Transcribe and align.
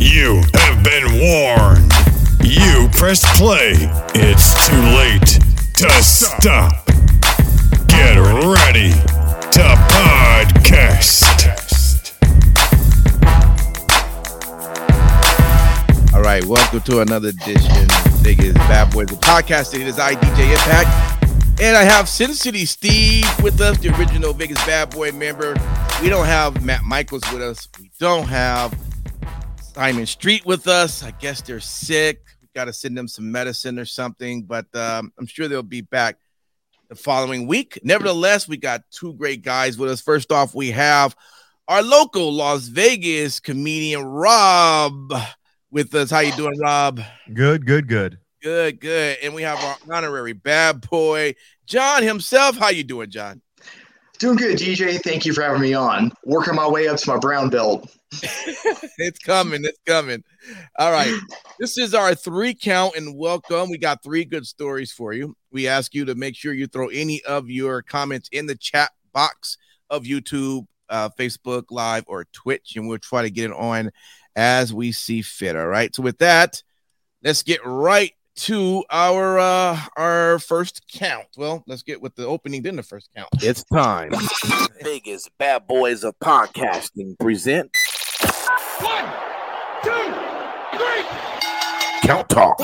You 0.00 0.40
have 0.54 0.82
been 0.82 1.20
warned. 1.20 1.92
You 2.42 2.88
pressed 2.90 3.26
play. 3.36 3.74
It's 4.14 4.66
too 4.66 4.80
late 4.96 5.38
to 5.74 5.90
stop. 6.02 6.86
Get 7.86 8.16
ready 8.16 8.92
to 8.92 9.76
podcast. 9.92 11.20
All 16.14 16.22
right, 16.22 16.42
welcome 16.46 16.80
to 16.80 17.00
another 17.02 17.28
edition 17.28 17.82
of 17.82 18.12
Vegas 18.22 18.54
Bad 18.54 18.94
Boys 18.94 19.12
of 19.12 19.20
Podcasting. 19.20 19.80
It 19.80 19.86
is 19.86 19.98
I, 19.98 20.14
DJ 20.14 20.50
Impact, 20.50 21.60
and 21.60 21.76
I 21.76 21.82
have 21.82 22.08
Sin 22.08 22.32
City 22.32 22.64
Steve 22.64 23.26
with 23.42 23.60
us, 23.60 23.76
the 23.76 23.94
original 23.98 24.32
Vegas 24.32 24.64
Bad 24.64 24.88
Boy 24.88 25.12
member. 25.12 25.54
We 26.00 26.08
don't 26.08 26.24
have 26.24 26.64
Matt 26.64 26.84
Michaels 26.84 27.30
with 27.30 27.42
us. 27.42 27.68
We 27.78 27.90
don't 27.98 28.26
have 28.26 28.74
Simon 29.74 30.04
Street 30.04 30.44
with 30.44 30.66
us. 30.66 31.04
I 31.04 31.12
guess 31.12 31.42
they're 31.42 31.60
sick. 31.60 32.22
We 32.42 32.48
got 32.54 32.64
to 32.64 32.72
send 32.72 32.98
them 32.98 33.06
some 33.06 33.30
medicine 33.30 33.78
or 33.78 33.84
something, 33.84 34.42
but 34.42 34.66
um, 34.74 35.12
I'm 35.16 35.26
sure 35.26 35.46
they'll 35.46 35.62
be 35.62 35.80
back 35.80 36.16
the 36.88 36.96
following 36.96 37.46
week. 37.46 37.78
Nevertheless, 37.84 38.48
we 38.48 38.56
got 38.56 38.82
two 38.90 39.14
great 39.14 39.42
guys 39.42 39.78
with 39.78 39.88
us. 39.88 40.00
First 40.00 40.32
off, 40.32 40.56
we 40.56 40.72
have 40.72 41.14
our 41.68 41.82
local 41.82 42.32
Las 42.32 42.66
Vegas 42.66 43.38
comedian 43.38 44.02
Rob 44.02 45.12
with 45.70 45.94
us. 45.94 46.10
How 46.10 46.18
you 46.18 46.32
doing, 46.32 46.58
Rob? 46.58 47.00
Good, 47.32 47.64
good, 47.64 47.86
good. 47.86 48.18
Good, 48.42 48.80
good. 48.80 49.18
And 49.22 49.34
we 49.34 49.42
have 49.42 49.62
our 49.62 49.76
honorary 49.96 50.32
bad 50.32 50.88
boy, 50.90 51.36
John 51.66 52.02
himself. 52.02 52.56
How 52.56 52.70
you 52.70 52.82
doing, 52.82 53.10
John? 53.10 53.40
Doing 54.18 54.36
good, 54.36 54.58
DJ. 54.58 55.00
Thank 55.00 55.24
you 55.24 55.32
for 55.32 55.42
having 55.42 55.62
me 55.62 55.74
on. 55.74 56.12
Working 56.24 56.56
my 56.56 56.68
way 56.68 56.88
up 56.88 56.96
to 56.96 57.10
my 57.10 57.18
brown 57.18 57.50
belt. 57.50 57.96
It's 58.12 59.18
coming. 59.18 59.64
It's 59.64 59.78
coming. 59.86 60.22
All 60.78 60.92
right. 60.92 61.18
This 61.58 61.78
is 61.78 61.94
our 61.94 62.14
three 62.14 62.54
count 62.54 62.96
and 62.96 63.16
welcome. 63.16 63.70
We 63.70 63.78
got 63.78 64.02
three 64.02 64.24
good 64.24 64.46
stories 64.46 64.92
for 64.92 65.12
you. 65.12 65.36
We 65.50 65.68
ask 65.68 65.94
you 65.94 66.04
to 66.06 66.14
make 66.14 66.36
sure 66.36 66.52
you 66.52 66.66
throw 66.66 66.88
any 66.88 67.22
of 67.24 67.48
your 67.48 67.82
comments 67.82 68.28
in 68.32 68.46
the 68.46 68.56
chat 68.56 68.90
box 69.12 69.58
of 69.88 70.04
YouTube, 70.04 70.66
uh, 70.88 71.10
Facebook 71.18 71.64
Live, 71.70 72.04
or 72.06 72.26
Twitch, 72.32 72.74
and 72.76 72.88
we'll 72.88 72.98
try 72.98 73.22
to 73.22 73.30
get 73.30 73.50
it 73.50 73.56
on 73.56 73.90
as 74.36 74.72
we 74.72 74.92
see 74.92 75.22
fit. 75.22 75.56
All 75.56 75.66
right. 75.66 75.94
So 75.94 76.02
with 76.02 76.18
that, 76.18 76.62
let's 77.22 77.42
get 77.42 77.60
right 77.64 78.12
to 78.36 78.82
our 78.90 79.38
uh 79.38 79.78
our 79.96 80.38
first 80.38 80.82
count. 80.90 81.26
Well, 81.36 81.62
let's 81.66 81.82
get 81.82 82.00
with 82.00 82.14
the 82.14 82.26
opening, 82.26 82.62
then 82.62 82.76
the 82.76 82.82
first 82.82 83.10
count. 83.14 83.28
It's 83.42 83.64
time. 83.64 84.12
Vegas 84.82 85.28
Bad 85.38 85.66
Boys 85.66 86.04
of 86.04 86.18
Podcasting 86.20 87.18
present 87.18 87.70
One, 88.82 89.04
two, 89.82 90.14
three. 90.76 91.04
Count 92.02 92.28
Talk. 92.28 92.58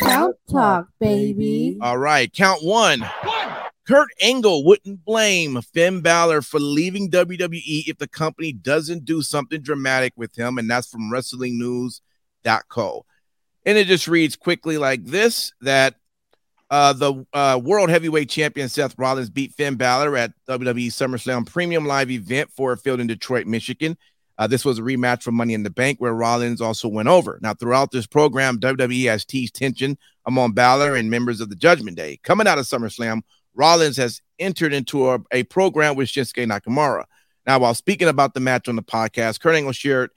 Count 0.00 0.36
talk, 0.50 0.88
baby. 1.00 1.78
All 1.80 1.98
right, 1.98 2.32
count 2.32 2.62
one. 2.62 3.00
One. 3.00 3.48
Kurt 3.86 4.08
Angle 4.20 4.64
wouldn't 4.64 5.04
blame 5.04 5.60
Finn 5.72 6.00
Balor 6.00 6.42
for 6.42 6.58
leaving 6.58 7.10
WWE 7.10 7.86
if 7.86 7.98
the 7.98 8.08
company 8.08 8.52
doesn't 8.52 9.04
do 9.04 9.22
something 9.22 9.62
dramatic 9.62 10.12
with 10.16 10.36
him, 10.36 10.58
and 10.58 10.68
that's 10.68 10.88
from 10.88 11.10
WrestlingNews.co. 11.10 13.06
And 13.64 13.78
it 13.78 13.86
just 13.86 14.08
reads 14.08 14.36
quickly 14.36 14.76
like 14.78 15.04
this: 15.04 15.52
that 15.60 15.94
uh, 16.70 16.92
the 16.92 17.24
uh, 17.32 17.60
World 17.62 17.90
Heavyweight 17.90 18.28
Champion 18.28 18.68
Seth 18.68 18.98
Rollins 18.98 19.30
beat 19.30 19.52
Finn 19.52 19.76
Balor 19.76 20.16
at 20.16 20.32
WWE 20.48 20.88
SummerSlam 20.88 21.46
Premium 21.46 21.86
Live 21.86 22.10
event 22.10 22.50
Ford 22.50 22.80
Field 22.80 23.00
in 23.00 23.06
Detroit, 23.06 23.46
Michigan. 23.46 23.96
Uh, 24.38 24.46
this 24.46 24.64
was 24.64 24.78
a 24.78 24.82
rematch 24.82 25.22
for 25.22 25.32
Money 25.32 25.54
in 25.54 25.62
the 25.62 25.70
Bank 25.70 25.98
where 25.98 26.12
Rollins 26.12 26.60
also 26.60 26.88
went 26.88 27.08
over. 27.08 27.38
Now, 27.42 27.54
throughout 27.54 27.90
this 27.90 28.06
program, 28.06 28.58
WWE 28.58 29.06
has 29.06 29.24
teased 29.24 29.54
tension 29.54 29.96
among 30.26 30.52
Balor 30.52 30.96
and 30.96 31.10
members 31.10 31.40
of 31.40 31.48
the 31.48 31.56
Judgment 31.56 31.96
Day. 31.96 32.18
Coming 32.22 32.46
out 32.46 32.58
of 32.58 32.66
SummerSlam, 32.66 33.22
Rollins 33.54 33.96
has 33.96 34.20
entered 34.38 34.74
into 34.74 35.10
a, 35.10 35.18
a 35.32 35.44
program 35.44 35.96
with 35.96 36.08
Shinsuke 36.08 36.46
Nakamura. 36.46 37.04
Now, 37.46 37.60
while 37.60 37.74
speaking 37.74 38.08
about 38.08 38.34
the 38.34 38.40
match 38.40 38.68
on 38.68 38.76
the 38.76 38.82
podcast, 38.82 39.40
Kurt 39.40 39.54
Angle 39.54 39.72
shared 39.72 40.10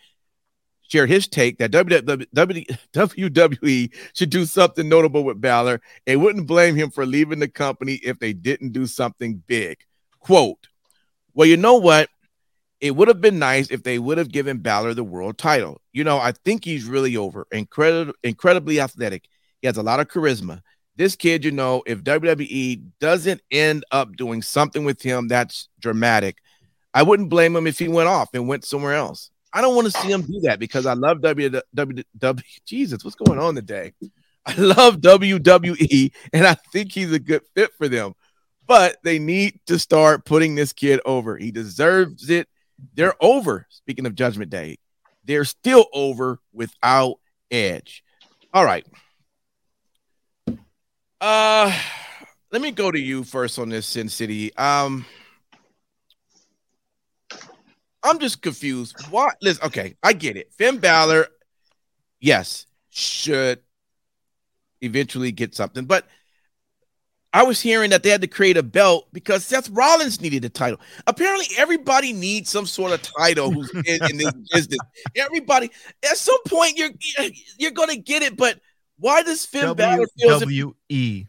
shared 0.89 1.09
his 1.09 1.27
take 1.27 1.59
that 1.59 1.71
WWE 1.71 3.93
should 4.13 4.29
do 4.31 4.45
something 4.45 4.89
notable 4.89 5.23
with 5.23 5.39
Balor 5.39 5.81
and 6.07 6.21
wouldn't 6.21 6.47
blame 6.47 6.75
him 6.75 6.89
for 6.89 7.05
leaving 7.05 7.37
the 7.37 7.47
company 7.47 7.99
if 8.03 8.17
they 8.17 8.33
didn't 8.33 8.71
do 8.71 8.87
something 8.87 9.43
big. 9.45 9.77
Quote, 10.19 10.67
Well, 11.35 11.47
you 11.47 11.57
know 11.57 11.75
what? 11.75 12.09
It 12.81 12.95
would 12.95 13.07
have 13.09 13.21
been 13.21 13.39
nice 13.39 13.71
if 13.71 13.83
they 13.83 13.99
would 13.99 14.17
have 14.17 14.31
given 14.31 14.59
Balor 14.59 14.93
the 14.93 15.03
world 15.03 15.37
title. 15.37 15.81
You 15.91 16.03
know, 16.03 16.17
I 16.17 16.31
think 16.31 16.63
he's 16.63 16.85
really 16.85 17.17
over. 17.17 17.45
Incredible, 17.51 18.13
incredibly 18.23 18.79
athletic. 18.79 19.27
He 19.61 19.67
has 19.67 19.77
a 19.77 19.83
lot 19.83 19.99
of 19.99 20.07
charisma. 20.07 20.61
This 20.95 21.15
kid, 21.15 21.45
you 21.45 21.51
know, 21.51 21.83
if 21.85 22.03
WWE 22.03 22.81
doesn't 22.99 23.41
end 23.51 23.85
up 23.91 24.15
doing 24.15 24.41
something 24.41 24.85
with 24.85 25.01
him 25.01 25.27
that's 25.27 25.69
dramatic, 25.79 26.37
I 26.93 27.03
wouldn't 27.03 27.29
blame 27.29 27.55
him 27.55 27.67
if 27.67 27.79
he 27.79 27.87
went 27.87 28.09
off 28.09 28.29
and 28.33 28.47
went 28.47 28.65
somewhere 28.65 28.95
else. 28.95 29.29
I 29.51 29.61
don't 29.61 29.75
want 29.75 29.91
to 29.91 29.99
see 29.99 30.11
him 30.11 30.21
do 30.21 30.41
that 30.41 30.59
because 30.59 30.85
I 30.85 30.93
love 30.93 31.19
WWE. 31.19 32.43
Jesus, 32.65 33.03
what's 33.03 33.15
going 33.15 33.39
on 33.39 33.55
today? 33.55 33.93
I 34.45 34.55
love 34.55 34.97
WWE 34.97 36.11
and 36.33 36.47
I 36.47 36.55
think 36.71 36.91
he's 36.91 37.11
a 37.11 37.19
good 37.19 37.41
fit 37.55 37.71
for 37.77 37.87
them. 37.87 38.13
But 38.67 38.97
they 39.03 39.19
need 39.19 39.59
to 39.65 39.79
start 39.79 40.25
putting 40.25 40.55
this 40.55 40.73
kid 40.73 41.01
over. 41.05 41.37
He 41.37 41.51
deserves 41.51 42.29
it. 42.29 42.47
They're 42.93 43.15
over. 43.21 43.67
Speaking 43.69 44.05
of 44.05 44.15
Judgment 44.15 44.49
Day, 44.49 44.77
they're 45.23 45.45
still 45.45 45.85
over 45.93 46.39
without 46.53 47.19
Edge. 47.51 48.03
All 48.53 48.65
right. 48.65 48.85
Uh 51.21 51.77
let 52.51 52.61
me 52.61 52.71
go 52.71 52.89
to 52.89 52.99
you 52.99 53.23
first 53.23 53.59
on 53.59 53.69
this 53.69 53.85
Sin 53.85 54.09
City. 54.09 54.55
Um 54.55 55.05
I'm 58.03 58.19
just 58.19 58.41
confused. 58.41 58.95
What? 59.09 59.35
Listen, 59.41 59.65
okay, 59.65 59.95
I 60.01 60.13
get 60.13 60.37
it. 60.37 60.53
Finn 60.53 60.77
Balor, 60.77 61.27
yes, 62.19 62.65
should 62.89 63.59
eventually 64.81 65.31
get 65.31 65.53
something, 65.53 65.85
but 65.85 66.07
I 67.31 67.43
was 67.43 67.61
hearing 67.61 67.91
that 67.91 68.01
they 68.01 68.09
had 68.09 68.21
to 68.21 68.27
create 68.27 68.57
a 68.57 68.63
belt 68.63 69.07
because 69.13 69.45
Seth 69.45 69.69
Rollins 69.69 70.19
needed 70.19 70.43
a 70.45 70.49
title. 70.49 70.79
Apparently, 71.05 71.45
everybody 71.57 72.11
needs 72.11 72.49
some 72.49 72.65
sort 72.65 72.91
of 72.91 73.01
title 73.01 73.51
who's 73.51 73.69
in, 73.71 74.09
in 74.09 74.17
this 74.17 74.33
business. 74.53 74.79
Everybody, 75.15 75.69
at 76.03 76.17
some 76.17 76.41
point, 76.47 76.77
you're 76.77 76.89
you're 77.57 77.71
gonna 77.71 77.97
get 77.97 78.23
it, 78.23 78.35
but 78.35 78.59
why 78.97 79.21
does 79.21 79.45
Finn 79.45 79.75
Balor 79.75 80.07
feel? 80.19 80.31
as 80.31 80.41
if- 80.41 80.49
WWE. 80.49 81.27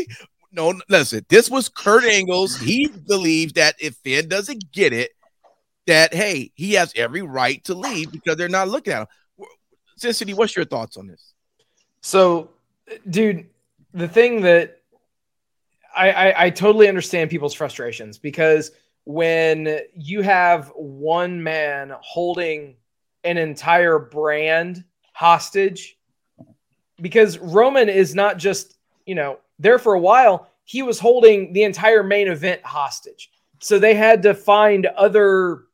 no, 0.52 0.74
listen. 0.88 1.24
This 1.28 1.50
was 1.50 1.68
Kurt 1.68 2.04
Angle's. 2.04 2.56
He 2.58 2.88
believes 2.88 3.52
that 3.54 3.74
if 3.78 3.96
Finn 3.96 4.28
doesn't 4.28 4.72
get 4.72 4.94
it, 4.94 5.10
that 5.86 6.14
hey, 6.14 6.50
he 6.54 6.72
has 6.74 6.92
every 6.96 7.22
right 7.22 7.62
to 7.64 7.74
leave 7.74 8.10
because 8.10 8.36
they're 8.36 8.48
not 8.48 8.68
looking 8.68 8.94
at 8.94 9.00
him. 9.02 9.06
Cincinnati, 9.96 10.34
what's 10.34 10.56
your 10.56 10.64
thoughts 10.64 10.96
on 10.96 11.06
this? 11.06 11.34
So, 12.00 12.50
dude, 13.08 13.46
the 13.92 14.08
thing 14.08 14.40
that 14.42 14.81
I, 15.96 16.10
I, 16.10 16.44
I 16.44 16.50
totally 16.50 16.88
understand 16.88 17.30
people's 17.30 17.54
frustrations 17.54 18.18
because 18.18 18.72
when 19.04 19.80
you 19.94 20.22
have 20.22 20.72
one 20.74 21.42
man 21.42 21.92
holding 22.00 22.76
an 23.24 23.36
entire 23.38 23.98
brand 23.98 24.84
hostage, 25.12 25.98
because 27.00 27.38
Roman 27.38 27.88
is 27.88 28.14
not 28.14 28.38
just, 28.38 28.76
you 29.06 29.14
know, 29.14 29.38
there 29.58 29.78
for 29.78 29.94
a 29.94 30.00
while, 30.00 30.48
he 30.64 30.82
was 30.82 30.98
holding 30.98 31.52
the 31.52 31.64
entire 31.64 32.02
main 32.02 32.28
event 32.28 32.62
hostage. 32.62 33.30
So 33.60 33.78
they 33.78 33.94
had 33.94 34.22
to 34.22 34.34
find 34.34 34.86
other 34.86 35.64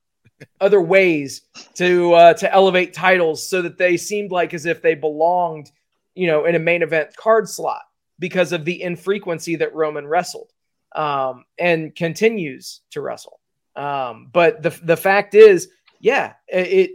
other 0.60 0.80
ways 0.80 1.42
to 1.74 2.12
uh, 2.14 2.34
to 2.34 2.52
elevate 2.52 2.94
titles 2.94 3.46
so 3.46 3.62
that 3.62 3.76
they 3.76 3.96
seemed 3.96 4.30
like 4.30 4.54
as 4.54 4.66
if 4.66 4.82
they 4.82 4.94
belonged, 4.94 5.70
you 6.14 6.26
know, 6.26 6.44
in 6.44 6.54
a 6.54 6.60
main 6.60 6.82
event 6.82 7.16
card 7.16 7.48
slot 7.48 7.82
because 8.18 8.52
of 8.52 8.64
the 8.64 8.82
infrequency 8.82 9.56
that 9.56 9.74
Roman 9.74 10.06
wrestled 10.06 10.52
um, 10.94 11.44
and 11.58 11.94
continues 11.94 12.80
to 12.90 13.00
wrestle. 13.00 13.40
Um, 13.76 14.28
but 14.32 14.62
the 14.62 14.70
the 14.82 14.96
fact 14.96 15.34
is, 15.34 15.68
yeah, 16.00 16.34
it, 16.48 16.90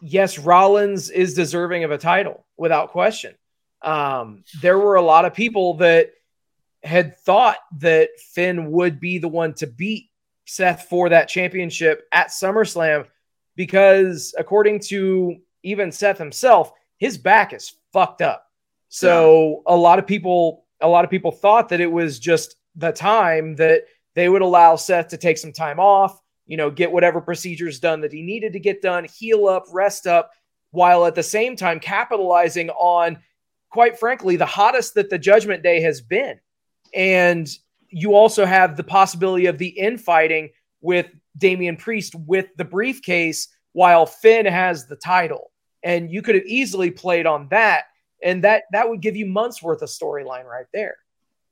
yes, 0.00 0.38
Rollins 0.38 1.10
is 1.10 1.34
deserving 1.34 1.84
of 1.84 1.90
a 1.90 1.98
title 1.98 2.44
without 2.56 2.90
question. 2.90 3.34
Um, 3.82 4.44
there 4.60 4.78
were 4.78 4.96
a 4.96 5.02
lot 5.02 5.24
of 5.24 5.34
people 5.34 5.74
that 5.74 6.10
had 6.82 7.16
thought 7.18 7.58
that 7.78 8.10
Finn 8.18 8.70
would 8.72 9.00
be 9.00 9.18
the 9.18 9.28
one 9.28 9.54
to 9.54 9.66
beat 9.66 10.10
Seth 10.46 10.86
for 10.88 11.08
that 11.08 11.28
championship 11.28 12.06
at 12.12 12.28
SummerSlam 12.28 13.06
because, 13.56 14.34
according 14.36 14.80
to 14.80 15.36
even 15.62 15.92
Seth 15.92 16.18
himself, 16.18 16.72
his 16.98 17.18
back 17.18 17.52
is 17.52 17.74
fucked 17.92 18.20
up. 18.20 18.46
So 18.96 19.64
a 19.66 19.74
lot 19.74 19.98
of 19.98 20.06
people, 20.06 20.66
a 20.80 20.86
lot 20.86 21.04
of 21.04 21.10
people 21.10 21.32
thought 21.32 21.70
that 21.70 21.80
it 21.80 21.90
was 21.90 22.20
just 22.20 22.54
the 22.76 22.92
time 22.92 23.56
that 23.56 23.82
they 24.14 24.28
would 24.28 24.40
allow 24.40 24.76
Seth 24.76 25.08
to 25.08 25.16
take 25.16 25.36
some 25.36 25.52
time 25.52 25.80
off, 25.80 26.20
you 26.46 26.56
know, 26.56 26.70
get 26.70 26.92
whatever 26.92 27.20
procedures 27.20 27.80
done 27.80 28.02
that 28.02 28.12
he 28.12 28.22
needed 28.22 28.52
to 28.52 28.60
get 28.60 28.82
done, 28.82 29.04
heal 29.12 29.48
up, 29.48 29.64
rest 29.72 30.06
up, 30.06 30.30
while 30.70 31.06
at 31.06 31.16
the 31.16 31.24
same 31.24 31.56
time 31.56 31.80
capitalizing 31.80 32.70
on, 32.70 33.18
quite 33.68 33.98
frankly, 33.98 34.36
the 34.36 34.46
hottest 34.46 34.94
that 34.94 35.10
the 35.10 35.18
Judgment 35.18 35.64
Day 35.64 35.80
has 35.80 36.00
been. 36.00 36.38
And 36.94 37.48
you 37.88 38.14
also 38.14 38.44
have 38.44 38.76
the 38.76 38.84
possibility 38.84 39.46
of 39.46 39.58
the 39.58 39.68
infighting 39.68 40.50
with 40.80 41.08
Damian 41.36 41.76
Priest 41.76 42.14
with 42.14 42.46
the 42.56 42.64
briefcase 42.64 43.48
while 43.72 44.06
Finn 44.06 44.46
has 44.46 44.86
the 44.86 44.94
title. 44.94 45.50
And 45.82 46.12
you 46.12 46.22
could 46.22 46.36
have 46.36 46.46
easily 46.46 46.92
played 46.92 47.26
on 47.26 47.48
that. 47.48 47.86
And 48.24 48.42
that 48.42 48.64
that 48.72 48.88
would 48.88 49.00
give 49.00 49.14
you 49.14 49.26
months 49.26 49.62
worth 49.62 49.82
of 49.82 49.88
storyline 49.88 50.44
right 50.46 50.66
there. 50.72 50.96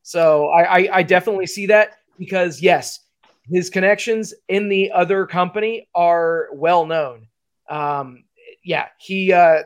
So 0.03 0.49
I, 0.49 0.63
I, 0.63 0.89
I 0.93 1.03
definitely 1.05 1.47
see 1.47 1.67
that 1.67 1.99
because 2.19 2.61
yes, 2.61 3.01
his 3.49 3.71
connections 3.71 4.35
in 4.49 4.69
the 4.69 4.91
other 4.91 5.27
company 5.27 5.89
are 5.95 6.49
well 6.53 6.87
known. 6.87 7.29
Um, 7.69 8.25
yeah, 8.65 8.89
he 8.99 9.33
uh, 9.33 9.63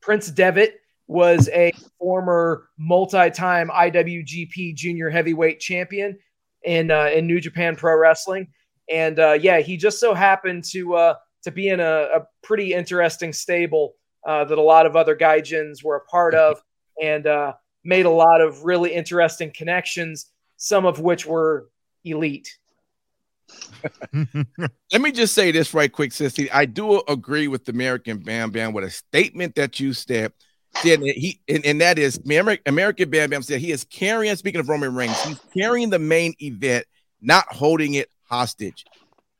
Prince 0.00 0.30
Devitt 0.30 0.80
was 1.06 1.48
a 1.52 1.72
former 1.98 2.68
multi-time 2.78 3.68
IWGP 3.68 4.74
Junior 4.74 5.10
Heavyweight 5.10 5.60
Champion 5.60 6.18
in 6.62 6.90
uh, 6.90 7.10
in 7.14 7.26
New 7.26 7.40
Japan 7.40 7.76
Pro 7.76 7.96
Wrestling, 7.96 8.48
and 8.90 9.18
uh, 9.18 9.32
yeah, 9.32 9.60
he 9.60 9.76
just 9.76 10.00
so 10.00 10.14
happened 10.14 10.64
to 10.72 10.94
uh, 10.94 11.14
to 11.42 11.50
be 11.50 11.68
in 11.68 11.80
a, 11.80 12.08
a 12.14 12.26
pretty 12.42 12.72
interesting 12.72 13.32
stable 13.32 13.94
uh, 14.26 14.44
that 14.44 14.58
a 14.58 14.62
lot 14.62 14.86
of 14.86 14.96
other 14.96 15.16
gaijins 15.16 15.84
were 15.84 15.96
a 15.96 16.04
part 16.04 16.34
of, 16.34 16.62
and 17.02 17.26
uh, 17.26 17.52
made 17.84 18.06
a 18.06 18.10
lot 18.10 18.40
of 18.40 18.64
really 18.64 18.92
interesting 18.92 19.50
connections, 19.54 20.30
some 20.56 20.86
of 20.86 21.00
which 21.00 21.26
were 21.26 21.68
elite. 22.04 22.58
Let 24.12 25.00
me 25.00 25.12
just 25.12 25.34
say 25.34 25.50
this 25.50 25.74
right 25.74 25.92
quick, 25.92 26.10
Sissy. 26.10 26.48
I 26.52 26.64
do 26.66 27.02
agree 27.08 27.48
with 27.48 27.64
the 27.64 27.72
American 27.72 28.18
Bam 28.18 28.50
Bam 28.50 28.72
with 28.72 28.84
a 28.84 28.90
statement 28.90 29.54
that 29.56 29.80
you 29.80 29.92
said. 29.92 30.32
Said 30.76 31.00
he 31.02 31.40
and, 31.46 31.64
and 31.64 31.80
that 31.80 32.00
is 32.00 32.18
American 32.26 33.08
Bam 33.08 33.30
Bam 33.30 33.42
said 33.42 33.60
he 33.60 33.70
is 33.70 33.84
carrying. 33.84 34.34
Speaking 34.34 34.60
of 34.60 34.68
Roman 34.68 34.92
Reigns, 34.92 35.20
he's 35.22 35.38
carrying 35.56 35.88
the 35.88 36.00
main 36.00 36.34
event, 36.42 36.84
not 37.20 37.44
holding 37.52 37.94
it 37.94 38.10
hostage. 38.24 38.84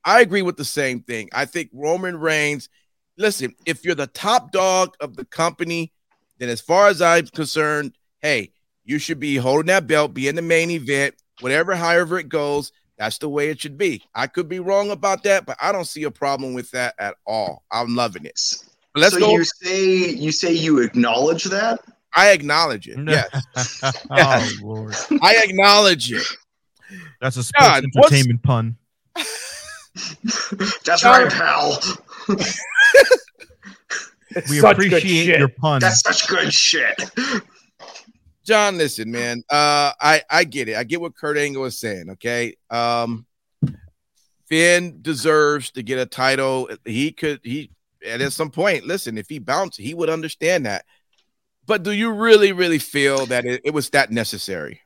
I 0.04 0.20
agree 0.20 0.42
with 0.42 0.56
the 0.56 0.64
same 0.64 1.00
thing. 1.00 1.30
I 1.32 1.46
think 1.46 1.70
Roman 1.72 2.18
Reigns. 2.18 2.68
Listen, 3.16 3.54
if 3.64 3.84
you're 3.84 3.94
the 3.94 4.08
top 4.08 4.50
dog 4.50 4.94
of 5.00 5.16
the 5.16 5.24
company, 5.24 5.92
then 6.38 6.48
as 6.48 6.60
far 6.60 6.88
as 6.88 7.00
I'm 7.00 7.26
concerned, 7.28 7.92
hey, 8.20 8.50
you 8.84 8.98
should 8.98 9.20
be 9.20 9.36
holding 9.36 9.66
that 9.66 9.86
belt, 9.86 10.14
be 10.14 10.28
in 10.28 10.34
the 10.34 10.42
main 10.42 10.70
event, 10.70 11.14
whatever, 11.40 11.74
however 11.74 12.18
it 12.18 12.28
goes. 12.28 12.72
That's 12.98 13.18
the 13.18 13.28
way 13.28 13.48
it 13.50 13.60
should 13.60 13.76
be. 13.76 14.02
I 14.14 14.26
could 14.26 14.48
be 14.48 14.60
wrong 14.60 14.90
about 14.90 15.22
that, 15.24 15.46
but 15.46 15.56
I 15.60 15.72
don't 15.72 15.84
see 15.86 16.04
a 16.04 16.10
problem 16.10 16.54
with 16.54 16.70
that 16.72 16.94
at 16.98 17.16
all. 17.26 17.64
I'm 17.72 17.94
loving 17.96 18.24
it. 18.24 18.40
But 18.92 19.00
let's 19.00 19.14
so 19.14 19.20
go. 19.20 19.30
you 19.32 19.44
say 19.44 20.10
you 20.10 20.30
say 20.30 20.52
you 20.52 20.80
acknowledge 20.80 21.44
that? 21.44 21.80
I 22.14 22.30
acknowledge 22.30 22.86
it. 22.86 22.96
Yes, 23.04 23.80
oh 24.10 24.48
Lord, 24.62 24.94
I 25.20 25.36
acknowledge 25.42 26.12
it. 26.12 26.22
that's 27.20 27.36
a 27.36 27.42
sports 27.42 27.66
God, 27.66 27.84
what's- 27.94 28.12
entertainment 28.12 28.42
pun. 28.44 28.76
That's 30.84 31.02
Sorry. 31.02 31.24
right, 31.24 31.32
pal. 31.32 31.78
It's 34.36 34.50
We 34.50 34.58
such 34.58 34.72
appreciate 34.72 35.38
your 35.38 35.48
pun. 35.48 35.80
That's 35.80 36.00
such 36.00 36.26
good 36.26 36.52
shit. 36.52 37.00
John, 38.44 38.76
listen, 38.76 39.10
man. 39.10 39.42
Uh, 39.48 39.92
I 40.00 40.22
I 40.28 40.44
get 40.44 40.68
it. 40.68 40.76
I 40.76 40.84
get 40.84 41.00
what 41.00 41.16
Kurt 41.16 41.38
Angle 41.38 41.64
is 41.64 41.78
saying. 41.78 42.10
Okay. 42.10 42.56
Um, 42.68 43.26
Finn 44.48 44.98
deserves 45.00 45.70
to 45.72 45.82
get 45.82 45.98
a 45.98 46.06
title. 46.06 46.68
He 46.84 47.12
could. 47.12 47.40
He 47.42 47.70
and 48.04 48.20
at 48.20 48.32
some 48.32 48.50
point, 48.50 48.86
listen, 48.86 49.16
if 49.16 49.28
he 49.28 49.38
bounced, 49.38 49.80
he 49.80 49.94
would 49.94 50.10
understand 50.10 50.66
that. 50.66 50.84
But 51.66 51.82
do 51.82 51.92
you 51.92 52.12
really, 52.12 52.52
really 52.52 52.78
feel 52.78 53.24
that 53.26 53.46
it, 53.46 53.62
it 53.64 53.70
was 53.72 53.88
that 53.90 54.10
necessary? 54.10 54.80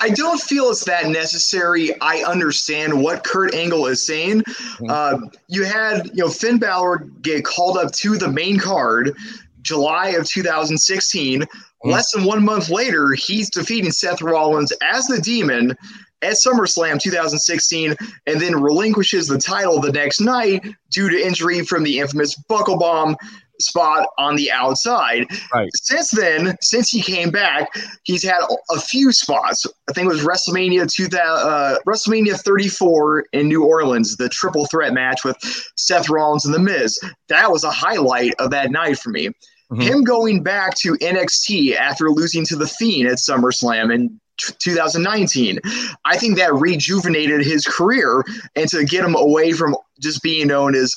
I 0.00 0.10
don't 0.10 0.40
feel 0.40 0.70
it's 0.70 0.84
that 0.84 1.08
necessary. 1.08 1.90
I 2.00 2.22
understand 2.22 3.02
what 3.02 3.24
Kurt 3.24 3.54
Angle 3.54 3.86
is 3.86 4.02
saying. 4.02 4.44
Uh, 4.88 5.18
you 5.48 5.64
had, 5.64 6.06
you 6.08 6.24
know, 6.24 6.28
Finn 6.28 6.58
Balor 6.58 7.08
get 7.22 7.44
called 7.44 7.78
up 7.78 7.92
to 7.92 8.16
the 8.16 8.28
main 8.28 8.58
card 8.58 9.16
July 9.62 10.10
of 10.10 10.24
2016. 10.26 11.44
Less 11.84 12.12
than 12.12 12.24
one 12.24 12.44
month 12.44 12.70
later, 12.70 13.12
he's 13.12 13.50
defeating 13.50 13.90
Seth 13.90 14.22
Rollins 14.22 14.72
as 14.82 15.06
the 15.06 15.20
Demon 15.20 15.76
at 16.22 16.32
SummerSlam 16.34 17.00
2016, 17.00 17.94
and 18.26 18.40
then 18.40 18.60
relinquishes 18.60 19.28
the 19.28 19.38
title 19.38 19.80
the 19.80 19.92
next 19.92 20.20
night 20.20 20.64
due 20.90 21.08
to 21.08 21.24
injury 21.24 21.64
from 21.64 21.84
the 21.84 22.00
infamous 22.00 22.34
buckle 22.34 22.76
bomb 22.76 23.16
spot 23.60 24.06
on 24.18 24.36
the 24.36 24.50
outside. 24.50 25.26
Right. 25.52 25.70
Since 25.74 26.10
then, 26.10 26.56
since 26.60 26.88
he 26.88 27.02
came 27.02 27.30
back, 27.30 27.68
he's 28.04 28.22
had 28.22 28.40
a 28.70 28.80
few 28.80 29.12
spots. 29.12 29.66
I 29.88 29.92
think 29.92 30.06
it 30.06 30.14
was 30.14 30.24
WrestleMania 30.24 30.90
2000, 30.90 31.20
uh, 31.20 31.78
WrestleMania 31.86 32.40
34 32.40 33.24
in 33.32 33.48
New 33.48 33.64
Orleans, 33.64 34.16
the 34.16 34.28
triple 34.28 34.66
threat 34.66 34.92
match 34.92 35.24
with 35.24 35.36
Seth 35.76 36.08
Rollins 36.08 36.44
and 36.44 36.54
The 36.54 36.58
Miz. 36.58 36.98
That 37.28 37.50
was 37.50 37.64
a 37.64 37.70
highlight 37.70 38.34
of 38.38 38.50
that 38.50 38.70
night 38.70 38.98
for 38.98 39.10
me. 39.10 39.30
Mhm. 39.72 39.82
Him 39.82 40.04
going 40.04 40.42
back 40.42 40.74
to 40.76 40.96
NXT 41.00 41.76
after 41.76 42.10
losing 42.10 42.44
to 42.46 42.56
The 42.56 42.66
Fiend 42.66 43.08
at 43.08 43.18
SummerSlam 43.18 43.94
in 43.94 44.18
2019, 44.38 45.58
I 46.04 46.16
think 46.16 46.36
that 46.38 46.54
rejuvenated 46.54 47.44
his 47.44 47.66
career 47.66 48.24
and 48.54 48.68
to 48.70 48.84
get 48.84 49.04
him 49.04 49.14
away 49.14 49.52
from 49.52 49.76
just 50.00 50.22
being 50.22 50.46
known 50.46 50.74
as 50.74 50.94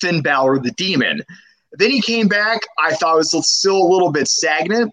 Finn 0.00 0.22
Balor 0.22 0.58
the 0.60 0.72
Demon. 0.72 1.22
Then 1.74 1.90
he 1.90 2.00
came 2.00 2.28
back. 2.28 2.60
I 2.78 2.94
thought 2.94 3.14
it 3.14 3.28
was 3.32 3.48
still 3.48 3.76
a 3.76 3.88
little 3.88 4.10
bit 4.10 4.28
stagnant. 4.28 4.92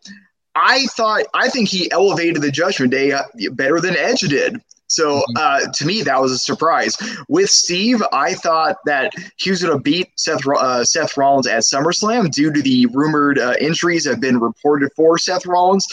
I 0.56 0.86
thought 0.88 1.26
I 1.34 1.50
think 1.50 1.70
he 1.70 1.92
elevated 1.92 2.42
the 2.42 2.52
Judgment 2.52 2.92
Day 2.92 3.14
better 3.52 3.80
than 3.80 3.96
Edge 3.96 4.22
did. 4.22 4.62
So 4.90 5.22
uh, 5.38 5.62
to 5.72 5.86
me, 5.86 6.02
that 6.02 6.20
was 6.20 6.32
a 6.32 6.38
surprise. 6.38 6.98
With 7.30 7.50
Steve, 7.50 8.02
I 8.12 8.34
thought 8.34 8.78
that 8.86 9.14
he 9.38 9.52
was 9.52 9.62
going 9.62 9.78
to 9.78 9.82
beat 9.82 10.10
Seth 10.18 10.46
uh, 10.48 10.84
Seth 10.84 11.16
Rollins 11.16 11.46
at 11.46 11.62
SummerSlam 11.62 12.32
due 12.32 12.52
to 12.52 12.62
the 12.62 12.88
rumored 12.88 13.38
uh, 13.38 13.54
injuries 13.62 14.06
that 14.06 14.12
have 14.12 14.22
been 14.22 14.40
reported 14.40 14.92
for 14.96 15.18
Seth 15.20 15.46
Rollins. 15.46 15.88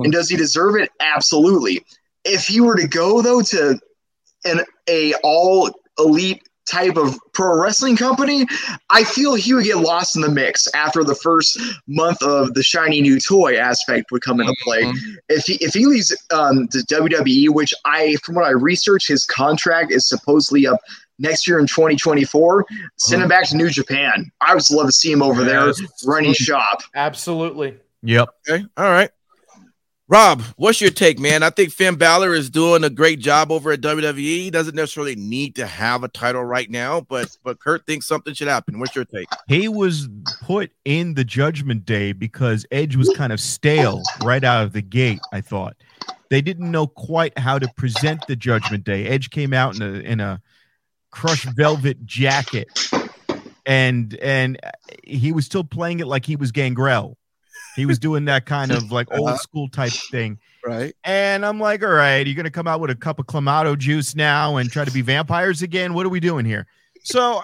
And 0.00 0.12
does 0.12 0.28
he 0.28 0.36
deserve 0.36 0.74
it? 0.74 0.90
Absolutely. 0.98 1.84
If 2.24 2.46
he 2.46 2.60
were 2.60 2.76
to 2.76 2.88
go 2.88 3.22
though 3.22 3.40
to 3.42 3.78
an 4.44 4.60
a 4.88 5.14
all 5.22 5.70
elite 5.98 6.42
type 6.70 6.96
of 6.96 7.18
pro 7.32 7.60
wrestling 7.60 7.96
company, 7.96 8.46
I 8.90 9.04
feel 9.04 9.34
he 9.34 9.54
would 9.54 9.64
get 9.64 9.78
lost 9.78 10.16
in 10.16 10.22
the 10.22 10.30
mix 10.30 10.66
after 10.74 11.04
the 11.04 11.14
first 11.14 11.58
month 11.86 12.22
of 12.22 12.54
the 12.54 12.62
shiny 12.62 13.00
new 13.00 13.18
toy 13.18 13.56
aspect 13.56 14.12
would 14.12 14.22
come 14.22 14.40
into 14.40 14.54
play. 14.62 14.82
Mm-hmm. 14.82 15.14
If 15.28 15.44
he 15.46 15.54
if 15.54 15.74
he 15.74 15.86
leaves 15.86 16.16
um, 16.32 16.66
the 16.66 16.84
WWE, 16.90 17.54
which 17.54 17.74
I 17.84 18.16
from 18.24 18.36
what 18.36 18.44
I 18.44 18.50
researched, 18.50 19.08
his 19.08 19.24
contract 19.24 19.92
is 19.92 20.08
supposedly 20.08 20.66
up 20.66 20.80
next 21.18 21.46
year 21.46 21.58
in 21.58 21.66
2024. 21.66 22.66
Send 22.96 23.22
him 23.22 23.30
uh-huh. 23.30 23.40
back 23.40 23.48
to 23.48 23.56
New 23.56 23.70
Japan. 23.70 24.30
I 24.40 24.54
would 24.54 24.70
love 24.70 24.86
to 24.86 24.92
see 24.92 25.12
him 25.12 25.22
over 25.22 25.44
there 25.44 25.72
running 26.04 26.32
mm-hmm. 26.32 26.44
shop. 26.44 26.82
Absolutely. 26.94 27.76
Yep. 28.02 28.28
Okay. 28.48 28.64
All 28.76 28.90
right. 28.90 29.10
Rob, 30.10 30.42
what's 30.56 30.80
your 30.80 30.90
take, 30.90 31.20
man? 31.20 31.44
I 31.44 31.50
think 31.50 31.70
Finn 31.70 31.94
Balor 31.94 32.34
is 32.34 32.50
doing 32.50 32.82
a 32.82 32.90
great 32.90 33.20
job 33.20 33.52
over 33.52 33.70
at 33.70 33.80
WWE. 33.80 34.16
He 34.18 34.50
doesn't 34.50 34.74
necessarily 34.74 35.14
need 35.14 35.54
to 35.54 35.68
have 35.68 36.02
a 36.02 36.08
title 36.08 36.42
right 36.42 36.68
now, 36.68 37.02
but 37.02 37.38
but 37.44 37.60
Kurt 37.60 37.86
thinks 37.86 38.08
something 38.08 38.34
should 38.34 38.48
happen. 38.48 38.80
What's 38.80 38.96
your 38.96 39.04
take? 39.04 39.28
He 39.46 39.68
was 39.68 40.08
put 40.42 40.72
in 40.84 41.14
the 41.14 41.22
Judgment 41.22 41.84
Day 41.84 42.10
because 42.10 42.66
Edge 42.72 42.96
was 42.96 43.08
kind 43.16 43.32
of 43.32 43.38
stale 43.38 44.02
right 44.24 44.42
out 44.42 44.64
of 44.64 44.72
the 44.72 44.82
gate. 44.82 45.20
I 45.32 45.42
thought 45.42 45.76
they 46.28 46.40
didn't 46.40 46.72
know 46.72 46.88
quite 46.88 47.38
how 47.38 47.60
to 47.60 47.68
present 47.76 48.26
the 48.26 48.34
Judgment 48.34 48.82
Day. 48.82 49.06
Edge 49.06 49.30
came 49.30 49.52
out 49.52 49.76
in 49.76 49.82
a 49.82 50.00
in 50.00 50.18
a 50.18 50.42
crushed 51.12 51.46
velvet 51.54 52.04
jacket, 52.04 52.66
and 53.64 54.16
and 54.16 54.58
he 55.04 55.30
was 55.30 55.46
still 55.46 55.62
playing 55.62 56.00
it 56.00 56.08
like 56.08 56.26
he 56.26 56.34
was 56.34 56.50
Gangrel. 56.50 57.16
He 57.80 57.86
was 57.86 57.98
doing 57.98 58.26
that 58.26 58.46
kind 58.46 58.70
of 58.70 58.92
like 58.92 59.08
uh-huh. 59.10 59.22
old 59.22 59.40
school 59.40 59.68
type 59.68 59.92
thing. 59.92 60.38
Right. 60.64 60.94
And 61.04 61.44
I'm 61.44 61.58
like, 61.58 61.82
all 61.82 61.90
right, 61.90 62.26
you're 62.26 62.36
gonna 62.36 62.50
come 62.50 62.68
out 62.68 62.80
with 62.80 62.90
a 62.90 62.94
cup 62.94 63.18
of 63.18 63.26
clamato 63.26 63.76
juice 63.76 64.14
now 64.14 64.56
and 64.56 64.70
try 64.70 64.84
to 64.84 64.92
be 64.92 65.02
vampires 65.02 65.62
again? 65.62 65.94
What 65.94 66.06
are 66.06 66.10
we 66.10 66.20
doing 66.20 66.44
here? 66.44 66.66
So 67.02 67.42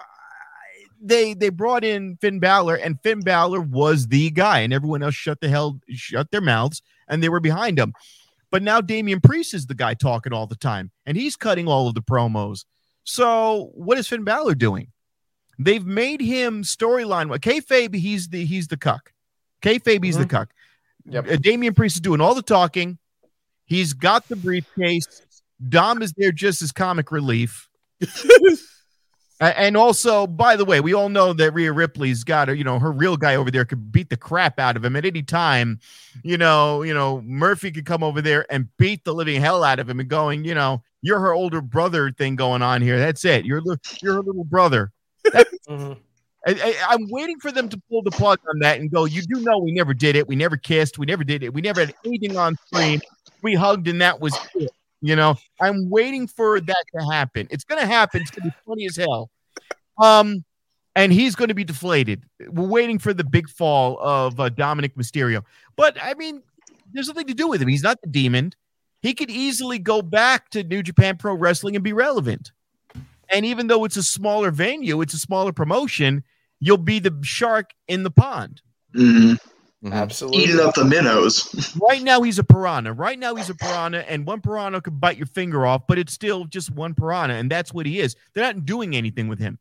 they 1.01 1.35
they 1.35 1.49
brought 1.49 1.85
in 1.85 2.17
Finn 2.21 2.39
Balor, 2.39 2.77
and 2.77 3.01
Finn 3.03 3.21
Balor 3.21 3.61
was 3.61 4.09
the 4.09 4.31
guy, 4.31 4.61
and 4.61 4.73
everyone 4.73 5.03
else 5.03 5.15
shut 5.15 5.41
the 5.41 5.49
hell 5.49 5.81
shut 5.89 6.31
their 6.31 6.41
mouths, 6.41 6.83
and 7.09 7.23
they 7.23 7.29
were 7.29 7.41
behind 7.41 7.79
him. 7.79 7.93
But 8.51 8.63
now 8.63 8.81
Damian 8.81 9.21
Priest 9.21 9.55
is 9.55 9.67
the 9.67 9.75
guy 9.75 9.95
talking 9.95 10.33
all 10.33 10.47
the 10.47 10.57
time, 10.57 10.91
and 11.05 11.17
he's 11.17 11.37
cutting 11.37 11.69
all 11.69 11.89
of 11.89 11.95
the 11.95 12.03
promos. 12.03 12.65
So 13.05 13.71
what 13.75 13.99
is 13.99 14.09
Finn 14.09 14.25
Balor 14.25 14.55
doing? 14.57 14.89
They've 15.59 15.85
made 15.85 16.21
him 16.21 16.63
storyline. 16.63 17.31
Kayfabe, 17.39 17.95
he's 17.95 18.29
the 18.29 18.45
he's 18.45 18.69
the 18.69 18.77
cuck. 18.77 19.13
Kayfabe, 19.63 20.05
he's 20.05 20.19
the 20.19 20.27
cuck. 20.27 20.51
Yep. 21.07 21.31
Uh, 21.31 21.37
Damian 21.37 21.75
Priest 21.75 21.97
is 21.97 22.01
doing 22.01 22.21
all 22.21 22.35
the 22.35 22.43
talking. 22.43 22.99
He's 23.65 23.93
got 23.93 24.29
the 24.29 24.37
briefcase. 24.37 25.23
Dom 25.69 26.03
is 26.03 26.13
there 26.17 26.33
just 26.33 26.63
as 26.63 26.73
comic 26.73 27.11
relief. 27.11 27.69
And 29.39 29.77
also, 29.77 30.27
by 30.27 30.57
the 30.57 30.65
way, 30.65 30.81
we 30.81 30.95
all 30.95 31.11
know 31.11 31.35
that 31.35 31.53
Rhea 31.53 31.71
Ripley's 31.71 32.25
got 32.25 32.49
her, 32.49 32.55
you 32.55 32.65
know, 32.65 32.79
her 32.79 32.91
real 32.91 33.19
guy 33.19 33.35
over 33.35 33.51
there 33.51 33.67
could 33.67 33.93
beat 33.93 34.09
the 34.09 34.17
crap 34.17 34.59
out 34.59 34.79
of 34.79 34.85
him 34.85 34.97
at 34.97 35.05
any 35.05 35.23
time. 35.23 35.79
You 36.23 36.39
know, 36.39 36.83
you 36.83 36.95
know, 36.95 37.21
Murphy 37.21 37.71
could 37.71 37.85
come 37.85 38.03
over 38.03 38.23
there 38.23 38.51
and 38.51 38.69
beat 38.79 39.05
the 39.05 39.13
living 39.13 39.39
hell 39.39 39.63
out 39.63 39.79
of 39.79 39.91
him 39.91 40.01
and 40.01 40.09
going, 40.09 40.45
you 40.45 40.55
know, 40.55 40.83
you're 41.03 41.21
her 41.21 41.35
older 41.35 41.61
brother 41.61 42.11
thing 42.13 42.37
going 42.37 42.63
on 42.63 42.81
here. 42.81 42.99
That's 42.99 43.27
it. 43.27 43.45
You're 43.45 43.61
you're 44.01 44.15
her 44.15 44.23
little 44.23 44.45
brother. 44.45 44.93
Mhm. 45.27 45.97
I, 45.97 45.97
I, 46.47 46.75
I'm 46.89 47.09
waiting 47.11 47.41
for 47.41 47.51
them 47.51 47.69
to 47.69 47.81
pull 47.91 48.03
the 48.03 48.11
plug 48.11 48.39
on 48.49 48.61
that 48.61 48.79
and 48.79 48.91
go. 48.91 49.05
You 49.05 49.23
do 49.23 49.41
know 49.41 49.59
we 49.59 49.73
never 49.73 49.95
did 49.95 50.17
it. 50.17 50.29
We 50.29 50.37
never 50.37 50.57
kissed. 50.57 50.99
We 50.99 51.07
never 51.07 51.25
did 51.25 51.43
it. 51.43 51.53
We 51.53 51.61
never 51.61 51.81
had 51.81 51.95
anything 52.05 52.37
on 52.37 52.57
screen. 52.67 53.01
We 53.43 53.55
hugged 53.55 53.89
and 53.89 54.01
that 54.01 54.21
was 54.21 54.37
it. 54.55 54.71
You 55.01 55.17
know, 55.17 55.37
I'm 55.61 55.91
waiting 55.91 56.27
for 56.27 56.61
that 56.61 56.85
to 56.97 57.05
happen. 57.13 57.49
It's 57.51 57.65
gonna 57.65 57.87
happen. 57.87 58.23
It's 58.23 58.31
gonna 58.31 58.51
be 58.51 58.57
funny 58.67 58.87
as 58.87 58.97
hell. 58.97 59.31
Um, 60.03 60.45
and 60.95 61.13
he's 61.13 61.37
going 61.37 61.49
to 61.49 61.55
be 61.55 61.63
deflated. 61.65 62.25
We're 62.49 62.67
waiting 62.67 62.99
for 62.99 63.13
the 63.13 63.23
big 63.23 63.49
fall 63.49 63.99
of 64.01 64.41
uh, 64.41 64.49
Dominic 64.49 64.97
Mysterio. 64.97 65.45
But 65.77 65.97
I 66.03 66.15
mean, 66.15 66.43
there's 66.93 67.09
nothing 67.09 67.27
to 67.27 67.35
do 67.35 67.49
with 67.49 67.61
him. 67.61 67.69
He's 67.69 67.83
not 67.83 68.01
the 68.01 68.09
demon. 68.09 68.53
He 69.03 69.13
could 69.13 69.31
easily 69.31 69.79
go 69.79 70.01
back 70.03 70.51
to 70.51 70.65
New 70.65 70.83
Japan 70.83 71.17
Pro 71.19 71.35
Wrestling 71.35 71.77
and 71.77 71.85
be 71.85 71.93
relevant. 71.93 72.51
And 73.29 73.45
even 73.45 73.67
though 73.67 73.85
it's 73.85 73.97
a 73.97 74.03
smaller 74.03 74.51
venue, 74.51 75.01
it's 75.03 75.15
a 75.15 75.19
smaller 75.19 75.53
promotion, 75.53 76.25
you'll 76.61 76.79
be 76.79 76.99
the 76.99 77.17
shark 77.23 77.71
in 77.89 78.03
the 78.03 78.11
pond. 78.11 78.63
hmm 78.95 79.35
Absolutely. 79.93 80.45
Eating 80.45 80.61
up 80.61 80.75
the 80.75 80.85
minnows. 80.85 81.77
Right 81.81 82.03
now, 82.03 82.23
he's 82.23 82.39
a 82.39 82.45
piranha. 82.45 82.93
Right 82.93 83.19
now, 83.19 83.35
he's 83.35 83.51
a 83.51 83.55
piranha, 83.55 83.99
and 84.09 84.27
one 84.27 84.41
piranha 84.41 84.81
could 84.81 85.01
bite 85.01 85.19
your 85.19 85.27
finger 85.27 85.67
off, 85.67 85.83
but 85.87 85.99
it's 85.99 86.13
still 86.13 86.45
just 86.47 86.71
one 86.71 86.95
piranha, 86.95 87.35
and 87.35 87.51
that's 87.51 87.73
what 87.73 87.87
he 87.87 88.01
is. 88.01 88.17
They're 88.33 88.43
not 88.45 88.65
doing 88.65 88.97
anything 88.97 89.29
with 89.29 89.39
him. 89.39 89.59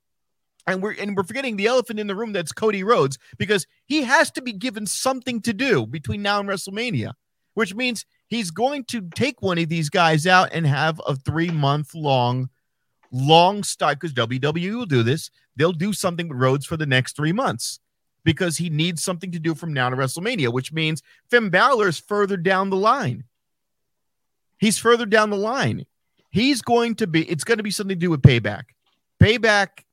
And 0.66 0.82
we're 0.82 0.94
and 0.94 1.16
we're 1.16 1.24
forgetting 1.24 1.58
the 1.58 1.68
elephant 1.68 2.00
in 2.00 2.08
the 2.08 2.16
room 2.16 2.34
that's 2.34 2.52
Cody 2.52 2.84
Rhodes 2.84 3.20
because 3.38 3.68
he 3.86 4.04
has 4.04 4.32
to 4.32 4.42
be 4.42 4.54
given 4.54 4.88
something 4.88 5.42
to 5.42 5.54
do 5.54 5.86
between 5.86 6.24
now 6.24 6.40
and 6.40 6.50
WrestleMania, 6.50 7.14
which 7.54 7.76
means 7.76 8.06
he's 8.28 8.50
going 8.50 8.86
to 8.86 9.02
take 9.14 9.42
one 9.42 9.60
of 9.60 9.70
these 9.70 9.90
guys 9.90 10.26
out 10.26 10.50
and 10.54 10.66
have 10.66 11.00
a 11.06 11.16
three 11.16 11.52
month 11.52 11.94
long, 11.94 12.50
long 13.16 13.64
start 13.64 14.00
because 14.00 14.14
WWE 14.14 14.76
will 14.76 14.86
do 14.86 15.02
this. 15.04 15.32
They'll 15.56 15.72
do 15.72 15.94
something 15.94 16.28
with 16.28 16.38
Rhodes 16.38 16.66
for 16.66 16.76
the 16.76 16.86
next 16.86 17.16
three 17.16 17.32
months 17.32 17.80
because 18.26 18.58
he 18.58 18.70
needs 18.70 19.04
something 19.04 19.32
to 19.32 19.40
do 19.40 19.56
from 19.56 19.72
now 19.72 19.90
to 19.90 19.96
WrestleMania, 19.96 20.52
which 20.52 20.74
means 20.74 21.02
Finn 21.30 21.50
Balor 21.50 21.88
is 21.88 22.00
further 22.00 22.36
down 22.36 22.70
the 22.70 22.76
line. 22.76 23.24
He's 24.58 24.78
further 24.78 25.06
down 25.06 25.30
the 25.30 25.38
line. 25.38 25.86
He's 26.30 26.62
going 26.62 26.96
to 26.96 27.08
be, 27.08 27.24
it's 27.30 27.44
going 27.44 27.58
to 27.58 27.64
be 27.64 27.72
something 27.72 27.96
to 27.96 28.00
do 28.00 28.10
with 28.10 28.22
payback. 28.22 28.64
Payback, 29.22 29.84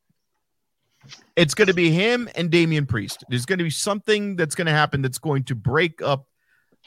it's 1.36 1.54
going 1.54 1.68
to 1.68 1.74
be 1.74 1.90
him 1.90 2.28
and 2.34 2.50
Damian 2.50 2.86
Priest. 2.86 3.24
There's 3.28 3.46
going 3.46 3.58
to 3.58 3.64
be 3.64 3.70
something 3.70 4.34
that's 4.34 4.54
going 4.54 4.66
to 4.66 4.72
happen 4.72 5.02
that's 5.02 5.18
going 5.18 5.44
to 5.44 5.54
break 5.54 6.02
up 6.02 6.26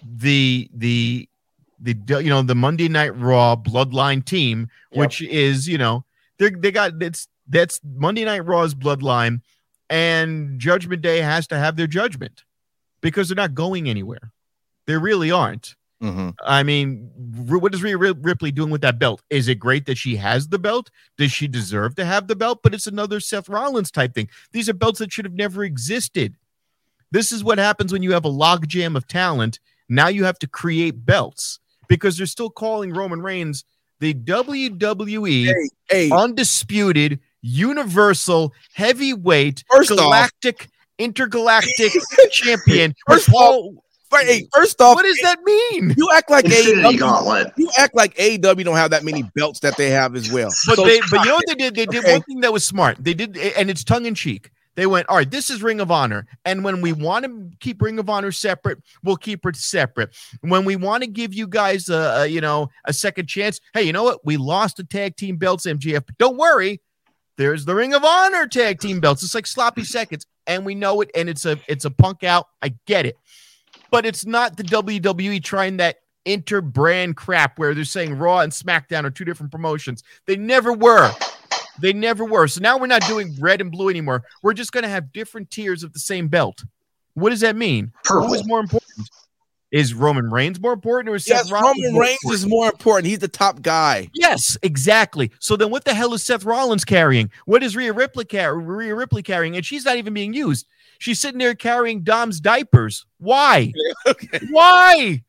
the, 0.03 0.69
the, 0.73 1.29
the, 1.79 1.95
you 2.21 2.29
know, 2.29 2.41
the 2.41 2.55
Monday 2.55 2.89
Night 2.89 3.17
Raw 3.17 3.55
bloodline 3.55 4.25
team, 4.25 4.69
Yep. 4.91 4.99
which 4.99 5.21
is, 5.21 5.67
you 5.67 5.77
know, 5.77 6.03
they 6.37 6.49
they 6.49 6.71
got, 6.71 7.01
it's, 7.01 7.27
that's 7.47 7.79
Monday 7.83 8.25
Night 8.25 8.45
Raw's 8.45 8.73
bloodline 8.73 9.41
and 9.89 10.59
Judgment 10.59 11.01
Day 11.01 11.19
has 11.19 11.47
to 11.47 11.57
have 11.57 11.75
their 11.75 11.87
judgment 11.87 12.43
because 13.01 13.29
they're 13.29 13.35
not 13.35 13.53
going 13.53 13.89
anywhere. 13.89 14.31
They 14.87 14.97
really 14.97 15.31
aren't. 15.31 15.75
Mhm. 16.01 16.35
I 16.43 16.63
mean, 16.63 17.09
what 17.15 17.73
is 17.73 17.81
Rhea 17.81 17.97
Rip- 17.97 18.17
Ripley 18.21 18.51
doing 18.51 18.69
with 18.69 18.81
that 18.81 18.99
belt? 18.99 19.21
Is 19.29 19.47
it 19.47 19.55
great 19.55 19.85
that 19.85 19.97
she 19.97 20.17
has 20.17 20.49
the 20.49 20.59
belt? 20.59 20.91
Does 21.17 21.31
she 21.31 21.47
deserve 21.47 21.95
to 21.95 22.05
have 22.05 22.27
the 22.27 22.35
belt? 22.35 22.59
But 22.63 22.73
it's 22.73 22.87
another 22.87 23.19
Seth 23.19 23.47
Rollins 23.47 23.91
type 23.91 24.13
thing. 24.13 24.29
These 24.51 24.67
are 24.67 24.73
belts 24.73 24.99
that 24.99 25.13
should 25.13 25.25
have 25.25 25.33
never 25.33 25.63
existed. 25.63 26.35
This 27.11 27.31
is 27.31 27.43
what 27.43 27.59
happens 27.59 27.93
when 27.93 28.03
you 28.03 28.11
have 28.11 28.25
a 28.25 28.29
logjam 28.29 28.97
of 28.97 29.07
talent. 29.07 29.59
Now 29.87 30.07
you 30.07 30.25
have 30.25 30.39
to 30.39 30.47
create 30.47 31.05
belts 31.05 31.59
because 31.87 32.17
they're 32.17 32.25
still 32.25 32.49
calling 32.49 32.93
Roman 32.93 33.21
Reigns 33.21 33.63
the 33.99 34.13
WWE 34.13 35.45
Hey, 35.45 35.69
hey, 35.89 36.09
undisputed, 36.11 37.19
universal, 37.41 38.53
heavyweight, 38.73 39.63
First 39.71 39.91
off- 39.91 39.97
galactic, 39.97 40.67
intergalactic 40.97 41.91
champion. 42.31 42.93
First 43.07 43.27
with 43.27 43.33
Paul- 43.35 43.83
Fir- 44.11 44.23
hey, 44.23 44.47
first 44.53 44.79
off, 44.81 44.95
what 44.95 45.03
does 45.03 45.17
that 45.23 45.39
mean? 45.43 45.93
you 45.97 46.07
act 46.13 46.29
like 46.29 46.45
Infinity 46.45 46.99
AEW, 46.99 47.51
you 47.57 47.69
act 47.79 47.95
like 47.95 48.15
AEW 48.15 48.63
don't 48.63 48.75
have 48.75 48.91
that 48.91 49.03
many 49.03 49.23
belts 49.35 49.59
that 49.61 49.75
they 49.77 49.89
have 49.89 50.15
as 50.15 50.31
well. 50.31 50.49
But 50.67 50.75
So 50.75 50.85
they, 50.85 50.99
but 51.09 51.21
you 51.21 51.25
know 51.25 51.35
what 51.35 51.45
they 51.47 51.55
did? 51.55 51.75
They 51.75 51.85
did 51.87 52.03
Okay. 52.03 52.13
one 52.13 52.21
thing 52.21 52.39
that 52.41 52.53
was 52.53 52.63
smart. 52.63 52.97
They 53.03 53.15
did, 53.15 53.35
and 53.35 53.69
it's 53.69 53.83
tongue 53.83 54.05
in 54.05 54.13
cheek. 54.13 54.51
They 54.75 54.85
went, 54.85 55.07
all 55.07 55.15
right, 55.15 55.29
this 55.29 55.49
is 55.49 55.63
Ring 55.63 55.79
of 55.79 55.89
Honor. 55.89 56.27
And 56.43 56.63
when 56.63 56.81
we 56.81 56.91
want 56.91 57.25
to 57.25 57.49
keep 57.59 57.81
Ring 57.81 57.97
of 57.97 58.09
Honor 58.09 58.31
separate, 58.31 58.79
we'll 59.03 59.15
keep 59.15 59.45
it 59.45 59.55
separate. 59.55 60.13
When 60.41 60.65
we 60.65 60.75
want 60.75 61.03
to 61.03 61.07
give 61.07 61.33
you 61.33 61.47
guys 61.47 61.89
a, 61.89 62.23
a 62.23 62.27
you 62.27 62.41
know 62.41 62.69
a 62.85 62.93
second 62.93 63.27
chance, 63.27 63.61
hey, 63.73 63.83
you 63.83 63.93
know 63.93 64.03
what? 64.03 64.25
We 64.25 64.37
lost 64.37 64.77
the 64.77 64.83
tag 64.83 65.15
team 65.15 65.37
belts, 65.37 65.65
MJF. 65.65 66.05
But 66.05 66.17
don't 66.17 66.37
worry, 66.37 66.81
there's 67.37 67.65
the 67.65 67.75
Ring 67.75 67.93
of 67.93 68.03
Honor 68.03 68.47
tag 68.47 68.79
team 68.79 68.99
belts. 68.99 69.23
It's 69.23 69.35
like 69.35 69.47
sloppy 69.47 69.83
seconds, 69.83 70.25
and 70.45 70.65
we 70.65 70.75
know 70.75 71.01
it, 71.01 71.09
and 71.15 71.29
it's 71.29 71.45
a 71.45 71.57
it's 71.67 71.85
a 71.85 71.91
punk 71.91 72.23
out. 72.23 72.47
I 72.61 72.75
get 72.85 73.05
it, 73.05 73.17
but 73.91 74.05
it's 74.05 74.25
not 74.25 74.57
the 74.57 74.63
WWE 74.63 75.43
trying 75.43 75.77
that 75.77 75.97
inter-brand 76.25 77.15
crap 77.15 77.59
where 77.59 77.75
they're 77.75 77.83
saying 77.83 78.17
Raw 78.17 78.39
and 78.39 78.51
SmackDown 78.51 79.05
are 79.05 79.11
two 79.11 79.25
different 79.25 79.51
promotions. 79.51 80.03
They 80.25 80.35
never 80.35 80.73
were. 80.73 81.11
They 81.81 81.93
never 81.93 82.25
were. 82.25 82.47
So 82.47 82.61
now 82.61 82.77
we're 82.77 82.87
not 82.87 83.01
doing 83.07 83.35
red 83.39 83.61
and 83.61 83.71
blue 83.71 83.89
anymore. 83.89 84.23
We're 84.41 84.53
just 84.53 84.71
going 84.71 84.83
to 84.83 84.89
have 84.89 85.11
different 85.13 85.51
tiers 85.51 85.83
of 85.83 85.93
the 85.93 85.99
same 85.99 86.27
belt. 86.27 86.63
What 87.13 87.29
does 87.29 87.41
that 87.41 87.55
mean? 87.55 87.91
Purple. 88.03 88.27
Who 88.27 88.33
is 88.33 88.45
more 88.47 88.59
important? 88.59 89.09
Is 89.71 89.93
Roman 89.93 90.29
Reigns 90.29 90.59
more 90.59 90.71
important 90.73 91.09
or 91.09 91.15
is 91.15 91.27
yes, 91.27 91.43
Seth 91.43 91.51
Rollins 91.51 91.77
Roman 91.79 91.93
more 91.93 92.01
Reigns 92.03 92.19
important? 92.23 92.39
is 92.39 92.47
more 92.47 92.65
important. 92.67 93.07
He's 93.07 93.19
the 93.19 93.27
top 93.27 93.61
guy. 93.61 94.09
Yes, 94.13 94.57
exactly. 94.63 95.31
So 95.39 95.57
then, 95.57 95.69
what 95.69 95.83
the 95.83 95.93
hell 95.93 96.13
is 96.13 96.23
Seth 96.23 96.45
Rollins 96.45 96.85
carrying? 96.85 97.29
What 97.45 97.61
is 97.63 97.75
Rhea 97.75 97.91
Ripley, 97.91 98.23
car- 98.25 98.57
Rhea 98.57 98.95
Ripley 98.95 99.21
carrying? 99.23 99.55
And 99.57 99.65
she's 99.65 99.83
not 99.83 99.97
even 99.97 100.13
being 100.13 100.33
used. 100.33 100.65
She's 100.99 101.19
sitting 101.19 101.39
there 101.39 101.55
carrying 101.55 102.03
Dom's 102.03 102.39
diapers. 102.39 103.05
Why? 103.17 103.73
Okay. 104.07 104.39
Why? 104.51 105.23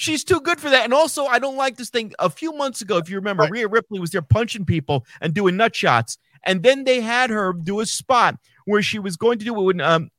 She's 0.00 0.24
too 0.24 0.40
good 0.40 0.58
for 0.58 0.70
that. 0.70 0.84
And 0.84 0.94
also, 0.94 1.26
I 1.26 1.38
don't 1.38 1.58
like 1.58 1.76
this 1.76 1.90
thing. 1.90 2.14
A 2.18 2.30
few 2.30 2.54
months 2.54 2.80
ago, 2.80 2.96
if 2.96 3.10
you 3.10 3.16
remember, 3.16 3.46
Rhea 3.50 3.68
Ripley 3.68 4.00
was 4.00 4.08
there 4.08 4.22
punching 4.22 4.64
people 4.64 5.04
and 5.20 5.34
doing 5.34 5.58
nut 5.58 5.76
shots. 5.76 6.16
And 6.42 6.62
then 6.62 6.84
they 6.84 7.02
had 7.02 7.28
her 7.28 7.52
do 7.52 7.80
a 7.80 7.86
spot 7.86 8.36
where 8.64 8.80
she 8.80 8.98
was 8.98 9.18
going 9.18 9.38
to 9.40 9.44
do 9.44 9.54
it 9.54 9.62
when 9.62 9.82
um 9.82 10.10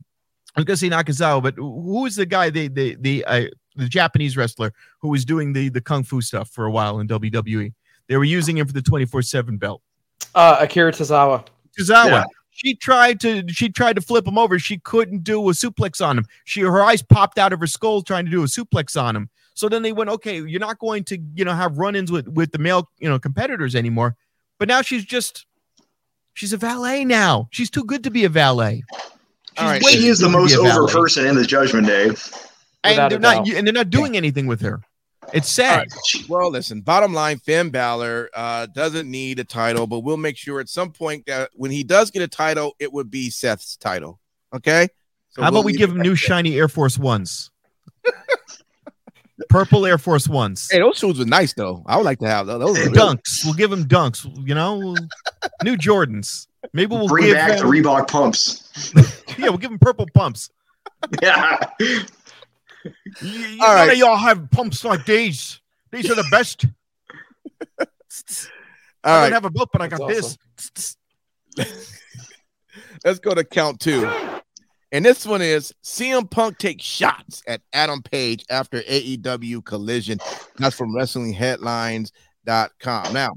I 0.55 0.59
was 0.59 0.65
gonna 0.65 0.77
say 0.77 0.89
Nakazawa, 0.91 1.41
but 1.41 1.55
who 1.55 2.03
was 2.03 2.15
the 2.15 2.27
guy, 2.27 2.51
the 2.51 2.67
the 2.67 2.95
the 2.99 3.25
uh, 3.25 3.45
the 3.75 3.87
Japanese 3.87 4.37
wrestler 4.37 4.71
who 4.99 5.09
was 5.09 5.25
doing 5.25 5.51
the 5.51 5.69
the 5.69 5.81
kung 5.81 6.03
fu 6.03 6.21
stuff 6.21 6.51
for 6.51 6.65
a 6.65 6.71
while 6.71 6.99
in 6.99 7.07
WWE? 7.07 7.73
They 8.07 8.17
were 8.17 8.23
using 8.23 8.59
him 8.59 8.67
for 8.67 8.73
the 8.73 8.81
24-7 8.81 9.57
belt. 9.57 9.81
Uh, 10.35 10.57
Akira 10.59 10.91
Tozawa. 10.91 11.43
Tozawa. 11.79 12.05
Yeah. 12.05 12.23
She 12.51 12.75
tried 12.75 13.19
to 13.21 13.45
she 13.47 13.69
tried 13.69 13.95
to 13.95 14.01
flip 14.03 14.27
him 14.27 14.37
over. 14.37 14.59
She 14.59 14.77
couldn't 14.77 15.23
do 15.23 15.41
a 15.49 15.53
suplex 15.53 16.05
on 16.05 16.19
him. 16.19 16.27
She 16.43 16.61
her 16.61 16.83
eyes 16.83 17.01
popped 17.01 17.39
out 17.39 17.51
of 17.51 17.59
her 17.61 17.67
skull 17.67 18.03
trying 18.03 18.25
to 18.25 18.31
do 18.31 18.43
a 18.43 18.45
suplex 18.45 19.01
on 19.01 19.15
him. 19.15 19.31
So 19.53 19.67
then 19.69 19.81
they 19.83 19.91
went, 19.91 20.09
okay, 20.09 20.41
you're 20.41 20.59
not 20.59 20.79
going 20.79 21.03
to 21.05 21.17
you 21.35 21.45
know 21.45 21.53
have 21.53 21.77
run-ins 21.77 22.11
with 22.11 22.27
with 22.27 22.51
the 22.51 22.57
male 22.59 22.89
you 22.99 23.09
know 23.09 23.19
competitors 23.19 23.75
anymore. 23.75 24.15
But 24.59 24.67
now 24.67 24.81
she's 24.81 25.03
just 25.05 25.45
she's 26.33 26.53
a 26.53 26.57
valet 26.57 27.03
now. 27.05 27.47
She's 27.51 27.69
too 27.69 27.83
good 27.83 28.03
to 28.05 28.11
be 28.11 28.23
a 28.25 28.29
valet. 28.29 28.83
She's 28.93 29.59
All 29.59 29.65
right. 29.67 29.81
way 29.83 29.91
She 29.91 30.07
is 30.07 30.19
the 30.19 30.27
good 30.27 30.31
to 30.31 30.37
be 30.37 30.41
most 30.43 30.55
over 30.57 30.67
valet. 30.87 30.93
person 30.93 31.25
in 31.27 31.35
the 31.35 31.43
Judgment 31.45 31.85
Day. 31.87 32.05
and 32.05 32.15
Without 32.93 33.09
they're 33.09 33.19
not 33.19 33.45
doubt. 33.45 33.55
and 33.55 33.67
they're 33.67 33.73
not 33.73 33.89
doing 33.89 34.15
anything 34.15 34.47
with 34.47 34.61
her. 34.61 34.81
It's 35.33 35.49
sad. 35.51 35.87
Well, 36.27 36.49
listen, 36.51 36.81
bottom 36.81 37.13
line, 37.13 37.37
Finn 37.39 37.69
Balor 37.69 38.29
uh, 38.33 38.65
doesn't 38.65 39.09
need 39.09 39.39
a 39.39 39.43
title, 39.45 39.87
but 39.87 39.99
we'll 39.99 40.17
make 40.17 40.35
sure 40.35 40.59
at 40.59 40.67
some 40.67 40.91
point 40.91 41.25
that 41.27 41.51
when 41.53 41.71
he 41.71 41.83
does 41.83 42.11
get 42.11 42.21
a 42.21 42.27
title, 42.27 42.75
it 42.79 42.91
would 42.91 43.09
be 43.11 43.29
Seth's 43.29 43.77
title. 43.77 44.19
Okay. 44.53 44.87
So 45.29 45.41
How 45.41 45.51
we'll 45.51 45.59
about 45.61 45.65
we 45.67 45.73
give 45.73 45.91
him 45.91 45.97
new 45.97 46.09
there. 46.09 46.15
shiny 46.17 46.57
Air 46.57 46.67
Force 46.67 46.97
Ones? 46.97 47.49
Purple 49.49 49.85
Air 49.85 49.97
Force 49.97 50.27
Ones. 50.27 50.67
Hey, 50.71 50.79
those 50.79 50.97
shoes 50.97 51.19
were 51.19 51.25
nice 51.25 51.53
though. 51.53 51.83
I 51.85 51.97
would 51.97 52.05
like 52.05 52.19
to 52.19 52.27
have 52.27 52.47
those. 52.47 52.59
those 52.59 52.77
were 52.77 52.85
really- 52.91 52.97
dunks. 52.97 53.43
We'll 53.45 53.53
give 53.53 53.71
him 53.71 53.85
dunks. 53.85 54.25
You 54.47 54.55
know, 54.55 54.95
new 55.63 55.75
Jordans. 55.77 56.47
Maybe 56.73 56.95
we'll 56.95 57.07
Bring 57.07 57.25
give 57.25 57.33
back 57.35 57.57
the 57.57 57.63
them- 57.63 57.71
Reebok 57.71 58.07
pumps. 58.07 58.93
yeah, 59.37 59.49
we'll 59.49 59.57
give 59.57 59.71
him 59.71 59.79
purple 59.79 60.05
pumps. 60.13 60.49
Yeah. 61.21 61.57
You, 61.79 61.99
you, 63.21 63.57
All 63.61 63.67
none 63.67 63.75
right. 63.87 63.91
of 63.91 63.97
y'all 63.97 64.15
have 64.17 64.49
pumps 64.51 64.83
like 64.83 65.05
these. 65.05 65.59
These 65.91 66.09
are 66.09 66.15
the 66.15 66.27
best. 66.31 66.65
All 67.79 67.85
I 69.03 69.17
right, 69.17 69.23
don't 69.29 69.33
have 69.33 69.45
a 69.45 69.49
belt, 69.49 69.69
but 69.71 69.81
I 69.81 69.87
That's 69.87 69.99
got 69.99 70.09
this. 70.09 70.37
let's 73.03 73.19
go 73.19 73.33
to 73.33 73.43
count 73.43 73.79
two. 73.79 74.09
And 74.93 75.05
this 75.05 75.25
one 75.25 75.41
is 75.41 75.73
CM 75.83 76.29
Punk 76.29 76.57
takes 76.57 76.83
shots 76.83 77.41
at 77.47 77.61
Adam 77.71 78.01
Page 78.01 78.43
after 78.49 78.81
AEW 78.81 79.63
collision. 79.63 80.19
That's 80.57 80.75
from 80.75 80.93
WrestlingHeadlines.com. 80.93 83.13
Now, 83.13 83.29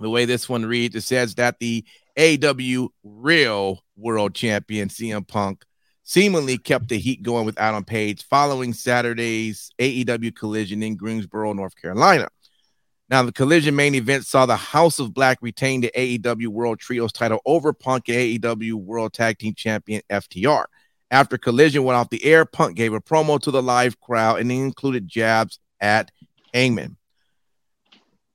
the 0.00 0.10
way 0.10 0.24
this 0.24 0.48
one 0.48 0.66
reads, 0.66 0.96
it 0.96 1.02
says 1.02 1.36
that 1.36 1.60
the 1.60 1.84
AEW 2.16 2.88
real 3.04 3.84
world 3.96 4.34
champion 4.34 4.88
CM 4.88 5.24
Punk 5.26 5.64
seemingly 6.02 6.58
kept 6.58 6.88
the 6.88 6.98
heat 6.98 7.22
going 7.22 7.46
with 7.46 7.58
Adam 7.58 7.84
Page 7.84 8.24
following 8.24 8.72
Saturday's 8.72 9.70
AEW 9.78 10.34
collision 10.34 10.82
in 10.82 10.96
Greensboro, 10.96 11.52
North 11.52 11.76
Carolina. 11.76 12.26
Now, 13.08 13.22
the 13.22 13.32
collision 13.32 13.76
main 13.76 13.94
event 13.94 14.26
saw 14.26 14.46
the 14.46 14.56
House 14.56 14.98
of 14.98 15.14
Black 15.14 15.38
retain 15.40 15.80
the 15.80 15.92
AEW 15.96 16.48
World 16.48 16.80
Trios 16.80 17.12
title 17.12 17.40
over 17.46 17.72
Punk 17.72 18.08
and 18.08 18.16
AEW 18.16 18.74
World 18.74 19.12
Tag 19.12 19.38
Team 19.38 19.54
Champion 19.54 20.02
FTR. 20.10 20.64
After 21.12 21.38
collision 21.38 21.84
went 21.84 21.96
off 21.96 22.10
the 22.10 22.24
air, 22.24 22.44
Punk 22.44 22.76
gave 22.76 22.92
a 22.92 23.00
promo 23.00 23.40
to 23.40 23.52
the 23.52 23.62
live 23.62 24.00
crowd 24.00 24.40
and 24.40 24.50
included 24.50 25.06
jabs 25.06 25.60
at 25.80 26.10
Hangman. 26.52 26.96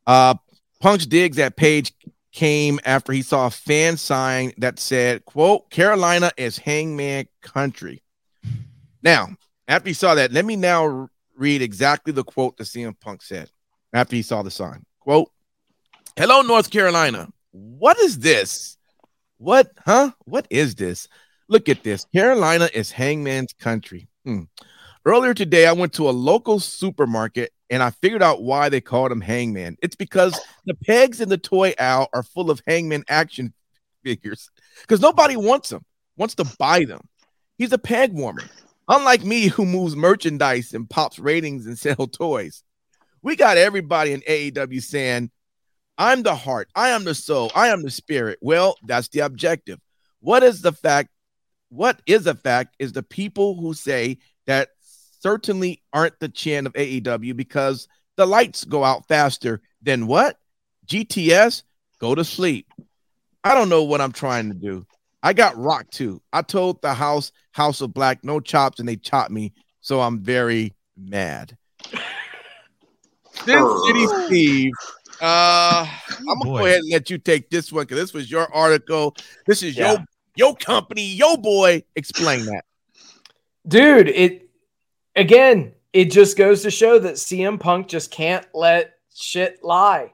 Uh, 0.07 0.35
Punk's 0.79 1.05
digs 1.05 1.37
at 1.37 1.57
Page 1.57 1.91
came 2.31 2.79
after 2.85 3.11
he 3.11 3.23
saw 3.23 3.47
a 3.47 3.51
fan 3.51 3.97
sign 3.97 4.53
that 4.57 4.79
said, 4.79 5.25
quote, 5.25 5.69
Carolina 5.69 6.31
is 6.37 6.57
Hangman 6.57 7.25
country. 7.41 8.01
Now, 9.03 9.35
after 9.67 9.89
he 9.89 9.93
saw 9.93 10.15
that, 10.15 10.31
let 10.31 10.45
me 10.45 10.55
now 10.55 11.09
read 11.35 11.61
exactly 11.61 12.13
the 12.13 12.23
quote 12.23 12.55
that 12.55 12.63
CM 12.63 12.97
Punk 13.01 13.21
said 13.21 13.49
after 13.93 14.15
he 14.15 14.21
saw 14.21 14.41
the 14.41 14.51
sign. 14.51 14.85
Quote, 14.99 15.31
Hello, 16.17 16.41
North 16.41 16.69
Carolina. 16.69 17.29
What 17.51 17.97
is 17.99 18.19
this? 18.19 18.77
What, 19.37 19.71
huh? 19.85 20.11
What 20.25 20.47
is 20.49 20.75
this? 20.75 21.07
Look 21.47 21.67
at 21.67 21.83
this. 21.83 22.05
Carolina 22.13 22.69
is 22.73 22.91
Hangman's 22.91 23.53
country. 23.53 24.07
Hmm. 24.25 24.43
Earlier 25.05 25.33
today, 25.33 25.65
I 25.65 25.73
went 25.73 25.93
to 25.93 26.09
a 26.09 26.11
local 26.11 26.59
supermarket 26.59 27.51
and 27.71 27.81
I 27.81 27.89
figured 27.89 28.21
out 28.21 28.43
why 28.43 28.69
they 28.69 28.81
called 28.81 29.11
him 29.11 29.21
Hangman. 29.21 29.77
It's 29.81 29.95
because 29.95 30.39
the 30.65 30.75
pegs 30.75 31.21
in 31.21 31.29
the 31.29 31.37
toy 31.37 31.73
aisle 31.79 32.07
are 32.13 32.21
full 32.21 32.51
of 32.51 32.61
Hangman 32.67 33.03
action 33.07 33.53
figures 34.03 34.51
because 34.81 35.01
nobody 35.01 35.35
wants 35.35 35.69
them, 35.69 35.83
wants 36.17 36.35
to 36.35 36.45
buy 36.59 36.85
them. 36.85 37.07
He's 37.57 37.71
a 37.71 37.77
peg 37.77 38.13
warmer, 38.13 38.43
unlike 38.87 39.23
me 39.23 39.47
who 39.47 39.65
moves 39.65 39.95
merchandise 39.95 40.73
and 40.73 40.89
pops 40.89 41.17
ratings 41.17 41.65
and 41.65 41.77
sell 41.79 42.07
toys. 42.07 42.63
We 43.23 43.35
got 43.35 43.57
everybody 43.57 44.13
in 44.13 44.21
AEW 44.21 44.81
saying, 44.81 45.31
I'm 45.97 46.23
the 46.23 46.35
heart, 46.35 46.69
I 46.75 46.89
am 46.89 47.03
the 47.03 47.13
soul, 47.13 47.51
I 47.53 47.67
am 47.67 47.83
the 47.83 47.91
spirit. 47.91 48.39
Well, 48.41 48.75
that's 48.83 49.09
the 49.09 49.19
objective. 49.19 49.79
What 50.19 50.43
is 50.43 50.61
the 50.61 50.71
fact? 50.71 51.09
What 51.69 52.01
is 52.05 52.27
a 52.27 52.35
fact 52.35 52.75
is 52.79 52.91
the 52.91 53.03
people 53.03 53.55
who 53.55 53.73
say 53.73 54.17
that 54.47 54.69
certainly 55.19 55.81
aren't 55.93 56.19
the 56.19 56.29
chin 56.29 56.65
of 56.65 56.73
AEW 56.73 57.35
because 57.35 57.87
the 58.17 58.25
lights 58.25 58.65
go 58.65 58.83
out 58.83 59.07
faster 59.07 59.61
than 59.81 60.07
what? 60.07 60.37
GTS, 60.87 61.63
go 61.99 62.15
to 62.15 62.23
sleep. 62.23 62.67
I 63.43 63.53
don't 63.55 63.69
know 63.69 63.83
what 63.83 64.01
I'm 64.01 64.11
trying 64.11 64.49
to 64.49 64.55
do. 64.55 64.85
I 65.23 65.33
got 65.33 65.57
rocked 65.57 65.93
too. 65.93 66.21
I 66.33 66.41
told 66.41 66.81
the 66.81 66.93
house, 66.93 67.31
House 67.51 67.81
of 67.81 67.93
Black, 67.93 68.23
no 68.23 68.39
chops, 68.39 68.79
and 68.79 68.89
they 68.89 68.95
chopped 68.95 69.31
me. 69.31 69.53
So 69.81 70.01
I'm 70.01 70.19
very 70.19 70.73
mad. 70.97 71.57
Sin 73.45 73.79
City 73.85 74.07
Steve. 74.27 74.71
Uh, 75.21 75.87
I'm 76.19 76.25
gonna 76.25 76.39
boy. 76.45 76.59
go 76.59 76.65
ahead 76.65 76.79
and 76.81 76.91
let 76.91 77.09
you 77.09 77.17
take 77.17 77.49
this 77.49 77.71
one 77.71 77.83
because 77.83 77.97
this 77.99 78.13
was 78.13 78.29
your 78.31 78.51
article. 78.53 79.15
This 79.45 79.61
is 79.63 79.77
Yeah. 79.77 79.91
your 79.91 80.05
your 80.35 80.55
company, 80.55 81.03
your 81.03 81.37
boy. 81.37 81.83
Explain 81.95 82.45
that. 82.45 82.63
dude 83.67 84.07
it 84.07 84.49
again 85.15 85.71
it 85.93 86.05
just 86.05 86.35
goes 86.37 86.63
to 86.63 86.71
show 86.71 86.97
that 86.97 87.13
cm 87.15 87.59
punk 87.59 87.87
just 87.87 88.09
can't 88.09 88.47
let 88.55 88.93
shit 89.13 89.63
lie 89.63 90.11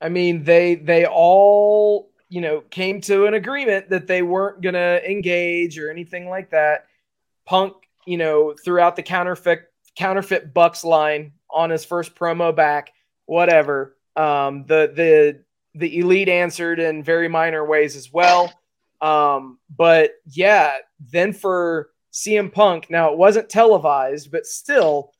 i 0.00 0.08
mean 0.08 0.42
they 0.42 0.74
they 0.74 1.06
all 1.06 2.10
you 2.28 2.40
know 2.40 2.60
came 2.70 3.00
to 3.00 3.26
an 3.26 3.34
agreement 3.34 3.88
that 3.90 4.08
they 4.08 4.22
weren't 4.22 4.60
gonna 4.62 5.00
engage 5.08 5.78
or 5.78 5.90
anything 5.92 6.28
like 6.28 6.50
that 6.50 6.86
punk 7.46 7.72
you 8.04 8.16
know 8.16 8.52
throughout 8.64 8.96
the 8.96 9.02
counterfeit 9.02 9.67
counterfeit 9.98 10.54
bucks 10.54 10.84
line 10.84 11.32
on 11.50 11.70
his 11.70 11.84
first 11.84 12.14
promo 12.14 12.54
back 12.54 12.92
whatever 13.26 13.96
um 14.16 14.64
the 14.66 14.92
the 14.94 15.42
the 15.74 15.98
elite 15.98 16.28
answered 16.28 16.78
in 16.78 17.02
very 17.02 17.28
minor 17.28 17.64
ways 17.64 17.96
as 17.96 18.12
well 18.12 18.52
um 19.00 19.58
but 19.76 20.12
yeah 20.26 20.74
then 21.10 21.32
for 21.32 21.90
CM 22.12 22.52
Punk. 22.52 22.90
Now, 22.90 23.12
it 23.12 23.18
wasn't 23.18 23.48
televised, 23.48 24.30
but 24.30 24.46
still, 24.46 25.12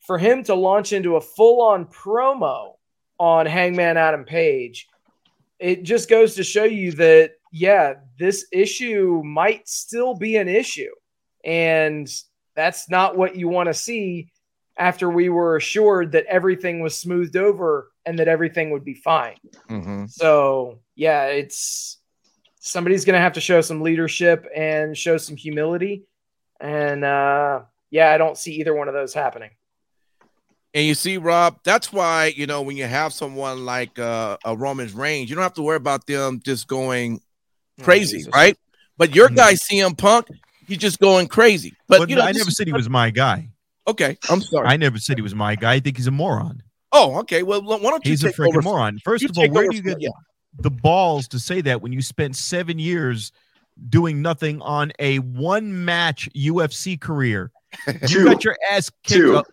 for 0.00 0.18
him 0.18 0.42
to 0.44 0.54
launch 0.54 0.92
into 0.92 1.16
a 1.16 1.20
full 1.20 1.60
on 1.60 1.86
promo 1.86 2.74
on 3.18 3.46
Hangman 3.46 3.96
Adam 3.96 4.24
Page, 4.24 4.88
it 5.58 5.82
just 5.82 6.08
goes 6.08 6.34
to 6.34 6.44
show 6.44 6.64
you 6.64 6.92
that, 6.92 7.32
yeah, 7.52 7.94
this 8.18 8.46
issue 8.52 9.22
might 9.24 9.68
still 9.68 10.14
be 10.14 10.36
an 10.36 10.48
issue. 10.48 10.92
And 11.44 12.08
that's 12.56 12.88
not 12.90 13.16
what 13.16 13.36
you 13.36 13.48
want 13.48 13.68
to 13.68 13.74
see 13.74 14.30
after 14.78 15.08
we 15.08 15.28
were 15.28 15.56
assured 15.56 16.12
that 16.12 16.26
everything 16.26 16.80
was 16.80 16.96
smoothed 16.96 17.36
over 17.36 17.90
and 18.04 18.18
that 18.18 18.28
everything 18.28 18.70
would 18.70 18.84
be 18.84 18.94
fine. 18.94 19.36
Mm-hmm. 19.70 20.06
So, 20.06 20.80
yeah, 20.94 21.26
it's 21.26 21.98
somebody's 22.60 23.04
going 23.04 23.14
to 23.14 23.20
have 23.20 23.34
to 23.34 23.40
show 23.40 23.60
some 23.60 23.80
leadership 23.80 24.46
and 24.54 24.96
show 24.96 25.16
some 25.16 25.36
humility. 25.36 26.04
And 26.60 27.04
uh, 27.04 27.62
yeah, 27.90 28.10
I 28.10 28.18
don't 28.18 28.36
see 28.36 28.54
either 28.54 28.74
one 28.74 28.88
of 28.88 28.94
those 28.94 29.14
happening. 29.14 29.50
And 30.74 30.84
you 30.84 30.94
see, 30.94 31.16
Rob, 31.16 31.58
that's 31.64 31.90
why 31.90 32.34
you 32.36 32.46
know 32.46 32.60
when 32.62 32.76
you 32.76 32.84
have 32.84 33.14
someone 33.14 33.64
like 33.64 33.98
uh, 33.98 34.36
a 34.44 34.54
Roman's 34.56 34.92
Reigns, 34.92 35.30
you 35.30 35.36
don't 35.36 35.42
have 35.42 35.54
to 35.54 35.62
worry 35.62 35.76
about 35.76 36.06
them 36.06 36.40
just 36.44 36.68
going 36.68 37.20
crazy, 37.82 38.18
Jesus. 38.18 38.32
right? 38.34 38.58
But 38.98 39.14
your 39.14 39.28
Mhm. 39.28 39.36
guy 39.36 39.54
CM 39.54 39.94
Punk, 39.96 40.28
he's 40.66 40.78
just 40.78 40.98
going 40.98 41.28
crazy. 41.28 41.74
But 41.88 41.98
But 41.98 42.10
you 42.10 42.16
know, 42.16 42.22
I 42.22 42.32
never 42.32 42.50
said 42.50 42.66
he 42.66 42.72
was 42.72 42.88
my 42.88 43.10
guy. 43.10 43.48
Okay, 43.88 44.18
I'm 44.30 44.40
sorry. 44.40 44.66
I 44.68 44.76
never 44.76 44.98
said 44.98 45.16
he 45.18 45.22
was 45.22 45.34
my 45.34 45.54
guy. 45.54 45.74
I 45.74 45.80
think 45.80 45.96
he's 45.96 46.06
a 46.08 46.10
moron. 46.10 46.62
oh, 46.92 47.18
okay. 47.20 47.42
Well, 47.42 47.62
why 47.62 47.78
don't 47.78 48.04
you 48.04 48.10
He's 48.10 48.24
a 48.24 48.32
freaking 48.32 48.48
over? 48.48 48.62
moron. 48.62 48.98
First 49.04 49.22
You 49.22 49.28
of 49.30 49.38
all, 49.38 49.48
where 49.50 49.68
do 49.68 49.76
you 49.76 49.82
get 49.82 50.00
yeah. 50.00 50.08
the 50.58 50.70
balls 50.70 51.28
to 51.28 51.38
say 51.38 51.60
that 51.62 51.82
when 51.82 51.92
you 51.92 52.02
spent 52.02 52.34
seven 52.36 52.78
years 52.78 53.30
doing 53.90 54.22
nothing 54.22 54.60
on 54.62 54.90
a 54.98 55.18
one 55.18 55.84
match 55.84 56.28
UFC 56.34 57.00
career? 57.00 57.50
You 58.08 58.24
got 58.24 58.42
your 58.44 58.56
ass 58.70 58.90
kicked. 59.04 59.20
Two. 59.20 59.36
up- 59.38 59.46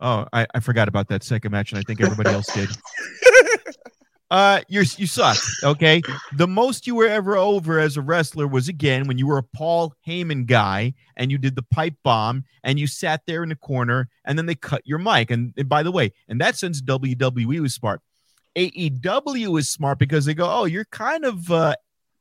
Oh, 0.00 0.26
I, 0.32 0.46
I 0.54 0.60
forgot 0.60 0.86
about 0.86 1.08
that 1.08 1.24
second 1.24 1.50
match, 1.50 1.72
and 1.72 1.78
I 1.80 1.82
think 1.82 2.00
everybody 2.00 2.30
else 2.30 2.46
did. 2.54 2.68
Uh, 4.30 4.60
you're 4.68 4.84
you 4.96 5.06
suck. 5.06 5.38
Okay, 5.64 6.02
the 6.34 6.46
most 6.46 6.86
you 6.86 6.94
were 6.94 7.06
ever 7.06 7.36
over 7.36 7.78
as 7.78 7.96
a 7.96 8.02
wrestler 8.02 8.46
was 8.46 8.68
again 8.68 9.06
when 9.06 9.16
you 9.16 9.26
were 9.26 9.38
a 9.38 9.42
Paul 9.42 9.94
Heyman 10.06 10.46
guy 10.46 10.92
and 11.16 11.30
you 11.30 11.38
did 11.38 11.56
the 11.56 11.62
pipe 11.62 11.94
bomb 12.02 12.44
and 12.62 12.78
you 12.78 12.86
sat 12.86 13.22
there 13.26 13.42
in 13.42 13.48
the 13.48 13.56
corner 13.56 14.08
and 14.26 14.36
then 14.38 14.44
they 14.44 14.54
cut 14.54 14.82
your 14.84 14.98
mic. 14.98 15.30
And, 15.30 15.54
and 15.56 15.68
by 15.68 15.82
the 15.82 15.92
way, 15.92 16.12
in 16.28 16.38
that 16.38 16.56
sense, 16.56 16.82
WWE 16.82 17.60
was 17.60 17.74
smart. 17.74 18.02
AEW 18.54 19.58
is 19.58 19.68
smart 19.68 19.98
because 19.98 20.26
they 20.26 20.34
go, 20.34 20.50
oh, 20.50 20.64
you're 20.66 20.84
kind 20.86 21.24
of 21.24 21.50
uh, 21.50 21.74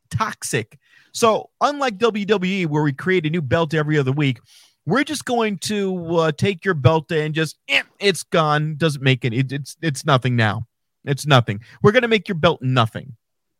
toxic. 0.10 0.78
So 1.12 1.50
unlike 1.60 1.98
WWE, 1.98 2.67
where 2.67 2.84
we 2.84 2.93
create 2.93 3.26
a 3.26 3.30
new 3.30 3.41
belt 3.41 3.74
every 3.74 3.98
other 3.98 4.12
week, 4.12 4.39
we're 4.86 5.04
just 5.04 5.26
going 5.26 5.58
to 5.60 6.17
uh, 6.17 6.32
take 6.32 6.63
your 6.63 6.74
belt 6.74 7.12
and 7.12 7.36
just 7.36 7.58
eh, 7.67 7.84
it's 8.00 8.24
gone. 8.24 8.76
Doesn't 8.78 9.04
make 9.04 9.26
it. 9.26 9.34
it. 9.34 9.52
It's 9.52 9.76
it's 9.82 10.06
nothing 10.06 10.38
now. 10.38 10.67
It's 11.08 11.26
nothing. 11.26 11.62
We're 11.82 11.91
gonna 11.93 12.08
make 12.08 12.28
your 12.28 12.36
belt 12.36 12.62
nothing. 12.62 13.15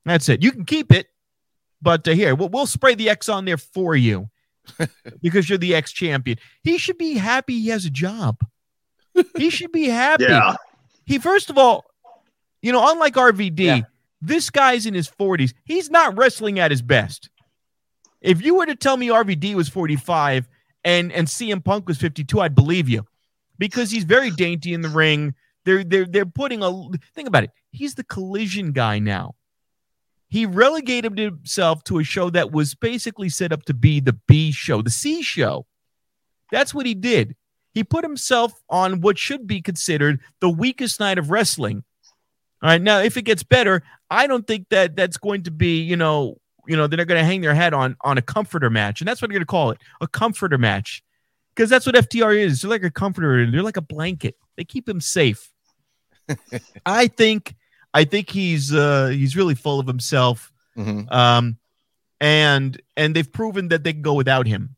That's 0.06 0.30
it. 0.30 0.44
You 0.44 0.52
can 0.52 0.66
keep 0.66 0.92
it, 0.92 1.08
but 1.82 2.08
uh, 2.08 2.12
here 2.12 2.36
we'll, 2.36 2.50
we'll 2.50 2.68
spray 2.68 2.94
the 2.96 3.10
X 3.10 3.28
on 3.30 3.46
there 3.46 3.58
for 3.58 3.96
you 3.96 4.30
because 5.22 5.50
you're 5.50 5.58
the 5.58 5.76
ex 5.76 5.92
champion. 5.92 6.38
He 6.64 6.78
should 6.78 6.98
be 6.98 7.16
happy 7.16 7.60
he 7.60 7.70
has 7.70 7.86
a 7.86 7.90
job. 7.90 8.38
He 9.38 9.50
should 9.50 9.72
be 9.72 9.88
happy. 9.88 10.24
Yeah. 10.30 10.56
He 11.06 11.18
first 11.20 11.50
of 11.50 11.58
all, 11.58 11.86
you 12.62 12.72
know, 12.74 12.92
unlike 12.92 13.14
RVD, 13.16 13.60
Yeah. 13.60 13.82
this 14.22 14.50
guy's 14.50 14.86
in 14.86 14.94
his 14.94 15.10
40s. 15.10 15.54
He's 15.64 15.90
not 15.90 16.18
wrestling 16.18 16.60
at 16.60 16.70
his 16.70 16.82
best. 16.82 17.30
If 18.20 18.42
you 18.42 18.56
were 18.56 18.66
to 18.66 18.76
tell 18.76 18.98
me 18.98 19.08
RVD 19.08 19.56
was 19.56 19.70
45 19.70 20.50
and 20.84 21.12
and 21.14 21.28
CM 21.28 21.64
Punk 21.64 21.88
was 21.88 21.98
52, 21.98 22.42
I'd 22.42 22.56
believe 22.56 22.90
you. 22.90 23.06
Because 23.58 23.90
he's 23.90 24.04
very 24.04 24.30
dainty 24.32 24.74
in 24.74 24.82
the 24.82 24.90
ring. 24.90 25.34
They're 25.68 25.84
they're 25.84 26.06
they're 26.08 26.26
putting 26.26 26.64
a 26.64 26.72
think 27.14 27.28
about 27.28 27.44
it. 27.44 27.52
He's 27.72 27.96
the 27.96 28.04
collision 28.06 28.72
guy 28.72 29.00
now. 29.00 29.36
he 30.30 30.46
relegated 30.46 31.18
himself 31.18 31.84
to 31.86 32.00
a 32.00 32.04
show 32.04 32.30
that 32.32 32.52
was 32.52 32.76
basically 32.76 33.30
set 33.30 33.52
up 33.54 33.64
to 33.64 33.74
be 33.74 34.00
the 34.00 34.14
B 34.28 34.52
show, 34.52 34.82
the 34.82 34.90
C 34.90 35.22
show. 35.22 35.66
That's 36.52 36.74
what 36.74 36.86
he 36.86 36.94
did. 36.96 37.36
He 37.74 37.84
put 37.84 38.04
himself 38.04 38.54
on 38.70 39.02
what 39.02 39.18
should 39.18 39.48
be 39.48 39.62
considered 39.62 40.20
the 40.42 40.50
weakest 40.50 41.00
night 41.00 41.18
of 41.18 41.30
wrestling. 41.32 41.84
All 42.62 42.70
right. 42.70 42.82
Now, 42.82 43.00
if 43.00 43.18
it 43.18 43.22
gets 43.24 43.44
better, 43.44 43.84
I 44.10 44.28
don't 44.28 44.48
think 44.48 44.70
that 44.70 44.96
that's 44.96 45.18
going 45.18 45.44
to 45.44 45.52
be, 45.52 45.82
you 45.82 45.96
know, 45.96 46.38
you 46.68 46.76
know, 46.76 46.88
they're 46.88 47.06
going 47.06 47.20
to 47.20 47.26
hang 47.26 47.42
their 47.42 47.54
head 47.54 47.74
on 47.74 47.96
on 48.02 48.18
a 48.18 48.22
comforter 48.22 48.70
match, 48.70 49.00
and 49.02 49.08
that's 49.08 49.22
what 49.22 49.30
they're 49.30 49.36
going 49.40 49.42
to 49.44 49.46
call 49.46 49.72
it, 49.72 49.78
a 50.02 50.08
comforter 50.08 50.58
match, 50.58 51.04
because 51.56 51.70
that's 51.70 51.86
what 51.86 51.96
FTR 51.96 52.38
is. 52.38 52.62
They're 52.62 52.72
like 52.72 52.84
a 52.84 52.92
comforter. 52.92 53.50
They're 53.50 53.64
like 53.64 53.78
a 53.78 53.82
blanket. 53.82 54.36
They 54.58 54.66
keep 54.66 54.90
him 54.90 55.00
safe. 55.00 55.50
I 56.86 57.08
think, 57.08 57.56
I 57.94 58.04
think 58.04 58.30
he's 58.30 58.74
uh 58.74 59.08
he's 59.08 59.36
really 59.36 59.56
full 59.56 59.80
of 59.80 59.88
himself. 59.88 60.52
Mhm. 60.78 61.12
Um, 61.12 61.58
and 62.20 62.80
and 62.96 63.16
they've 63.16 63.32
proven 63.32 63.70
that 63.70 63.84
they 63.84 63.94
can 63.94 64.02
go 64.02 64.14
without 64.14 64.48
him. 64.48 64.76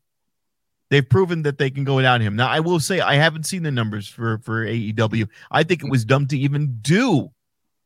They've 0.90 1.08
proven 1.08 1.42
that 1.42 1.58
they 1.58 1.70
can 1.70 1.84
go 1.84 1.94
without 1.96 2.20
him. 2.20 2.34
Now, 2.34 2.48
I 2.48 2.60
will 2.60 2.80
say 2.80 3.00
I 3.00 3.14
haven't 3.14 3.46
seen 3.46 3.62
the 3.62 3.70
numbers 3.70 4.08
for 4.08 4.38
for 4.38 4.64
AEW. 4.66 5.28
I 5.50 5.62
think 5.62 5.84
it 5.84 5.90
was 5.90 6.04
dumb 6.04 6.26
to 6.28 6.38
even 6.38 6.78
do 6.82 7.30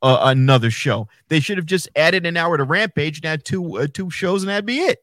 uh, 0.02 0.18
another 0.22 0.70
show. 0.70 1.08
They 1.28 1.40
should 1.40 1.58
have 1.58 1.66
just 1.66 1.88
added 1.96 2.26
an 2.26 2.36
hour 2.36 2.56
to 2.56 2.64
Rampage 2.64 3.18
and 3.18 3.26
had 3.26 3.44
two 3.44 3.78
uh, 3.78 3.86
two 3.92 4.10
shows, 4.10 4.42
and 4.42 4.48
that'd 4.50 4.66
be 4.66 4.78
it. 4.78 5.00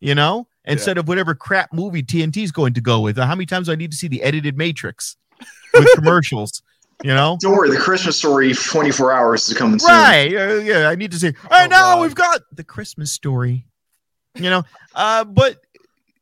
You 0.00 0.14
know, 0.14 0.48
instead 0.64 0.98
of 0.98 1.06
whatever 1.06 1.34
crap 1.34 1.72
movie 1.72 2.02
TNT 2.02 2.42
is 2.42 2.50
going 2.52 2.74
to 2.74 2.80
go 2.80 3.00
with. 3.00 3.18
Uh, 3.18 3.26
How 3.26 3.34
many 3.34 3.46
times 3.46 3.66
do 3.66 3.72
I 3.72 3.76
need 3.76 3.90
to 3.92 3.96
see 3.96 4.08
the 4.08 4.22
edited 4.22 4.56
Matrix 4.56 5.16
with 5.74 5.88
commercials? 5.94 6.62
You 7.02 7.10
know, 7.14 7.36
Don't 7.40 7.52
worry, 7.56 7.70
the 7.70 7.76
Christmas 7.78 8.16
story 8.16 8.54
24 8.54 9.12
hours 9.12 9.48
is 9.48 9.56
coming 9.58 9.78
soon. 9.80 9.90
right? 9.90 10.32
Uh, 10.34 10.54
yeah, 10.60 10.88
I 10.88 10.94
need 10.94 11.10
to 11.10 11.18
see. 11.18 11.28
All 11.28 11.34
right, 11.50 11.64
Oh, 11.64 11.68
now 11.68 11.94
God. 11.96 12.00
we've 12.02 12.14
got 12.14 12.40
the 12.52 12.62
Christmas 12.64 13.10
story. 13.12 13.66
You 14.36 14.48
know, 14.50 14.62
uh, 14.94 15.24
but 15.24 15.58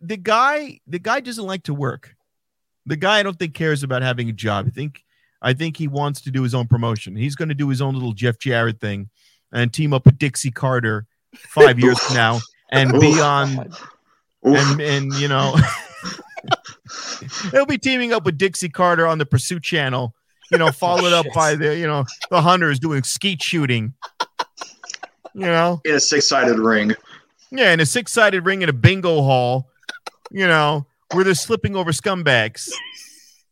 the 0.00 0.16
guy, 0.16 0.80
the 0.86 0.98
guy 0.98 1.20
doesn't 1.20 1.44
like 1.46 1.64
to 1.64 1.74
work. 1.74 2.14
The 2.86 2.96
guy, 2.96 3.18
I 3.18 3.22
don't 3.22 3.38
think 3.38 3.54
cares 3.54 3.82
about 3.82 4.00
having 4.02 4.28
a 4.30 4.32
job. 4.32 4.66
I 4.66 4.70
think, 4.70 5.04
I 5.42 5.52
think 5.52 5.76
he 5.76 5.86
wants 5.86 6.22
to 6.22 6.30
do 6.30 6.42
his 6.42 6.54
own 6.54 6.66
promotion. 6.66 7.14
He's 7.14 7.36
going 7.36 7.50
to 7.50 7.54
do 7.54 7.68
his 7.68 7.82
own 7.82 7.92
little 7.94 8.12
Jeff 8.14 8.38
Jarrett 8.38 8.80
thing 8.80 9.10
and 9.52 9.72
team 9.72 9.92
up 9.92 10.06
with 10.06 10.18
Dixie 10.18 10.50
Carter 10.50 11.06
five 11.36 11.78
years 11.78 11.98
from 11.98 12.16
now 12.16 12.40
and 12.72 12.92
be 12.98 13.20
on 13.20 13.70
and 14.42 14.80
and 14.80 15.12
you 15.14 15.28
know 15.28 15.54
he'll 17.52 17.66
be 17.66 17.78
teaming 17.78 18.12
up 18.12 18.24
with 18.24 18.38
Dixie 18.38 18.68
Carter 18.68 19.06
on 19.06 19.18
the 19.18 19.26
Pursuit 19.26 19.62
Channel. 19.62 20.14
You 20.50 20.58
know, 20.58 20.72
followed 20.72 21.12
up 21.12 21.26
by 21.34 21.54
the 21.54 21.76
you 21.76 21.86
know 21.86 22.04
the 22.30 22.40
hunters 22.40 22.78
doing 22.78 23.02
skeet 23.02 23.42
shooting. 23.42 23.94
You 25.34 25.46
know, 25.46 25.80
in 25.84 25.94
a 25.94 26.00
six-sided 26.00 26.58
ring. 26.58 26.94
yeah, 27.52 27.72
in 27.72 27.80
a 27.80 27.86
six 27.86 28.12
sided 28.12 28.44
ring 28.44 28.62
in 28.62 28.68
a 28.68 28.72
bingo 28.72 29.22
hall. 29.22 29.68
You 30.30 30.46
know, 30.46 30.86
where 31.12 31.24
they're 31.24 31.34
slipping 31.34 31.76
over 31.76 31.92
scumbags. 31.92 32.70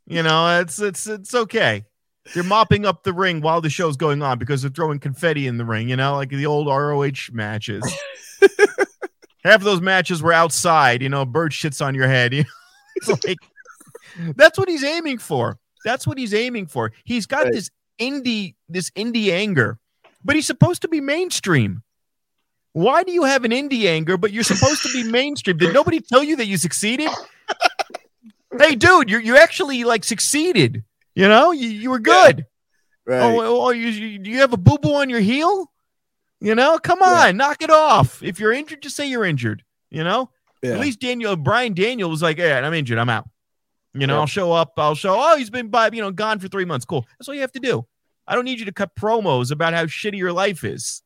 You 0.06 0.22
know, 0.22 0.60
it's 0.60 0.80
it's 0.80 1.06
it's 1.06 1.34
okay. 1.34 1.84
They're 2.34 2.42
mopping 2.42 2.84
up 2.84 3.04
the 3.04 3.12
ring 3.12 3.40
while 3.40 3.60
the 3.60 3.70
show's 3.70 3.96
going 3.96 4.22
on 4.22 4.38
because 4.38 4.62
they're 4.62 4.70
throwing 4.70 4.98
confetti 4.98 5.46
in 5.46 5.56
the 5.56 5.64
ring. 5.64 5.88
You 5.88 5.96
know, 5.96 6.14
like 6.14 6.30
the 6.30 6.46
old 6.46 6.66
ROH 6.66 7.32
matches. 7.32 7.84
Half 9.44 9.60
of 9.60 9.64
those 9.64 9.80
matches 9.80 10.22
were 10.22 10.32
outside. 10.32 11.00
You 11.02 11.08
know, 11.08 11.24
bird 11.24 11.52
shits 11.52 11.84
on 11.84 11.94
your 11.94 12.08
head. 12.08 12.34
You 12.34 12.42
know? 12.42 12.48
It's 12.96 13.08
like 13.08 13.38
that's 14.34 14.58
what 14.58 14.68
he's 14.68 14.82
aiming 14.82 15.18
for. 15.18 15.56
That's 15.84 16.06
what 16.06 16.18
he's 16.18 16.34
aiming 16.34 16.66
for. 16.66 16.92
He's 17.04 17.26
got 17.26 17.44
Right. 17.44 17.52
this 17.52 17.70
indie, 18.00 18.54
this 18.68 18.90
indie 18.90 19.30
anger, 19.32 19.78
but 20.24 20.36
he's 20.36 20.46
supposed 20.46 20.82
to 20.82 20.88
be 20.88 21.00
mainstream. 21.00 21.82
Why 22.72 23.02
do 23.02 23.12
you 23.12 23.24
have 23.24 23.44
an 23.44 23.50
indie 23.50 23.86
anger, 23.86 24.16
but 24.16 24.32
you're 24.32 24.44
supposed 24.44 24.82
to 24.82 24.88
be 24.92 25.02
mainstream? 25.10 25.56
Did 25.56 25.72
nobody 25.74 26.00
tell 26.00 26.22
you 26.22 26.36
that 26.36 26.46
you 26.46 26.56
succeeded? 26.56 27.10
hey, 28.58 28.74
dude, 28.74 29.10
you 29.10 29.18
you 29.18 29.36
actually 29.36 29.84
like 29.84 30.04
succeeded. 30.04 30.84
You 31.14 31.28
know, 31.28 31.50
you, 31.52 31.68
you 31.68 31.90
were 31.90 31.98
good. 31.98 32.46
Right. 33.06 33.20
Oh, 33.20 33.66
oh, 33.66 33.70
you, 33.70 33.88
you 33.88 34.18
do 34.18 34.30
you 34.30 34.38
have 34.38 34.52
a 34.52 34.56
boo 34.56 34.78
boo 34.78 34.94
on 34.94 35.10
your 35.10 35.20
heel? 35.20 35.70
You 36.40 36.54
know, 36.54 36.78
come 36.78 37.02
on, 37.02 37.26
Yeah. 37.26 37.32
knock 37.32 37.62
it 37.62 37.70
off. 37.70 38.22
If 38.22 38.38
you're 38.38 38.52
injured, 38.52 38.82
just 38.82 38.94
say 38.94 39.08
you're 39.08 39.24
injured. 39.24 39.64
You 39.90 40.04
know, 40.04 40.30
yeah. 40.62 40.72
at 40.72 40.80
least 40.80 41.00
Daniel 41.00 41.34
Bryan 41.34 41.74
Daniel 41.74 42.10
was 42.10 42.22
like, 42.22 42.38
"Yeah, 42.38 42.60
I'm 42.64 42.74
injured. 42.74 42.98
I'm 42.98 43.08
out." 43.08 43.28
You 43.94 44.06
know, 44.06 44.14
Yeah. 44.14 44.20
I'll 44.20 44.26
show 44.26 44.52
up. 44.52 44.72
I'll 44.76 44.94
show. 44.94 45.14
Oh, 45.18 45.36
he's 45.36 45.50
been 45.50 45.68
by, 45.68 45.90
you 45.92 46.02
know, 46.02 46.10
gone 46.10 46.38
for 46.38 46.48
three 46.48 46.64
months. 46.64 46.84
Cool. 46.84 47.06
That's 47.18 47.28
all 47.28 47.34
you 47.34 47.40
have 47.40 47.52
to 47.52 47.60
do. 47.60 47.86
I 48.26 48.34
don't 48.34 48.44
need 48.44 48.58
you 48.58 48.66
to 48.66 48.72
cut 48.72 48.94
promos 48.94 49.50
about 49.50 49.72
how 49.72 49.86
shitty 49.86 50.18
your 50.18 50.32
life 50.32 50.62
is. 50.64 51.02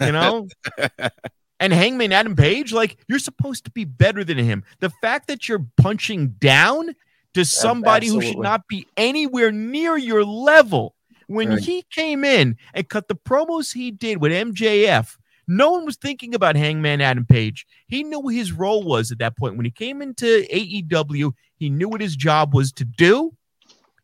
You 0.00 0.12
know. 0.12 0.48
and 1.60 1.72
Hangman 1.72 2.12
Adam 2.12 2.36
Page, 2.36 2.72
like 2.72 2.98
you're 3.08 3.18
supposed 3.18 3.64
to 3.64 3.70
be 3.70 3.84
better 3.84 4.24
than 4.24 4.38
him. 4.38 4.64
The 4.80 4.90
fact 4.90 5.28
that 5.28 5.48
you're 5.48 5.64
punching 5.78 6.28
down 6.38 6.94
to 7.34 7.44
somebody 7.44 8.08
who 8.08 8.20
should 8.20 8.38
not 8.38 8.66
be 8.68 8.86
anywhere 8.96 9.52
near 9.52 9.96
your 9.96 10.24
level. 10.24 10.94
When 11.28 11.48
Right. 11.50 11.58
he 11.58 11.84
came 11.90 12.24
in 12.24 12.56
and 12.72 12.88
cut 12.88 13.08
the 13.08 13.16
promos 13.16 13.72
he 13.74 13.90
did 13.90 14.18
with 14.20 14.30
MJF, 14.32 15.16
no 15.48 15.70
one 15.70 15.84
was 15.84 15.96
thinking 15.96 16.34
about 16.34 16.56
Hangman 16.56 17.00
Adam 17.00 17.24
Page. 17.24 17.66
He 17.86 18.02
knew 18.02 18.20
what 18.20 18.34
his 18.34 18.52
role 18.52 18.82
was 18.82 19.12
at 19.12 19.18
that 19.18 19.36
point. 19.36 19.56
When 19.56 19.64
he 19.64 19.70
came 19.70 20.02
into 20.02 20.44
AEW, 20.52 21.32
he 21.56 21.70
knew 21.70 21.88
what 21.88 22.00
his 22.00 22.16
job 22.16 22.54
was 22.54 22.72
to 22.72 22.84
do. 22.84 23.32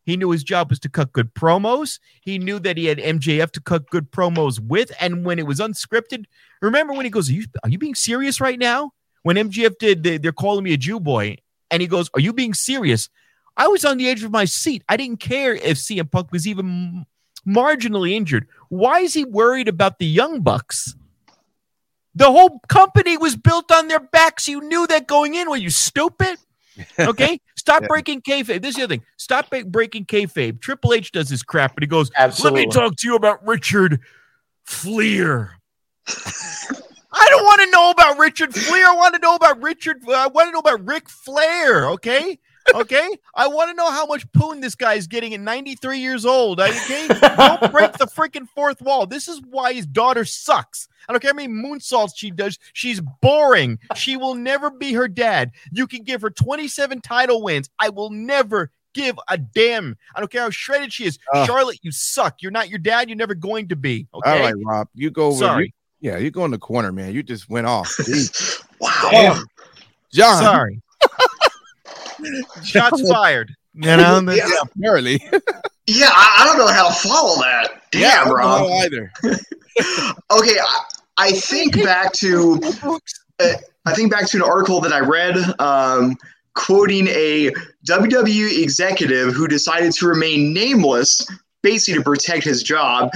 He 0.04 0.16
knew 0.16 0.30
his 0.30 0.42
job 0.42 0.70
was 0.70 0.80
to 0.80 0.88
cut 0.88 1.12
good 1.12 1.32
promos. 1.34 2.00
He 2.20 2.38
knew 2.38 2.58
that 2.60 2.76
he 2.76 2.86
had 2.86 2.98
MJF 2.98 3.50
to 3.52 3.60
cut 3.60 3.88
good 3.90 4.10
promos 4.10 4.58
with. 4.58 4.92
And 5.00 5.24
when 5.24 5.38
it 5.38 5.46
was 5.46 5.60
unscripted, 5.60 6.24
remember 6.60 6.92
when 6.92 7.04
he 7.04 7.10
goes, 7.10 7.28
Are 7.30 7.34
you, 7.34 7.44
are 7.62 7.70
you 7.70 7.78
being 7.78 7.94
serious 7.94 8.40
right 8.40 8.58
now? 8.58 8.92
When 9.22 9.36
MJF 9.36 9.78
did, 9.78 10.02
they, 10.02 10.18
they're 10.18 10.32
calling 10.32 10.64
me 10.64 10.72
a 10.72 10.76
Jew 10.76 10.98
boy. 10.98 11.36
And 11.70 11.80
he 11.80 11.88
goes, 11.88 12.10
Are 12.14 12.20
you 12.20 12.32
being 12.32 12.54
serious? 12.54 13.08
I 13.56 13.68
was 13.68 13.84
on 13.84 13.98
the 13.98 14.08
edge 14.08 14.24
of 14.24 14.32
my 14.32 14.44
seat. 14.44 14.82
I 14.88 14.96
didn't 14.96 15.20
care 15.20 15.54
if 15.54 15.76
CM 15.76 16.10
Punk 16.10 16.32
was 16.32 16.48
even 16.48 17.06
marginally 17.46 18.12
injured. 18.12 18.48
Why 18.70 19.00
is 19.00 19.14
he 19.14 19.24
worried 19.24 19.68
about 19.68 19.98
the 19.98 20.06
Young 20.06 20.40
Bucks? 20.40 20.96
The 22.14 22.30
whole 22.30 22.60
company 22.68 23.16
was 23.16 23.36
built 23.36 23.70
on 23.72 23.88
their 23.88 24.00
backs. 24.00 24.46
You 24.48 24.60
knew 24.60 24.86
that 24.88 25.06
going 25.06 25.34
in. 25.34 25.48
Were 25.48 25.56
you 25.56 25.70
stupid? 25.70 26.38
Okay, 26.98 27.38
stop 27.54 27.82
Yeah. 27.82 27.88
breaking 27.88 28.22
kayfabe. 28.22 28.62
This 28.62 28.70
is 28.70 28.76
the 28.76 28.82
other 28.84 28.94
thing. 28.94 29.04
Stop 29.18 29.52
breaking 29.66 30.06
kayfabe. 30.06 30.58
Triple 30.62 30.94
H 30.94 31.12
does 31.12 31.28
this 31.28 31.42
crap, 31.42 31.74
but 31.74 31.82
he 31.82 31.86
goes, 31.86 32.10
Absolutely. 32.16 32.60
"Let 32.60 32.66
me 32.68 32.72
talk 32.72 32.96
to 32.96 33.06
you 33.08 33.14
about 33.14 33.46
Richard 33.46 34.00
Fliehr." 34.66 35.50
I 36.08 37.26
don't 37.28 37.44
want 37.44 37.60
to 37.60 37.70
know 37.70 37.90
about 37.90 38.18
Richard 38.18 38.52
Fliehr. 38.52 38.84
I 38.86 38.94
want 38.94 39.14
to 39.14 39.20
know 39.20 39.34
about 39.34 39.62
Richard. 39.62 39.98
Uh, 40.08 40.12
I 40.12 40.26
want 40.28 40.48
to 40.48 40.52
know 40.52 40.60
about 40.60 40.86
Ric 40.86 41.10
Flair. 41.10 41.90
Okay, 41.90 42.38
okay. 42.74 43.08
I 43.34 43.46
want 43.48 43.70
to 43.70 43.74
know 43.74 43.90
how 43.90 44.06
much 44.06 44.30
poon 44.32 44.60
this 44.60 44.74
guy 44.74 44.94
is 44.94 45.06
getting 45.06 45.34
at 45.34 45.40
93 45.40 45.98
years 45.98 46.24
old. 46.24 46.60
Okay, 46.60 47.06
don't 47.36 47.72
break 47.72 47.92
the 47.94 48.06
freaking 48.06 48.48
fourth 48.48 48.80
wall. 48.82 49.06
This 49.06 49.28
is 49.28 49.40
why 49.50 49.72
his 49.72 49.86
daughter 49.86 50.24
sucks. 50.24 50.88
I 51.08 51.12
don't 51.12 51.20
care 51.20 51.30
how 51.32 51.36
many 51.36 51.52
moonsaults 51.52 52.12
she 52.16 52.30
does. 52.30 52.58
She's 52.72 53.00
boring. 53.20 53.78
She 53.96 54.16
will 54.16 54.34
never 54.34 54.70
be 54.70 54.92
her 54.92 55.08
dad. 55.08 55.50
You 55.72 55.86
can 55.86 56.04
give 56.04 56.20
her 56.22 56.30
27 56.30 57.00
title 57.00 57.42
wins. 57.42 57.68
I 57.78 57.88
will 57.88 58.10
never 58.10 58.70
give 58.94 59.18
a 59.28 59.36
damn. 59.38 59.96
I 60.14 60.20
don't 60.20 60.30
care 60.30 60.42
how 60.42 60.50
shredded 60.50 60.92
she 60.92 61.06
is. 61.06 61.18
Ugh. 61.34 61.46
Charlotte, 61.46 61.78
you 61.82 61.90
suck. 61.90 62.42
You're 62.42 62.52
not 62.52 62.68
your 62.68 62.78
dad. 62.78 63.08
You're 63.08 63.16
never 63.16 63.34
going 63.34 63.68
to 63.68 63.76
be. 63.76 64.06
Okay. 64.14 64.30
All 64.30 64.38
right, 64.38 64.54
Rob. 64.64 64.88
You 64.94 65.10
go 65.10 65.28
over. 65.28 65.38
Sorry. 65.38 65.64
you- 65.66 65.72
yeah, 66.10 66.18
you 66.18 66.32
go 66.32 66.44
in 66.44 66.50
the 66.50 66.58
corner, 66.58 66.90
man. 66.90 67.14
You 67.14 67.22
just 67.22 67.48
went 67.48 67.66
off. 67.66 67.92
Wow. 68.80 69.08
Damn. 69.12 69.44
John. 70.12 70.42
Sorry. 70.42 70.82
Shots 72.64 73.08
fired. 73.10 73.54
You 73.74 73.96
know, 73.96 74.18
and 74.18 74.28
Yeah, 74.28 74.46
apparently. 74.62 75.20
Yeah, 75.88 76.10
I, 76.12 76.36
I 76.38 76.44
don't 76.46 76.58
know 76.58 76.72
how 76.72 76.88
to 76.90 76.94
follow 76.94 77.40
that. 77.42 77.82
yeah, 77.92 78.20
I 78.20 78.24
don't 78.26 78.34
Rob. 78.34 78.60
know 78.62 78.72
either. 78.74 79.12
Okay, 80.30 80.56
I, 80.60 80.78
I 81.18 81.32
think 81.32 81.82
back 81.82 82.12
to 82.14 82.60
I 83.40 83.92
think 83.94 84.12
back 84.12 84.26
to 84.28 84.36
an 84.36 84.42
article 84.44 84.80
that 84.80 84.92
I 84.92 85.00
read 85.00 85.36
um, 85.60 86.16
quoting 86.54 87.08
a 87.08 87.50
WWE 87.88 88.62
executive 88.62 89.32
who 89.34 89.48
decided 89.48 89.92
to 89.94 90.06
remain 90.06 90.52
nameless, 90.54 91.26
basically 91.62 91.98
to 91.98 92.04
protect 92.04 92.44
his 92.44 92.62
job, 92.62 93.10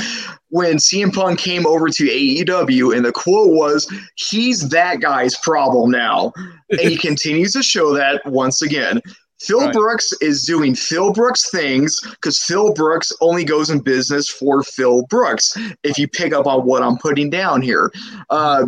when 0.49 0.77
CM 0.77 1.13
Punk 1.13 1.39
came 1.39 1.67
over 1.67 1.89
to 1.89 2.05
AEW, 2.05 2.97
and 2.97 3.05
the 3.05 3.13
quote 3.13 3.51
was, 3.51 3.93
"He's 4.17 4.69
that 4.71 5.01
guy's 5.01 5.37
problem 5.39 5.91
now," 5.91 6.33
and 6.71 6.81
he 6.81 6.97
continues 7.09 7.53
to 7.53 7.63
show 7.63 7.93
that 7.95 8.25
once 8.27 8.63
again. 8.63 9.01
Phil 9.41 9.61
Right. 9.61 9.73
Brooks 9.73 10.13
is 10.21 10.45
doing 10.45 10.75
Phil 10.75 11.13
Brooks 11.13 11.51
things 11.51 12.01
because 12.01 12.43
Phil 12.43 12.73
Brooks 12.73 13.13
only 13.21 13.45
goes 13.45 13.69
in 13.69 13.81
business 13.81 14.29
for 14.29 14.63
Phil 14.63 15.05
Brooks. 15.07 15.57
If 15.83 15.99
you 15.99 16.09
pick 16.09 16.33
up 16.33 16.47
on 16.47 16.67
what 16.67 16.83
I'm 16.83 16.97
putting 16.97 17.29
down 17.29 17.61
here, 17.61 17.93
uh, 18.31 18.67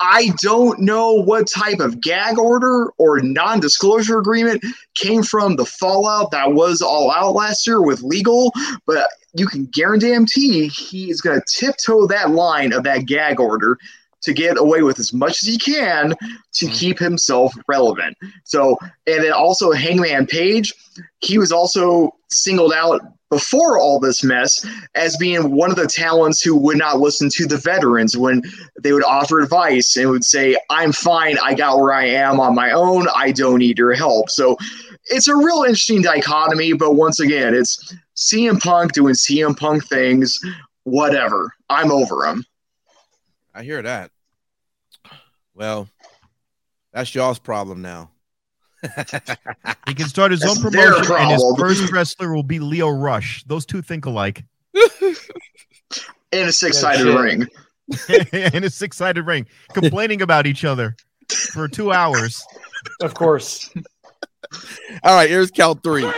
I 0.00 0.32
don't 0.40 0.80
know 0.80 1.12
what 1.12 1.48
type 1.48 1.80
of 1.80 2.00
gag 2.00 2.38
order 2.38 2.90
or 2.98 3.20
non 3.20 3.60
disclosure 3.60 4.18
agreement 4.18 4.64
came 4.94 5.22
from 5.22 5.56
the 5.56 5.64
fallout 5.64 6.30
that 6.32 6.52
was 6.52 6.82
all 6.82 7.10
out 7.10 7.34
last 7.34 7.66
year 7.66 7.80
with 7.80 8.02
legal, 8.02 8.52
but 8.86 9.08
you 9.34 9.46
can 9.46 9.66
guarantee 9.66 10.12
MT 10.12 10.68
he 10.68 11.10
is 11.10 11.20
going 11.20 11.40
to 11.40 11.46
tiptoe 11.46 12.06
that 12.06 12.30
line 12.30 12.72
of 12.72 12.82
that 12.84 13.06
gag 13.06 13.40
order 13.40 13.78
to 14.22 14.32
get 14.32 14.58
away 14.58 14.82
with 14.82 14.98
as 14.98 15.12
much 15.12 15.42
as 15.42 15.48
he 15.48 15.58
can 15.58 16.10
to 16.54 16.66
mm-hmm. 16.66 16.74
keep 16.74 16.98
himself 16.98 17.52
relevant. 17.68 18.16
So, 18.44 18.76
and 19.06 19.22
then 19.22 19.32
also 19.32 19.72
Hangman 19.72 20.26
Page, 20.26 20.72
he 21.20 21.38
was 21.38 21.52
also 21.52 22.14
singled 22.30 22.72
out 22.72 23.02
before 23.30 23.78
all 23.78 23.98
this 23.98 24.22
mess 24.22 24.64
as 24.94 25.16
being 25.16 25.50
one 25.50 25.70
of 25.70 25.76
the 25.76 25.86
talents 25.86 26.42
who 26.42 26.56
would 26.56 26.76
not 26.76 27.00
listen 27.00 27.28
to 27.30 27.46
the 27.46 27.56
veterans 27.56 28.16
when 28.16 28.42
they 28.80 28.92
would 28.92 29.04
offer 29.04 29.40
advice 29.40 29.96
and 29.96 30.10
would 30.10 30.24
say, 30.24 30.56
I'm 30.70 30.92
fine, 30.92 31.36
I 31.42 31.54
got 31.54 31.78
where 31.78 31.92
I 31.92 32.06
am 32.06 32.38
on 32.38 32.54
my 32.54 32.70
own, 32.70 33.08
I 33.14 33.32
don't 33.32 33.58
need 33.58 33.78
your 33.78 33.94
help. 33.94 34.30
So 34.30 34.56
it's 35.06 35.28
a 35.28 35.34
real 35.34 35.62
interesting 35.62 36.02
dichotomy, 36.02 36.74
but 36.74 36.94
once 36.94 37.20
again, 37.20 37.54
it's 37.54 37.94
CM 38.16 38.60
Punk 38.60 38.92
doing 38.92 39.14
CM 39.14 39.56
Punk 39.56 39.86
things, 39.88 40.38
whatever. 40.84 41.52
I'm 41.68 41.90
over 41.90 42.26
him. 42.26 42.44
I 43.54 43.62
hear 43.62 43.82
that. 43.82 44.10
Well, 45.54 45.88
that's 46.92 47.14
y'all's 47.14 47.38
problem 47.38 47.82
now. 47.82 48.10
He 49.86 49.94
can 49.94 50.08
start 50.08 50.30
his 50.30 50.40
That's 50.40 50.64
own 50.64 50.70
their 50.72 50.92
promotion, 50.92 51.16
and 51.16 51.30
his 51.32 51.54
first 51.58 51.92
wrestler 51.92 52.34
will 52.34 52.42
be 52.42 52.58
Lio 52.58 52.88
Rush. 52.88 53.44
Those 53.44 53.66
two 53.66 53.82
think 53.82 54.06
alike. 54.06 54.44
In 56.32 56.48
a 56.48 56.52
six 56.52 56.78
sided 56.78 57.06
ring. 57.06 57.46
in 58.32 58.64
a 58.64 58.70
six-sided 58.70 59.22
ring, 59.26 59.46
complaining 59.72 60.22
about 60.22 60.46
each 60.46 60.64
other 60.64 60.96
for 61.52 61.68
two 61.68 61.92
hours. 61.92 62.44
Of 63.00 63.14
course. 63.14 63.70
All 65.02 65.14
right, 65.14 65.28
here's 65.28 65.50
count 65.50 65.82
three. 65.82 66.10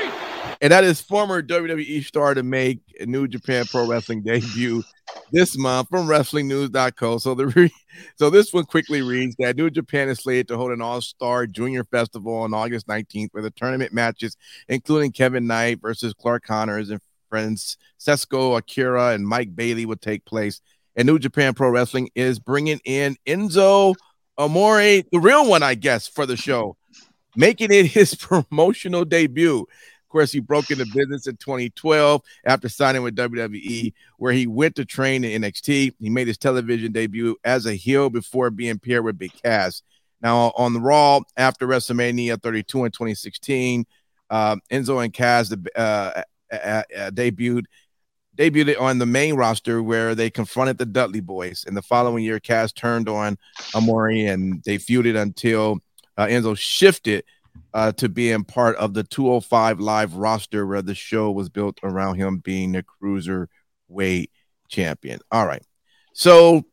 And 0.60 0.72
that 0.72 0.84
is 0.84 1.00
former 1.00 1.42
WWE 1.42 2.04
star 2.04 2.34
to 2.34 2.42
make 2.42 2.80
a 2.98 3.06
New 3.06 3.28
Japan 3.28 3.66
Pro 3.66 3.86
Wrestling 3.86 4.22
debut 4.22 4.82
this 5.30 5.56
month 5.58 5.88
from 5.88 6.06
WrestlingNews.co. 6.06 7.18
So 7.18 7.34
the 7.34 7.48
re- 7.48 7.74
so 8.16 8.30
this 8.30 8.52
one 8.52 8.64
quickly 8.64 9.02
reads 9.02 9.36
that 9.38 9.56
New 9.56 9.70
Japan 9.70 10.08
is 10.08 10.20
slated 10.20 10.48
to 10.48 10.56
hold 10.56 10.72
an 10.72 10.80
All-Star 10.80 11.46
Junior 11.46 11.84
Festival 11.84 12.34
on 12.34 12.54
August 12.54 12.86
19th, 12.86 13.28
where 13.32 13.42
the 13.42 13.50
tournament 13.50 13.92
matches, 13.92 14.36
including 14.68 15.12
Kevin 15.12 15.46
Knight 15.46 15.80
versus 15.80 16.14
Clark 16.14 16.44
Connors 16.44 16.90
and 16.90 17.00
friends 17.28 17.76
Sesko 18.00 18.56
Akira 18.56 19.08
and 19.08 19.26
Mike 19.26 19.54
Bailey, 19.54 19.86
will 19.86 19.96
take 19.96 20.24
place. 20.24 20.60
And 20.96 21.06
New 21.06 21.18
Japan 21.18 21.52
Pro 21.52 21.68
Wrestling 21.68 22.08
is 22.14 22.38
bringing 22.38 22.80
in 22.84 23.16
Enzo 23.26 23.94
Amore, 24.38 25.02
the 25.12 25.20
real 25.20 25.48
one, 25.48 25.62
I 25.62 25.74
guess, 25.74 26.06
for 26.06 26.26
the 26.26 26.36
show, 26.36 26.76
making 27.34 27.72
it 27.72 27.86
his 27.86 28.14
promotional 28.14 29.04
debut. 29.04 29.66
Course, 30.16 30.32
he 30.32 30.40
broke 30.40 30.70
into 30.70 30.86
business 30.86 31.26
in 31.26 31.36
2012 31.36 32.22
after 32.46 32.70
signing 32.70 33.02
with 33.02 33.16
WWE, 33.16 33.92
where 34.16 34.32
he 34.32 34.46
went 34.46 34.74
to 34.76 34.86
train 34.86 35.24
in 35.24 35.42
NXT. 35.42 35.92
He 36.00 36.08
made 36.08 36.26
his 36.26 36.38
television 36.38 36.90
debut 36.90 37.36
as 37.44 37.66
a 37.66 37.74
heel 37.74 38.08
before 38.08 38.48
being 38.48 38.78
paired 38.78 39.04
with 39.04 39.18
Big 39.18 39.32
Cass. 39.42 39.82
Now, 40.22 40.52
on 40.56 40.72
the 40.72 40.80
Raw 40.80 41.20
after 41.36 41.66
WrestleMania 41.66 42.40
32 42.42 42.86
in 42.86 42.92
2016, 42.92 43.84
uh, 44.30 44.56
Enzo 44.72 45.04
and 45.04 45.12
Cass 45.12 45.52
uh, 45.52 46.22
uh, 46.50 46.54
uh, 46.56 46.82
debuted 47.10 47.64
debuted 48.38 48.80
on 48.80 48.98
the 48.98 49.04
main 49.04 49.34
roster 49.34 49.82
where 49.82 50.14
they 50.14 50.30
confronted 50.30 50.78
the 50.78 50.86
Dudley 50.86 51.20
Boys. 51.20 51.64
And 51.66 51.76
the 51.76 51.82
following 51.82 52.24
year, 52.24 52.40
Cass 52.40 52.72
turned 52.72 53.10
on 53.10 53.36
Amore 53.74 54.08
and 54.08 54.62
they 54.64 54.78
feuded 54.78 55.20
until 55.20 55.80
uh, 56.16 56.24
Enzo 56.24 56.56
shifted 56.56 57.24
uh, 57.74 57.92
to 57.92 58.08
being 58.08 58.44
part 58.44 58.76
of 58.76 58.94
the 58.94 59.02
205 59.04 59.80
live 59.80 60.14
roster 60.14 60.66
where 60.66 60.82
the 60.82 60.94
show 60.94 61.30
was 61.30 61.48
built 61.48 61.78
around 61.82 62.16
him 62.16 62.38
being 62.38 62.72
the 62.72 62.84
cruiserweight 62.84 64.30
champion. 64.68 65.20
All 65.30 65.46
right. 65.46 65.62
So, 66.12 66.64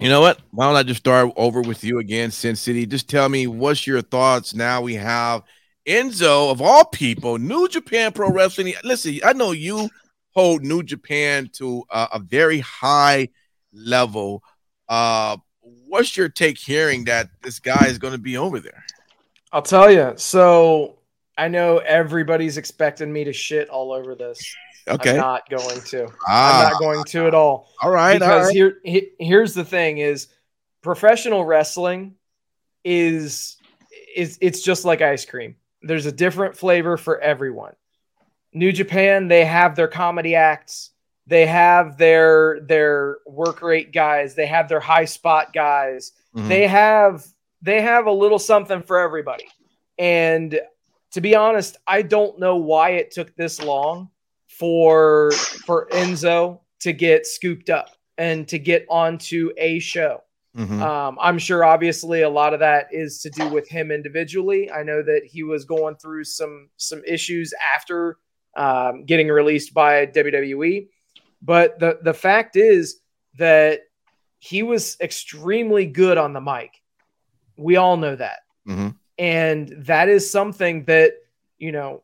you 0.00 0.08
know 0.08 0.20
what? 0.20 0.40
Why 0.50 0.66
don't 0.66 0.76
I 0.76 0.82
just 0.82 1.00
start 1.00 1.32
over 1.36 1.60
with 1.60 1.84
you 1.84 1.98
again, 1.98 2.30
Sin 2.30 2.56
City? 2.56 2.86
Just 2.86 3.08
tell 3.08 3.28
me 3.28 3.46
what's 3.46 3.86
your 3.86 4.02
thoughts 4.02 4.54
now 4.54 4.80
we 4.80 4.94
have 4.94 5.42
Enzo, 5.86 6.50
of 6.50 6.62
all 6.62 6.84
people, 6.84 7.38
New 7.38 7.68
Japan 7.68 8.12
Pro 8.12 8.30
Wrestling. 8.30 8.74
Listen, 8.84 9.18
I 9.24 9.32
know 9.32 9.50
you 9.50 9.88
hold 10.30 10.64
New 10.64 10.82
Japan 10.82 11.50
to 11.54 11.84
uh, 11.90 12.06
a 12.12 12.18
very 12.18 12.60
high 12.60 13.28
level. 13.72 14.42
Uh, 14.88 15.36
what's 15.60 16.16
your 16.16 16.28
take 16.28 16.58
hearing 16.58 17.04
that 17.04 17.28
this 17.42 17.58
guy 17.58 17.86
is 17.86 17.98
going 17.98 18.12
to 18.12 18.18
be 18.18 18.36
over 18.36 18.60
there? 18.60 18.84
I'll 19.52 19.62
tell 19.62 19.90
you. 19.90 20.14
So 20.16 20.98
I 21.36 21.48
know 21.48 21.78
everybody's 21.78 22.56
expecting 22.56 23.12
me 23.12 23.24
to 23.24 23.32
shit 23.32 23.68
all 23.68 23.92
over 23.92 24.14
this. 24.14 24.54
Okay. 24.88 25.10
I'm 25.10 25.16
not 25.16 25.48
going 25.48 25.80
to. 25.80 26.08
ah, 26.26 26.66
I'm 26.66 26.72
not 26.72 26.80
going 26.80 27.04
to 27.04 27.26
at 27.26 27.34
all. 27.34 27.68
all 27.82 27.90
right. 27.90 28.14
Because 28.14 28.46
right. 28.46 28.54
here 28.54 28.78
he, 28.84 29.10
here's 29.18 29.54
the 29.54 29.64
thing 29.64 29.98
is 29.98 30.28
professional 30.82 31.44
wrestling 31.44 32.14
is 32.84 33.56
is 34.16 34.38
it's 34.40 34.62
just 34.62 34.84
like 34.84 35.00
ice 35.00 35.24
cream. 35.24 35.56
There's 35.82 36.06
a 36.06 36.12
different 36.12 36.56
flavor 36.56 36.96
for 36.96 37.20
everyone. 37.20 37.74
New 38.52 38.72
Japan, 38.72 39.28
they 39.28 39.44
have 39.44 39.76
their 39.76 39.88
comedy 39.88 40.34
acts, 40.34 40.90
they 41.26 41.46
have 41.46 41.96
their 41.96 42.60
their 42.60 43.18
work 43.26 43.62
rate 43.62 43.92
guys, 43.92 44.34
they 44.34 44.46
have 44.46 44.68
their 44.68 44.80
high 44.80 45.06
spot 45.06 45.52
guys. 45.52 46.12
Mhm. 46.36 46.48
They 46.48 46.66
have 46.66 47.24
they 47.62 47.80
have 47.80 48.06
a 48.06 48.12
little 48.12 48.38
something 48.38 48.82
for 48.82 48.98
everybody. 48.98 49.46
And 49.98 50.60
to 51.12 51.20
be 51.20 51.34
honest, 51.34 51.76
I 51.86 52.02
don't 52.02 52.38
know 52.38 52.56
why 52.56 52.90
it 52.90 53.10
took 53.10 53.34
this 53.36 53.62
long 53.62 54.10
for 54.48 55.30
for 55.66 55.88
Enzo 55.92 56.60
to 56.80 56.92
get 56.92 57.26
scooped 57.26 57.70
up 57.70 57.90
and 58.18 58.46
to 58.48 58.58
get 58.58 58.84
onto 58.88 59.50
a 59.56 59.78
show. 59.78 60.22
Mhm. 60.56 60.82
Um, 60.82 61.18
I'm 61.20 61.38
sure, 61.38 61.64
obviously, 61.64 62.22
a 62.22 62.28
lot 62.28 62.52
of 62.52 62.60
that 62.60 62.88
is 62.92 63.22
to 63.22 63.30
do 63.30 63.48
with 63.48 63.68
him 63.68 63.90
individually. 63.90 64.70
I 64.70 64.82
know 64.82 65.02
that 65.02 65.22
he 65.24 65.42
was 65.42 65.64
going 65.64 65.96
through 65.96 66.24
some 66.24 66.68
some 66.76 67.02
issues 67.06 67.54
after 67.74 68.18
um, 68.54 69.04
getting 69.06 69.28
released 69.28 69.72
by 69.72 70.04
WWE, 70.06 70.88
but 71.40 71.78
the 71.78 71.98
the 72.02 72.12
fact 72.12 72.56
is 72.56 73.00
that 73.38 73.80
he 74.40 74.62
was 74.62 74.96
extremely 75.00 75.86
good 75.86 76.18
on 76.18 76.34
the 76.34 76.40
mic. 76.40 76.81
We 77.56 77.76
all 77.76 77.96
know 77.96 78.16
that, 78.16 78.40
Mhm. 78.66 78.94
and 79.18 79.68
that 79.86 80.08
is 80.08 80.30
something 80.30 80.84
that 80.84 81.14
you 81.58 81.72
know, 81.72 82.02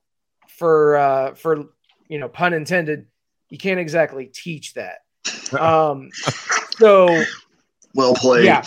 for 0.48 0.96
uh, 0.96 1.34
for 1.34 1.64
you 2.08 2.18
know, 2.18 2.28
pun 2.28 2.52
intended, 2.54 3.06
you 3.50 3.58
can't 3.58 3.80
exactly 3.80 4.26
teach 4.26 4.74
that. 4.74 4.98
Um, 5.58 6.10
so 6.78 7.22
Well 7.94 8.14
played. 8.14 8.44
Yeah. 8.44 8.62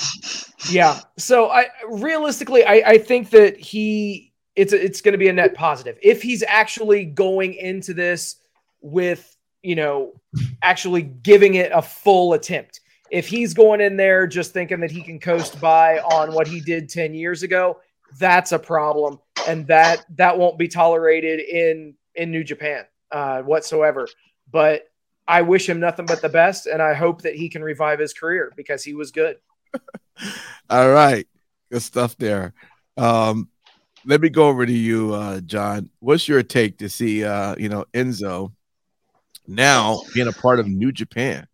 yeah. 0.69 0.99
So 1.17 1.49
I 1.49 1.67
realistically, 1.87 2.63
I, 2.65 2.73
I 2.85 2.97
think 2.97 3.29
that 3.31 3.57
he 3.57 4.33
it's 4.55 4.73
it's 4.73 4.99
going 5.01 5.13
to 5.13 5.17
be 5.17 5.27
a 5.29 5.33
net 5.33 5.53
positive 5.53 5.97
if 6.01 6.21
he's 6.21 6.43
actually 6.47 7.05
going 7.05 7.53
into 7.53 7.93
this 7.93 8.35
with 8.81 9.37
you 9.63 9.75
know 9.75 10.13
actually 10.61 11.03
giving 11.03 11.53
it 11.55 11.71
a 11.73 11.81
full 11.81 12.33
attempt. 12.33 12.80
If 13.11 13.27
he's 13.27 13.53
going 13.53 13.81
in 13.81 13.97
there 13.97 14.25
just 14.25 14.53
thinking 14.53 14.79
that 14.79 14.89
he 14.89 15.01
can 15.01 15.19
coast 15.19 15.59
by 15.59 15.99
on 15.99 16.33
what 16.33 16.47
he 16.47 16.61
did 16.61 16.89
ten 16.89 17.13
years 17.13 17.43
ago, 17.43 17.79
that's 18.17 18.51
a 18.51 18.59
problem, 18.59 19.19
and 19.47 19.67
that 19.67 20.05
that 20.17 20.37
won't 20.37 20.57
be 20.57 20.67
tolerated 20.67 21.39
in 21.39 21.93
in 22.15 22.31
New 22.31 22.43
Japan 22.43 22.85
uh, 23.11 23.41
whatsoever. 23.41 24.07
But 24.51 24.87
I 25.27 25.43
wish 25.43 25.67
him 25.67 25.79
nothing 25.79 26.05
but 26.05 26.21
the 26.21 26.29
best, 26.29 26.67
and 26.67 26.81
I 26.81 26.93
hope 26.93 27.21
that 27.21 27.35
he 27.35 27.49
can 27.49 27.63
revive 27.63 27.99
his 27.99 28.13
career 28.13 28.51
because 28.55 28.83
he 28.83 28.93
was 28.93 29.11
good. 29.11 29.37
All 30.69 30.89
right. 30.89 31.27
Good 31.71 31.81
stuff 31.81 32.17
there. 32.17 32.53
Um, 32.97 33.49
let 34.05 34.19
me 34.19 34.29
go 34.29 34.47
over 34.47 34.65
to 34.65 34.71
you, 34.71 35.13
uh, 35.13 35.41
John. 35.41 35.89
What's 35.99 36.27
your 36.27 36.43
take 36.43 36.79
to 36.79 36.89
see, 36.89 37.23
uh, 37.23 37.55
you 37.57 37.69
know, 37.69 37.85
Enzo 37.93 38.51
now 39.47 40.01
being 40.13 40.27
a 40.27 40.33
part 40.33 40.59
of 40.59 40.67
New 40.67 40.91
Japan? 40.91 41.47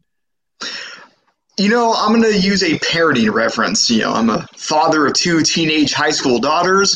You 1.59 1.69
know, 1.69 1.93
I'm 1.97 2.09
going 2.09 2.31
to 2.31 2.39
use 2.39 2.61
a 2.61 2.77
parenting 2.79 3.33
reference. 3.33 3.89
You 3.89 4.01
know, 4.01 4.13
I'm 4.13 4.29
a 4.29 4.45
father 4.55 5.07
of 5.07 5.13
two 5.13 5.41
teenage 5.41 5.91
high 5.91 6.11
school 6.11 6.37
daughters, 6.37 6.95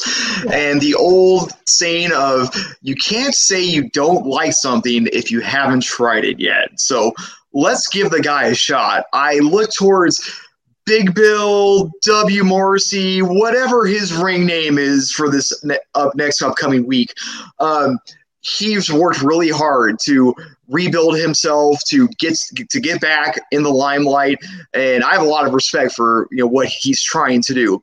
and 0.54 0.80
the 0.80 0.93
old 0.93 1.52
saying 1.65 2.12
of 2.13 2.56
you 2.84 2.95
can't 2.95 3.34
say 3.34 3.60
you 3.63 3.89
don't 3.89 4.28
like 4.28 4.54
something 4.54 5.08
if 5.12 5.32
you 5.32 5.39
haven't 5.41 5.82
tried 5.82 6.26
it 6.26 6.39
yet. 6.39 6.80
So 6.80 7.12
let's 7.54 7.88
give 7.88 8.12
the 8.12 8.21
guy 8.21 8.45
a 8.45 8.56
shot. 8.56 9.06
I 9.13 9.39
look 9.39 9.71
towards 9.71 10.32
Big 10.86 11.15
Bill, 11.15 11.91
W. 12.04 12.43
Morrissey, 12.43 13.21
whatever 13.21 13.86
his 13.86 14.13
ring 14.13 14.45
name 14.45 14.78
is 14.78 15.12
for 15.12 15.30
this 15.30 15.63
ne- 15.63 15.80
up 15.95 16.13
next 16.15 16.41
upcoming 16.41 16.86
week. 16.86 17.13
Um, 17.60 17.97
he's 18.41 18.91
worked 18.91 19.21
really 19.21 19.49
hard 19.49 19.97
to 20.04 20.34
rebuild 20.67 21.17
himself 21.17 21.80
to 21.88 22.08
get 22.19 22.38
to 22.69 22.80
get 22.80 22.99
back 22.99 23.39
in 23.51 23.63
the 23.63 23.71
limelight 23.71 24.38
and 24.73 25.04
i 25.04 25.13
have 25.13 25.21
a 25.21 25.25
lot 25.25 25.45
of 25.45 25.54
respect 25.54 25.93
for 25.93 26.27
you 26.32 26.38
know 26.38 26.47
what 26.47 26.67
he's 26.67 27.01
trying 27.01 27.41
to 27.41 27.54
do 27.54 27.82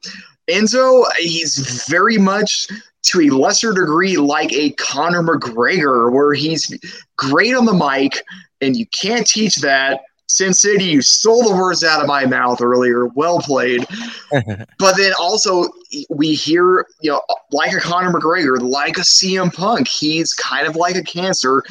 enzo 0.48 1.04
he's 1.18 1.86
very 1.88 2.18
much 2.18 2.66
to 3.02 3.20
a 3.20 3.30
lesser 3.30 3.72
degree 3.72 4.16
like 4.16 4.52
a 4.52 4.70
Conor 4.72 5.22
McGregor, 5.22 6.12
where 6.12 6.34
he's 6.34 6.72
great 7.16 7.54
on 7.54 7.64
the 7.64 7.72
mic, 7.72 8.22
and 8.60 8.76
you 8.76 8.86
can't 8.86 9.26
teach 9.26 9.56
that. 9.56 10.02
Sin 10.28 10.52
City, 10.52 10.84
you 10.84 11.02
stole 11.02 11.42
the 11.42 11.56
words 11.56 11.82
out 11.82 12.02
of 12.02 12.06
my 12.06 12.26
mouth 12.26 12.60
earlier. 12.60 13.06
Well 13.06 13.40
played. 13.40 13.86
but 14.30 14.96
then 14.96 15.12
also, 15.18 15.68
we 16.10 16.34
hear, 16.34 16.86
you 17.00 17.10
know, 17.10 17.22
like 17.50 17.72
a 17.72 17.80
Conor 17.80 18.12
McGregor, 18.12 18.60
like 18.60 18.98
a 18.98 19.02
CM 19.02 19.52
Punk, 19.52 19.88
he's 19.88 20.34
kind 20.34 20.66
of 20.66 20.76
like 20.76 20.96
a 20.96 21.02
cancer. 21.02 21.62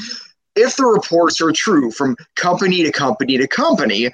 If 0.56 0.76
the 0.76 0.86
reports 0.86 1.39
are 1.39 1.52
true 1.52 1.91
from 1.91 2.17
company 2.36 2.82
to 2.82 2.91
company 2.91 3.38
to 3.38 3.48
company, 3.48 4.10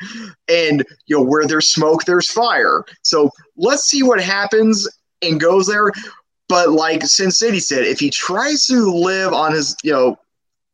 and 0.49 0.86
you 1.06 1.17
know 1.17 1.23
where 1.23 1.47
there's 1.47 1.69
smoke, 1.69 2.03
there's 2.03 2.29
fire. 2.29 2.84
So 3.01 3.29
let's 3.56 3.84
see 3.84 4.03
what 4.03 4.21
happens 4.21 4.88
and 5.21 5.39
goes 5.39 5.67
there. 5.67 5.91
But 6.49 6.71
like 6.71 7.06
Sin 7.06 7.32
City 7.32 7.62
said, 7.62 7.86
if 7.86 7.99
he 7.99 8.10
tries 8.10 8.65
to 8.65 8.91
live 8.91 9.32
on 9.32 9.53
his, 9.53 9.77
you 9.84 9.93
know, 9.93 10.17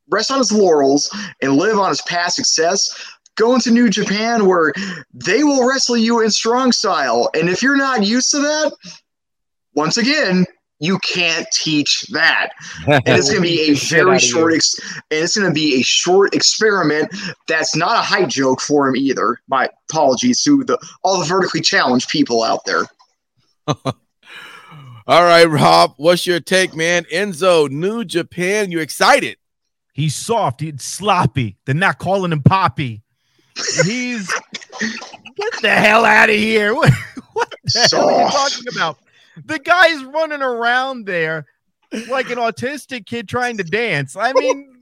rest 0.10 0.32
on 0.32 0.39
his 0.39 0.51
laurels 0.51 1.10
and 1.41 1.55
live 1.55 1.77
on 1.77 1.89
his 1.89 2.01
past 2.01 2.36
success, 2.36 2.91
go 3.39 3.56
into 3.56 3.71
New 3.71 3.89
Japan 3.89 4.45
where 4.45 4.73
they 5.13 5.43
will 5.43 5.67
wrestle 5.67 5.97
you 5.97 6.21
in 6.21 6.30
strong 6.30 6.71
style. 6.71 7.30
And 7.34 7.49
if 7.49 7.63
you're 7.63 7.78
not 7.78 8.04
used 8.04 8.32
to 8.32 8.39
that, 8.39 8.73
once 9.73 9.97
again, 9.97 10.45
you 10.80 10.97
can't 10.99 11.47
teach 11.52 12.04
that. 12.12 12.52
And 12.88 13.02
it's 13.06 13.30
going 13.30 13.43
to 13.43 13.47
be 13.49 13.62
a 13.71 13.73
very 13.75 14.19
short, 14.19 14.54
ex- 14.54 14.80
and 15.12 15.23
it's 15.23 15.38
going 15.38 15.47
to 15.47 15.54
be 15.54 15.80
a 15.80 15.84
short 15.84 16.34
experiment. 16.34 17.13
That's 17.47 17.75
not 17.75 17.97
a 17.97 18.02
high 18.02 18.25
joke 18.25 18.62
for 18.62 18.88
him 18.88 18.95
either. 18.95 19.39
My 19.47 19.69
apologies 19.89 20.41
to 20.43 20.63
the 20.63 20.78
all 21.04 21.19
the 21.19 21.25
vertically 21.25 21.62
challenged 21.62 22.10
people 22.10 22.43
out 22.43 22.65
there. 22.65 22.86
All 25.08 25.23
right, 25.23 25.45
Rob, 25.45 25.95
what's 25.97 26.28
your 26.28 26.39
take, 26.39 26.75
man? 26.75 27.04
Enzo, 27.12 27.67
New 27.67 28.06
Japan, 28.06 28.71
you 28.71 28.80
excited? 28.80 29.38
He's 29.91 30.15
soft. 30.15 30.62
He's 30.62 30.84
sloppy. 30.84 31.58
They're 31.65 31.73
not 31.73 31.97
calling 31.97 32.32
him 32.32 32.43
Poppy. 32.43 33.02
He's 33.85 34.27
get 35.35 35.62
the 35.62 35.69
hell 35.69 36.05
out 36.05 36.29
of 36.29 36.35
here. 36.35 36.75
What, 37.31 37.53
what 37.53 37.73
the 37.73 37.88
hell 37.91 38.09
are 38.09 38.21
you 38.23 38.29
talking 38.29 38.65
about? 38.75 38.97
The 39.45 39.59
guy's 39.59 40.03
running 40.03 40.41
around 40.41 41.05
there 41.05 41.45
like 42.09 42.29
an 42.29 42.38
autistic 42.38 43.05
kid 43.05 43.29
trying 43.29 43.57
to 43.57 43.63
dance. 43.63 44.15
I 44.15 44.33
mean, 44.33 44.79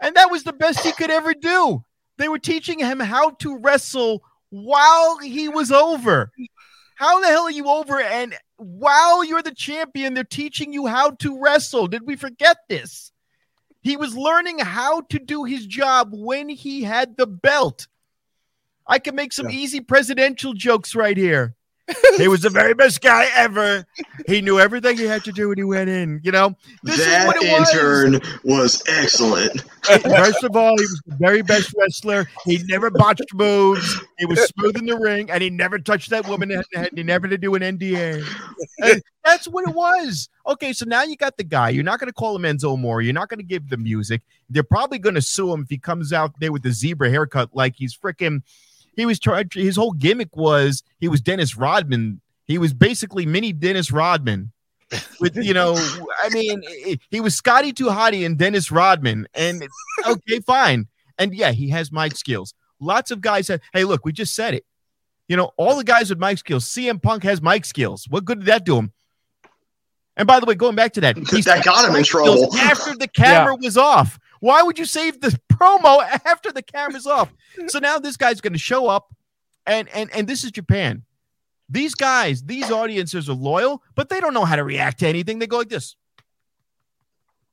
and 0.00 0.14
that 0.16 0.30
was 0.30 0.44
the 0.44 0.52
best 0.52 0.84
he 0.84 0.92
could 0.92 1.10
ever 1.10 1.34
do. 1.34 1.82
They 2.18 2.28
were 2.28 2.38
teaching 2.38 2.78
him 2.78 3.00
how 3.00 3.30
to 3.30 3.58
wrestle 3.58 4.22
while 4.50 5.18
he 5.18 5.48
was 5.48 5.72
over. 5.72 6.30
How 6.96 7.20
the 7.20 7.26
hell 7.28 7.44
are 7.44 7.50
you 7.50 7.68
over? 7.68 8.00
And 8.00 8.36
while 8.56 9.24
you're 9.24 9.42
the 9.42 9.54
champion, 9.54 10.14
they're 10.14 10.24
teaching 10.24 10.72
you 10.72 10.86
how 10.86 11.12
to 11.20 11.40
wrestle. 11.40 11.86
Did 11.86 12.06
we 12.06 12.16
forget 12.16 12.58
this? 12.68 13.11
He 13.82 13.96
was 13.96 14.16
learning 14.16 14.60
how 14.60 15.02
to 15.02 15.18
do 15.18 15.44
his 15.44 15.66
job 15.66 16.10
when 16.12 16.48
he 16.48 16.82
had 16.82 17.16
the 17.16 17.26
belt. 17.26 17.88
I 18.86 18.98
can 18.98 19.14
make 19.14 19.32
some 19.32 19.50
easy 19.50 19.80
presidential 19.80 20.54
jokes 20.54 20.94
right 20.94 21.16
here. 21.16 21.54
He 22.16 22.28
was 22.28 22.42
the 22.42 22.50
very 22.50 22.74
best 22.74 23.00
guy 23.00 23.28
ever. 23.34 23.84
He 24.26 24.40
knew 24.40 24.58
everything 24.58 24.96
he 24.96 25.04
had 25.04 25.24
to 25.24 25.32
do 25.32 25.48
when 25.48 25.58
he 25.58 25.64
went 25.64 25.88
in. 25.88 26.20
You 26.22 26.32
know, 26.32 26.56
this 26.82 26.98
is 26.98 27.06
that 27.06 27.26
what 27.26 27.36
it 27.36 27.52
was. 27.52 27.74
intern 27.74 28.20
was 28.44 28.82
excellent. 28.88 29.62
First 29.82 30.44
of 30.44 30.56
all, 30.56 30.76
he 30.76 30.84
was 30.84 31.02
the 31.06 31.16
very 31.16 31.42
best 31.42 31.74
wrestler. 31.78 32.26
He 32.44 32.62
never 32.68 32.90
botched 32.90 33.34
moves. 33.34 34.00
He 34.18 34.26
was 34.26 34.40
smooth 34.46 34.76
in 34.76 34.86
the 34.86 34.96
ring, 34.96 35.30
and 35.30 35.42
he 35.42 35.50
never 35.50 35.78
touched 35.78 36.10
that 36.10 36.28
woman. 36.28 36.50
And 36.50 36.64
and 36.74 36.90
he 36.94 37.02
never 37.02 37.26
did 37.26 37.40
do 37.40 37.54
an 37.54 37.62
NDA. 37.62 38.24
And 38.78 39.02
that's 39.24 39.46
what 39.46 39.68
it 39.68 39.74
was. 39.74 40.28
Okay, 40.46 40.72
so 40.72 40.84
now 40.84 41.02
you 41.02 41.16
got 41.16 41.36
the 41.36 41.44
guy. 41.44 41.70
You're 41.70 41.84
not 41.84 42.00
going 42.00 42.08
to 42.08 42.14
call 42.14 42.36
him 42.36 42.42
Enzo 42.42 42.74
Amore. 42.74 43.02
You're 43.02 43.12
not 43.12 43.28
going 43.28 43.38
to 43.38 43.46
give 43.46 43.68
the 43.68 43.76
music. 43.76 44.22
They're 44.50 44.62
probably 44.62 44.98
going 44.98 45.14
to 45.14 45.22
sue 45.22 45.52
him 45.52 45.62
if 45.62 45.68
he 45.68 45.78
comes 45.78 46.12
out 46.12 46.38
there 46.40 46.52
with 46.52 46.62
the 46.62 46.72
zebra 46.72 47.10
haircut, 47.10 47.50
like 47.54 47.76
he's 47.76 47.96
freaking. 47.96 48.42
He 48.94 49.06
was 49.06 49.18
trying. 49.18 49.48
His 49.52 49.76
whole 49.76 49.92
gimmick 49.92 50.36
was 50.36 50.82
he 50.98 51.08
was 51.08 51.20
Dennis 51.20 51.56
Rodman. 51.56 52.20
He 52.44 52.58
was 52.58 52.74
basically 52.74 53.24
mini 53.26 53.52
Dennis 53.52 53.90
Rodman 53.90 54.52
with 55.20 55.36
you 55.36 55.54
know, 55.54 55.74
I 56.22 56.28
mean, 56.30 56.62
he 57.10 57.20
was 57.20 57.34
Scotty 57.34 57.72
2 57.72 57.86
Hotty 57.86 58.26
and 58.26 58.38
Dennis 58.38 58.70
Rodman, 58.70 59.26
and 59.34 59.62
okay, 60.06 60.40
fine, 60.40 60.88
and 61.18 61.34
yeah, 61.34 61.52
he 61.52 61.68
has 61.70 61.92
mic 61.92 62.16
skills. 62.16 62.54
Lots 62.80 63.10
of 63.10 63.20
guys 63.20 63.48
have. 63.48 63.60
Hey, 63.72 63.84
look, 63.84 64.04
we 64.04 64.12
just 64.12 64.34
said 64.34 64.54
it. 64.54 64.64
You 65.28 65.36
know, 65.36 65.52
all 65.56 65.76
the 65.76 65.84
guys 65.84 66.10
with 66.10 66.18
mic 66.18 66.38
skills. 66.38 66.64
CM 66.66 67.00
Punk 67.00 67.22
has 67.22 67.40
mic 67.40 67.64
skills. 67.64 68.06
What 68.08 68.24
good 68.24 68.40
did 68.40 68.46
that 68.46 68.64
do 68.64 68.76
him? 68.76 68.92
And 70.16 70.28
by 70.28 70.40
the 70.40 70.46
way, 70.46 70.54
going 70.54 70.74
back 70.74 70.92
to 70.94 71.00
that, 71.02 71.16
he's 71.16 71.44
That 71.46 71.64
got 71.64 71.88
him 71.88 71.96
in 71.96 72.04
trouble. 72.04 72.54
after 72.56 72.94
the 72.96 73.08
camera 73.08 73.56
was 73.56 73.78
off. 73.78 74.18
Why 74.40 74.62
would 74.62 74.78
you 74.78 74.84
save 74.84 75.20
the 75.20 75.38
promo 75.62 76.02
after 76.24 76.50
the 76.52 76.62
camera's 76.62 77.06
off? 77.06 77.32
So 77.68 77.78
now 77.78 77.98
this 77.98 78.16
guy's 78.16 78.40
going 78.40 78.52
to 78.52 78.58
show 78.58 78.88
up, 78.88 79.14
and 79.66 79.88
and 79.90 80.10
and 80.14 80.26
this 80.28 80.44
is 80.44 80.50
Japan. 80.50 81.02
These 81.68 81.94
guys, 81.94 82.42
these 82.42 82.70
audiences 82.70 83.30
are 83.30 83.34
loyal, 83.34 83.82
but 83.94 84.08
they 84.08 84.20
don't 84.20 84.34
know 84.34 84.44
how 84.44 84.56
to 84.56 84.64
react 84.64 84.98
to 85.00 85.06
anything. 85.08 85.38
They 85.38 85.46
go 85.46 85.58
like 85.58 85.68
this. 85.70 85.96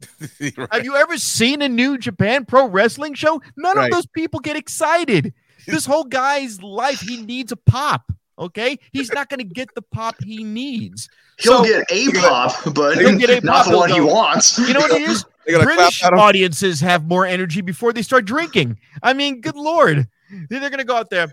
Have 0.71 0.83
you 0.83 0.95
ever 0.95 1.17
seen 1.17 1.61
a 1.61 1.69
new 1.69 1.97
Japan 1.97 2.45
pro 2.45 2.67
wrestling 2.67 3.13
show? 3.13 3.41
None 3.57 3.77
Right. 3.77 3.85
of 3.85 3.91
those 3.91 4.05
people 4.07 4.39
get 4.39 4.55
excited. 4.55 5.33
This 5.67 5.85
whole 5.85 6.05
guy's 6.05 6.61
life, 6.61 6.99
he 7.01 7.21
needs 7.21 7.51
a 7.51 7.57
pop. 7.57 8.11
Okay, 8.37 8.79
he's 8.93 9.11
not 9.11 9.27
going 9.27 9.39
to 9.39 9.43
get 9.43 9.67
the 9.75 9.81
pop 9.81 10.15
he 10.23 10.43
needs. 10.45 11.09
He'll 11.39 11.57
So- 11.57 11.63
get 11.65 11.83
a 11.91 12.11
pop, 12.21 12.55
but 12.73 12.97
He'll 12.97 13.17
get 13.17 13.29
a 13.29 13.41
not 13.45 13.65
pop, 13.65 13.71
the 13.71 13.77
one 13.77 13.89
he 13.91 13.99
wants. 13.99 14.57
You 14.57 14.73
know 14.73 14.79
what 14.79 14.91
it 14.91 15.01
is? 15.09 15.25
Gonna 15.47 15.63
British 15.63 15.99
clap 15.99 16.11
at 16.11 16.13
him. 16.13 16.19
audiences 16.19 16.81
have 16.81 17.07
more 17.07 17.25
energy 17.25 17.61
before 17.61 17.93
they 17.93 18.01
start 18.01 18.25
drinking. 18.25 18.79
I 19.01 19.13
mean, 19.13 19.41
good 19.41 19.55
lord, 19.55 20.07
they're 20.49 20.59
going 20.59 20.77
to 20.77 20.83
go 20.83 20.95
out 20.95 21.09
there. 21.09 21.27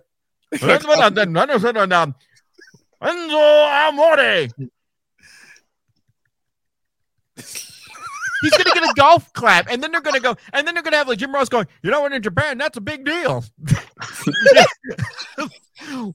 Enzo 3.03 3.89
Amore. 3.89 4.49
He's 8.43 8.51
gonna 8.51 8.75
get 8.75 8.83
a 8.83 8.93
golf 8.95 9.33
clap, 9.33 9.67
and 9.71 9.83
then 9.83 9.91
they're 9.93 10.01
gonna 10.01 10.21
go, 10.21 10.37
and 10.53 10.67
then 10.67 10.75
they're 10.75 10.83
gonna 10.83 10.99
have 10.99 11.09
like 11.09 11.19
Jim 11.19 11.33
Ross 11.33 11.49
going, 11.49 11.67
you 11.83 11.91
know 11.91 12.03
what, 12.03 12.13
in 12.13 12.23
Japan, 12.23 12.59
that's 12.59 12.77
a 12.77 12.81
big 12.83 13.05
deal. 13.05 13.45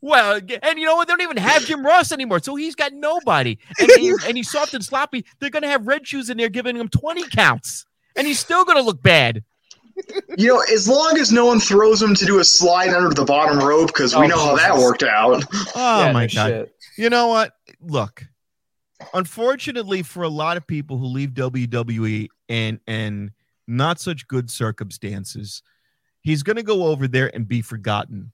well, 0.02 0.39
and 0.63 0.80
you 0.80 0.86
know 0.86 0.95
what? 0.95 1.08
They 1.08 1.13
don't 1.13 1.21
even 1.21 1.38
have 1.38 1.63
Jim 1.65 1.86
Ross 1.86 2.12
anymore, 2.12 2.39
so 2.41 2.56
he's 2.56 2.76
got 2.76 2.93
nobody, 2.93 3.58
and, 3.80 3.91
he, 3.97 4.13
and 4.28 4.38
he's 4.38 4.50
soft 4.52 4.74
and 4.74 4.84
sloppy. 4.84 5.26
They're 5.39 5.50
gonna 5.50 5.67
have 5.69 5.88
red 5.88 6.08
shoes 6.08 6.30
in 6.30 6.38
there 6.38 6.50
giving 6.50 6.76
him 6.76 6.88
twenty 6.89 7.28
counts, 7.30 7.86
and 8.15 8.26
he's 8.28 8.39
still 8.39 8.65
gonna 8.65 8.82
look 8.82 9.02
bad. 9.02 9.43
You 10.38 10.47
know, 10.47 10.63
as 10.74 10.88
long 10.88 11.17
as 11.19 11.32
no 11.32 11.45
one 11.45 11.60
throws 11.60 12.02
him 12.02 12.15
to 12.15 12.26
do 12.26 12.39
a 12.39 12.43
slide 12.43 12.89
under 12.89 13.13
the 13.13 13.26
bottom 13.26 13.60
rope, 13.60 13.88
because 13.88 14.15
we 14.15 14.24
Oh, 14.24 14.28
know 14.28 14.38
how 14.45 14.56
that 14.56 14.76
worked 14.78 15.04
out. 15.04 15.43
Oh 15.76 16.06
Yeah, 16.06 16.12
my 16.12 16.28
god! 16.28 16.47
shit. 16.47 16.76
You 16.97 17.10
know 17.10 17.28
what? 17.28 17.54
Look, 17.82 18.24
unfortunately 19.13 20.04
for 20.04 20.24
a 20.24 20.30
lot 20.30 20.58
of 20.58 20.65
people 20.67 20.97
who 20.97 21.06
leave 21.06 21.32
WWE 21.32 22.28
and 22.50 22.80
and 22.88 23.32
not 23.67 24.00
such 24.00 24.28
good 24.28 24.50
circumstances, 24.50 25.62
he's 26.21 26.43
going 26.43 26.58
to 26.58 26.63
go 26.63 26.88
over 26.88 27.08
there 27.08 27.34
and 27.34 27.47
be 27.47 27.62
forgotten. 27.62 28.32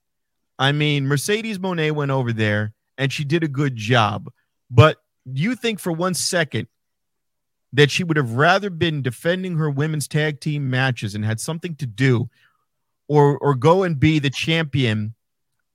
I 0.59 0.71
mean, 0.71 1.07
Mercedes 1.07 1.59
Moné 1.59 1.91
went 1.91 2.11
over 2.11 2.33
there 2.33 2.73
and 2.97 3.11
she 3.11 3.23
did 3.23 3.43
a 3.43 3.47
good 3.47 3.75
job, 3.75 4.31
but 4.69 4.97
you 5.25 5.55
think 5.55 5.79
for 5.79 5.91
one 5.91 6.13
second 6.13 6.67
that 7.73 7.91
she 7.91 8.03
would 8.03 8.17
have 8.17 8.33
rather 8.33 8.69
been 8.69 9.01
defending 9.01 9.57
her 9.57 9.69
women's 9.69 10.07
tag 10.07 10.39
team 10.39 10.69
matches 10.69 11.15
and 11.15 11.25
had 11.25 11.39
something 11.39 11.75
to 11.75 11.85
do 11.85 12.29
or 13.07 13.37
or 13.37 13.55
go 13.55 13.83
and 13.83 13.99
be 13.99 14.19
the 14.19 14.29
champion 14.29 15.13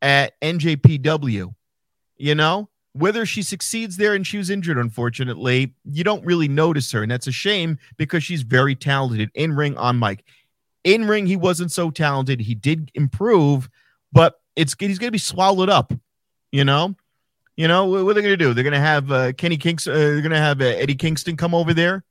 at 0.01 0.39
NJPW 0.41 1.55
you 2.23 2.35
know? 2.37 2.69
Whether 2.95 3.25
she 3.25 3.43
succeeds 3.43 3.97
there 3.97 4.15
and 4.15 4.27
she 4.27 4.37
was 4.37 4.51
injured 4.51 4.77
unfortunately 4.77 5.75
you 5.85 6.05
don't 6.05 6.25
really 6.27 6.49
notice 6.49 6.93
her. 6.93 7.03
And 7.03 7.11
that's 7.11 7.27
a 7.27 7.33
shame 7.33 7.79
because 7.97 8.23
she's 8.23 8.43
very 8.43 8.75
talented. 8.75 9.31
In 9.35 9.55
ring 9.55 9.77
on 9.79 9.99
mic. 9.99 10.25
In 10.85 11.09
ring 11.09 11.27
he 11.27 11.37
wasn't 11.37 11.73
so 11.73 11.91
talented. 11.91 12.41
He 12.41 12.55
did 12.55 12.91
improve 12.95 13.69
but 14.13 14.42
it's 14.57 14.75
he's 14.79 14.99
going 14.99 15.09
to 15.09 15.13
be 15.13 15.19
swallowed 15.19 15.69
up 15.71 15.93
you 16.51 16.65
know 16.65 16.95
you 17.57 17.69
know 17.69 17.87
what, 17.87 18.05
what 18.05 18.11
are 18.13 18.15
they 18.15 18.23
going 18.23 18.33
to 18.33 18.37
do 18.37 18.55
they're 18.55 18.65
going 18.65 18.73
to 18.73 18.81
have 18.81 19.11
uh, 19.13 19.33
kenny 19.33 19.57
kinks 19.57 19.87
uh, 19.87 19.93
they're 19.93 20.21
going 20.21 20.31
to 20.31 20.39
have 20.39 20.61
uh, 20.61 20.65
eddie 20.65 20.95
kingston 20.95 21.37
come 21.37 21.55
over 21.55 21.75
there 21.75 22.05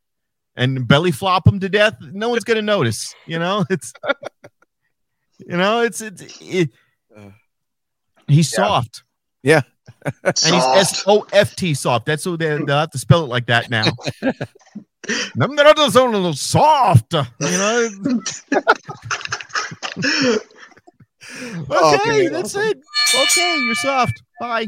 and 0.55 0.87
belly 0.87 1.11
flop 1.11 1.47
him 1.47 1.59
to 1.59 1.69
death 1.69 1.95
no 2.11 2.29
one's 2.29 2.43
going 2.43 2.55
to 2.55 2.61
notice 2.61 3.13
you 3.25 3.39
know 3.39 3.65
it's 3.69 3.93
you 5.39 5.57
know 5.57 5.81
it's 5.81 6.01
it's 6.01 6.39
it, 6.41 6.69
he's 8.27 8.51
soft. 8.51 9.03
Yeah. 9.43 9.61
soft 10.05 10.45
and 10.45 10.55
he's 10.55 10.63
Soft. 10.63 10.77
S 10.77 11.03
O 11.07 11.25
F 11.33 11.55
T. 11.55 11.73
That's 12.05 12.25
what 12.25 12.39
they, 12.39 12.57
they'll 12.57 12.67
have 12.79 12.91
to 12.91 12.97
spell 12.97 13.23
it 13.23 13.27
like 13.27 13.47
that 13.47 13.69
now. 13.69 13.85
Them 15.35 15.55
that 15.55 15.79
are 15.79 15.89
so 15.89 16.05
little 16.05 16.33
soft, 16.33 17.13
you 17.13 17.23
know. 17.39 17.89
Okay, 21.69 22.27
that's 22.27 22.55
it. 22.55 22.79
Okay, 23.15 23.59
you're 23.63 23.75
soft. 23.75 24.21
Bye. 24.39 24.67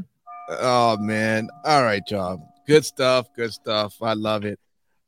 Oh 0.50 0.98
man. 0.98 1.50
All 1.66 1.84
right, 1.84 2.04
y'all. 2.10 2.42
Good 2.68 2.86
stuff. 2.86 3.28
Good 3.36 3.54
stuff. 3.54 4.02
I 4.02 4.14
love 4.14 4.46
it. 4.46 4.60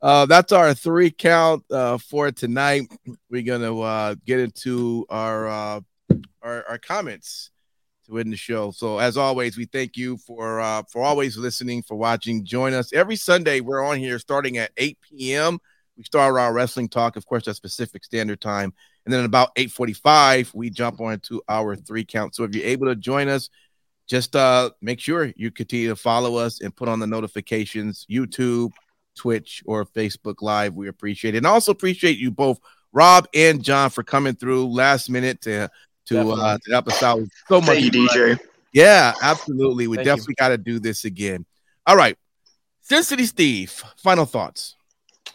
Uh, 0.01 0.25
that's 0.25 0.51
our 0.51 0.73
three 0.73 1.09
count 1.09 1.63
uh, 1.71 1.97
for 1.97 2.31
tonight. 2.31 2.83
We're 3.29 3.41
gonna 3.41 3.79
uh, 3.79 4.15
get 4.25 4.39
into 4.39 5.05
our, 5.09 5.47
uh, 5.47 5.81
our 6.41 6.65
our 6.69 6.77
comments 6.77 7.51
to 8.05 8.19
end 8.19 8.31
the 8.31 8.37
show. 8.37 8.71
So 8.71 8.99
as 8.99 9.17
always, 9.17 9.57
we 9.57 9.65
thank 9.65 9.97
you 9.97 10.17
for 10.17 10.59
uh, 10.59 10.83
for 10.91 11.01
always 11.01 11.37
listening, 11.37 11.81
for 11.81 11.95
watching. 11.95 12.45
Join 12.45 12.73
us 12.73 12.93
every 12.93 13.15
Sunday. 13.15 13.61
We're 13.61 13.83
on 13.83 13.97
here 13.97 14.19
starting 14.19 14.57
at 14.57 14.71
8 14.77 14.97
p.m. 15.01 15.59
We 15.97 16.03
start 16.03 16.35
our 16.35 16.53
wrestling 16.53 16.89
talk, 16.89 17.15
of 17.15 17.25
course, 17.25 17.47
at 17.47 17.61
Pacific 17.61 18.03
Standard 18.03 18.41
Time, 18.41 18.73
and 19.05 19.13
then 19.13 19.25
about 19.25 19.55
8:45 19.55 20.53
we 20.53 20.69
jump 20.69 20.99
on 20.99 21.19
to 21.21 21.41
our 21.47 21.75
three 21.75 22.05
count. 22.05 22.35
So 22.35 22.43
if 22.43 22.55
you're 22.55 22.65
able 22.65 22.87
to 22.87 22.95
join 22.95 23.27
us, 23.27 23.49
just 24.07 24.35
uh, 24.35 24.71
make 24.81 24.99
sure 24.99 25.31
you 25.35 25.51
continue 25.51 25.89
to 25.89 25.95
follow 25.95 26.35
us 26.35 26.61
and 26.61 26.75
put 26.75 26.89
on 26.89 26.99
the 26.99 27.07
notifications. 27.07 28.05
YouTube 28.09 28.71
Twitch 29.15 29.63
or 29.65 29.85
Facebook 29.85 30.41
Live. 30.41 30.75
We 30.75 30.87
appreciate 30.87 31.35
it. 31.35 31.39
And 31.39 31.47
also 31.47 31.71
appreciate 31.71 32.17
you 32.17 32.31
both, 32.31 32.59
Rob 32.91 33.27
and 33.33 33.63
John, 33.63 33.89
for 33.89 34.03
coming 34.03 34.35
through 34.35 34.67
last 34.67 35.09
minute 35.09 35.41
to 35.41 35.69
to, 36.07 36.29
uh, 36.29 36.57
to 36.63 36.71
help 36.71 36.87
us 36.87 37.01
out. 37.01 37.19
with 37.19 37.31
So 37.47 37.59
much. 37.61 37.79
Thank 37.79 37.95
you. 37.95 38.07
DJ. 38.07 38.39
Yeah, 38.73 39.13
absolutely. 39.21 39.87
We 39.87 39.97
Thank 39.97 40.05
definitely 40.05 40.35
got 40.35 40.49
to 40.49 40.57
do 40.57 40.79
this 40.79 41.05
again. 41.05 41.45
All 41.87 41.95
right. 41.95 42.17
Sin 42.81 43.03
City 43.03 43.25
Steve, 43.25 43.71
final 43.97 44.25
thoughts. 44.25 44.75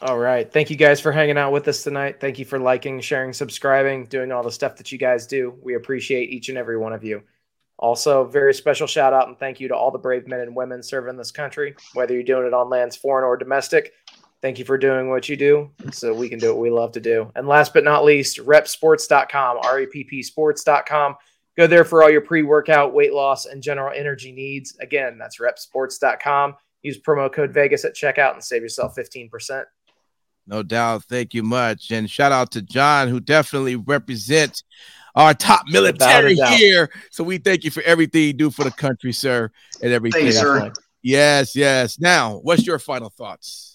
All 0.03 0.19
right. 0.19 0.51
Thank 0.51 0.71
you 0.71 0.77
guys 0.77 0.99
for 0.99 1.13
hanging 1.13 1.37
out 1.37 1.53
with 1.53 1.69
us 1.69 1.83
tonight. 1.83 2.21
Thank 2.21 2.39
you 2.39 2.47
for 2.47 2.59
liking, 2.59 3.01
sharing, 3.01 3.35
subscribing, 3.35 4.07
doing 4.07 4.33
all 4.33 4.43
the 4.43 4.51
stuff 4.51 4.77
that 4.77 4.91
you 4.91 4.97
guys 4.97 5.27
do. 5.27 5.55
We 5.63 5.75
appreciate 5.75 6.31
each 6.31 6.49
and 6.49 6.57
every 6.57 6.79
one 6.79 6.95
of 6.95 7.05
you. 7.05 7.23
Also, 7.79 8.25
very 8.25 8.55
special 8.55 8.87
shout 8.87 9.13
out 9.13 9.29
and 9.29 9.39
thank 9.39 9.61
you 9.61 9.69
to 9.69 9.77
all 9.77 9.91
the 9.91 9.99
brave 9.99 10.27
men 10.27 10.41
and 10.41 10.57
women 10.57 10.83
serving 10.83 11.17
this 11.17 11.31
country, 11.31 11.75
whether 11.93 12.15
you're 12.15 12.23
doing 12.23 12.47
it 12.47 12.55
on 12.55 12.71
lands 12.71 12.97
foreign 12.97 13.25
or 13.25 13.37
domestic. 13.37 13.93
Thank 14.41 14.59
you 14.59 14.65
for 14.65 14.79
doing 14.79 15.11
what 15.11 15.29
you 15.29 15.37
do 15.37 15.71
so 15.91 16.15
we 16.15 16.31
can 16.31 16.39
do 16.39 16.49
what 16.49 16.63
we 16.63 16.71
love 16.71 16.93
to 16.93 17.01
do. 17.01 17.31
And 17.35 17.47
last 17.47 17.75
but 17.75 17.85
not 17.85 18.05
least, 18.05 18.39
reppsports.com, 18.39 19.59
R 19.63 19.81
E 19.81 19.87
P 19.87 20.05
P 20.05 20.23
sports.com. 20.23 21.17
Go 21.59 21.67
there 21.67 21.85
for 21.85 22.03
all 22.03 22.11
your 22.11 22.23
pre 22.23 22.43
workout, 22.43 22.95
weight 22.95 23.13
loss, 23.13 23.45
and 23.45 23.63
general 23.63 23.93
energy 23.95 24.33
needs. 24.33 24.77
Again, 24.81 25.19
that's 25.19 25.39
reppsports.com. 25.39 26.55
Use 26.83 26.99
promo 26.99 27.31
code 27.31 27.53
Vegas 27.53 27.85
at 27.85 27.95
checkout 27.95 28.33
and 28.33 28.43
save 28.43 28.63
yourself 28.63 28.95
15%. 28.97 29.65
No 30.47 30.63
doubt. 30.63 31.05
Thank 31.05 31.35
you 31.35 31.43
much. 31.43 31.91
And 31.91 32.11
shout 32.11 32.33
out 32.33 32.51
to 32.53 32.63
John, 32.63 33.09
who 33.09 33.21
definitely 33.21 33.77
represents 33.77 34.65
our 35.15 35.35
top 35.35 35.63
military 35.69 36.35
here. 36.35 36.91
So 37.11 37.25
we 37.25 37.39
thank 37.39 37.65
you 37.65 37.71
for 37.71 37.83
everything 37.83 38.23
you 38.23 38.33
do 38.33 38.51
for 38.51 38.65
the 38.65 38.71
country, 38.71 39.13
sir, 39.13 39.51
and 39.83 39.93
everything. 39.93 40.23
Thank 40.23 40.35
you, 40.35 40.41
sir. 40.41 40.73
Yes, 41.03 41.57
yes. 41.57 41.99
Now, 41.99 42.39
what's 42.43 42.67
your 42.67 42.79
final 42.79 43.11
thoughts? 43.11 43.75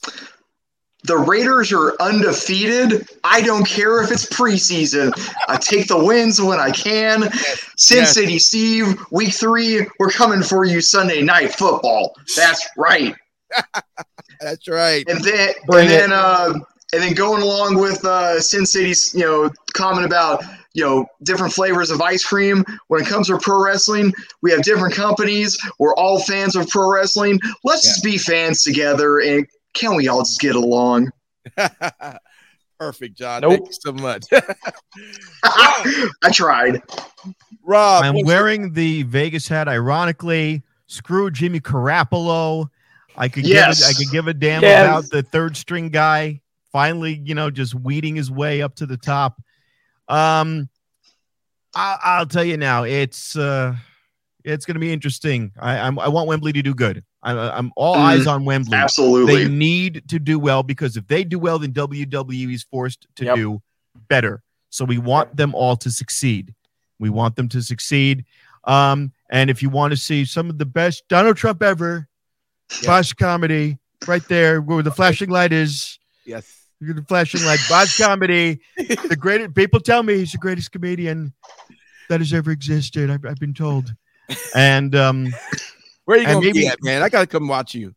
The 1.03 1.17
Raiders 1.17 1.71
are 1.71 1.95
undefeated. 1.99 3.07
I 3.23 3.41
don't 3.41 3.65
care 3.65 4.01
if 4.01 4.11
it's 4.11 4.25
preseason. 4.25 5.13
I 5.47 5.57
take 5.57 5.87
the 5.87 6.03
wins 6.03 6.41
when 6.41 6.59
I 6.59 6.71
can. 6.71 7.29
Sin 7.77 7.99
Yes. 7.99 8.13
City 8.13 8.39
Steve, 8.39 8.99
week 9.11 9.33
three, 9.33 9.85
we're 9.99 10.09
coming 10.09 10.41
for 10.41 10.65
you 10.65 10.81
Sunday 10.81 11.21
night 11.21 11.53
football. 11.53 12.15
That's 12.35 12.67
right. 12.75 13.15
That's 14.41 14.67
right. 14.67 15.07
And 15.07 15.23
then 15.23 15.53
Bring 15.67 15.87
and 15.87 15.89
then 15.89 16.13
uh 16.13 16.53
and 16.93 17.01
then 17.01 17.13
going 17.13 17.41
along 17.41 17.79
with 17.79 18.03
uh 18.05 18.39
Sin 18.39 18.65
City's, 18.65 19.13
you 19.13 19.21
know, 19.21 19.49
comment 19.73 20.05
about 20.05 20.43
you 20.73 20.83
know 20.83 21.05
different 21.23 21.53
flavors 21.53 21.89
of 21.89 22.01
ice 22.01 22.23
cream. 22.23 22.63
When 22.87 23.01
it 23.01 23.07
comes 23.07 23.27
to 23.27 23.37
pro 23.37 23.63
wrestling, 23.63 24.13
we 24.41 24.51
have 24.51 24.63
different 24.63 24.93
companies. 24.93 25.57
We're 25.79 25.95
all 25.95 26.19
fans 26.19 26.55
of 26.55 26.67
pro 26.69 26.91
wrestling. 26.91 27.39
Let's 27.63 27.83
just 27.83 28.03
be 28.03 28.17
fans 28.17 28.63
together 28.63 29.19
and 29.19 29.47
can 29.73 29.95
we 29.95 30.07
all 30.07 30.21
just 30.21 30.39
get 30.39 30.55
along? 30.55 31.11
Perfect, 32.79 33.17
John. 33.17 33.41
Nope. 33.41 33.51
Thank 33.51 33.67
you 33.67 33.73
so 33.73 33.91
much. 33.93 34.25
I 35.43 36.31
tried. 36.31 36.81
Rob, 37.63 38.03
I'm 38.03 38.25
wearing 38.25 38.73
the 38.73 39.03
Vegas 39.03 39.47
hat. 39.47 39.67
Ironically, 39.67 40.63
screw 40.87 41.31
Jimmy 41.31 41.59
Garoppolo. 41.59 42.69
I 43.17 43.27
could 43.29 43.45
Yes. 43.47 43.79
give 43.79 43.87
a, 43.87 43.89
I 43.89 43.93
could 43.93 44.11
give 44.11 44.27
a 44.27 44.33
damn 44.33 44.61
Yes. 44.63 44.83
about 44.83 45.09
the 45.09 45.23
third 45.23 45.55
string 45.57 45.89
guy 45.89 46.41
finally, 46.71 47.21
you 47.23 47.33
know, 47.35 47.49
just 47.49 47.73
weeding 47.75 48.15
his 48.15 48.29
way 48.29 48.61
up 48.61 48.75
to 48.75 48.85
the 48.85 48.97
top. 48.97 49.41
Um, 50.07 50.69
I, 51.73 51.97
I'll 52.03 52.25
tell 52.25 52.43
you 52.43 52.57
now, 52.57 52.83
it's 52.83 53.35
uh, 53.35 53.75
it's 54.43 54.65
going 54.65 54.75
to 54.75 54.79
be 54.79 54.91
interesting. 54.93 55.51
I 55.59 55.77
I'm, 55.79 55.97
I 55.99 56.07
want 56.07 56.27
Wembley 56.27 56.53
to 56.53 56.61
do 56.61 56.73
good. 56.73 57.03
I, 57.23 57.31
I'm 57.33 57.71
all 57.75 57.95
Mhm. 57.95 57.99
eyes 57.99 58.27
on 58.27 58.45
Wembley. 58.45 58.77
Absolutely, 58.77 59.43
they 59.45 59.49
need 59.49 60.03
to 60.09 60.19
do 60.19 60.37
well 60.39 60.63
because 60.63 60.95
if 60.95 61.07
they 61.07 61.23
do 61.23 61.39
well, 61.39 61.59
then 61.59 61.73
WWE 61.73 62.53
is 62.53 62.63
forced 62.63 63.07
to 63.15 63.25
Yep. 63.25 63.35
do 63.35 63.61
better. 64.09 64.43
So 64.69 64.85
we 64.85 64.97
want 64.97 65.35
them 65.35 65.55
all 65.55 65.75
to 65.77 65.89
succeed. 65.91 66.53
We 66.99 67.09
want 67.09 67.35
them 67.35 67.49
to 67.49 67.61
succeed. 67.61 68.25
Um, 68.65 69.11
and 69.29 69.49
if 69.49 69.61
you 69.61 69.69
want 69.69 69.91
to 69.91 69.97
see 69.97 70.25
some 70.25 70.49
of 70.49 70.57
the 70.57 70.65
best 70.65 71.03
Donald 71.07 71.37
Trump 71.37 71.61
ever, 71.63 72.07
Yeah. 72.81 72.87
Bosch 72.87 73.13
comedy, 73.13 73.77
right 74.07 74.27
there 74.27 74.61
where 74.61 74.83
the 74.83 74.91
flashing 74.91 75.29
light 75.29 75.53
is. 75.53 75.99
yes. 76.25 76.51
Look 76.81 76.89
at 76.89 76.95
the 76.97 77.03
flashing 77.03 77.43
light. 77.45 77.59
Bosch 77.69 77.97
comedy. 77.99 78.59
The 78.77 79.15
greatest 79.15 79.55
people 79.55 79.79
tell 79.79 80.03
me 80.03 80.17
he's 80.17 80.33
the 80.33 80.37
greatest 80.37 80.71
comedian 80.71 81.33
that 82.09 82.19
has 82.19 82.33
ever 82.33 82.51
existed. 82.51 83.09
I've, 83.09 83.25
I've 83.25 83.39
been 83.39 83.53
told. 83.53 83.93
And 84.53 84.93
um, 84.95 85.33
Where 86.05 86.17
are 86.17 86.21
you 86.21 86.27
gonna 86.27 86.51
be 86.51 86.67
at, 86.67 86.79
man? 86.83 87.01
I 87.01 87.09
gotta 87.09 87.27
come 87.27 87.47
watch 87.47 87.73
you. 87.75 87.95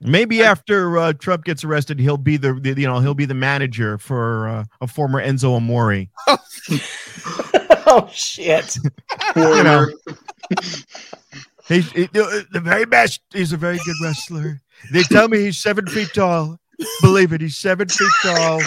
Maybe 0.00 0.42
after 0.44 0.96
uh, 0.96 1.12
Trump 1.12 1.44
gets 1.44 1.64
arrested, 1.64 1.98
he'll 1.98 2.16
be 2.16 2.36
the, 2.36 2.54
the 2.54 2.80
you 2.80 2.86
know 2.86 3.00
he'll 3.00 3.14
be 3.14 3.24
the 3.24 3.34
manager 3.34 3.98
for 3.98 4.48
uh, 4.48 4.64
a 4.80 4.86
former 4.86 5.20
Enzo 5.20 5.56
Amore. 5.56 6.06
oh, 7.86 8.08
shit. 8.12 8.78
You 9.36 9.62
know, 9.62 9.86
he's 11.68 11.90
he- 11.92 12.06
the 12.06 12.60
very 12.62 12.84
best. 12.86 13.20
He's 13.32 13.52
a 13.52 13.56
very 13.56 13.78
good 13.84 13.96
wrestler. 14.02 14.60
They 14.92 15.02
tell 15.02 15.28
me 15.28 15.38
he's 15.40 15.58
seven 15.58 15.86
feet 15.86 16.10
tall. 16.14 16.58
Believe 17.00 17.32
it, 17.32 17.40
he's 17.40 17.58
seven 17.58 17.88
feet 17.88 18.12
tall. 18.22 18.60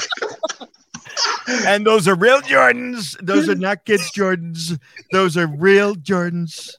And 1.65 1.85
those 1.85 2.07
are 2.07 2.15
real 2.15 2.41
Jordans. 2.41 3.15
Those 3.25 3.49
are 3.49 3.55
not 3.55 3.85
kids 3.85 4.11
Jordans. 4.11 4.79
Those 5.11 5.37
are 5.37 5.47
real 5.47 5.95
Jordans. 5.95 6.71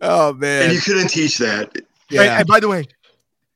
Oh 0.00 0.30
And 0.30 0.40
man. 0.40 0.70
you 0.72 0.80
couldn't 0.80 1.08
teach 1.08 1.38
that. 1.38 1.74
And, 1.74 1.84
Yeah. 2.10 2.38
and 2.38 2.46
by 2.46 2.60
the 2.60 2.68
way, 2.68 2.86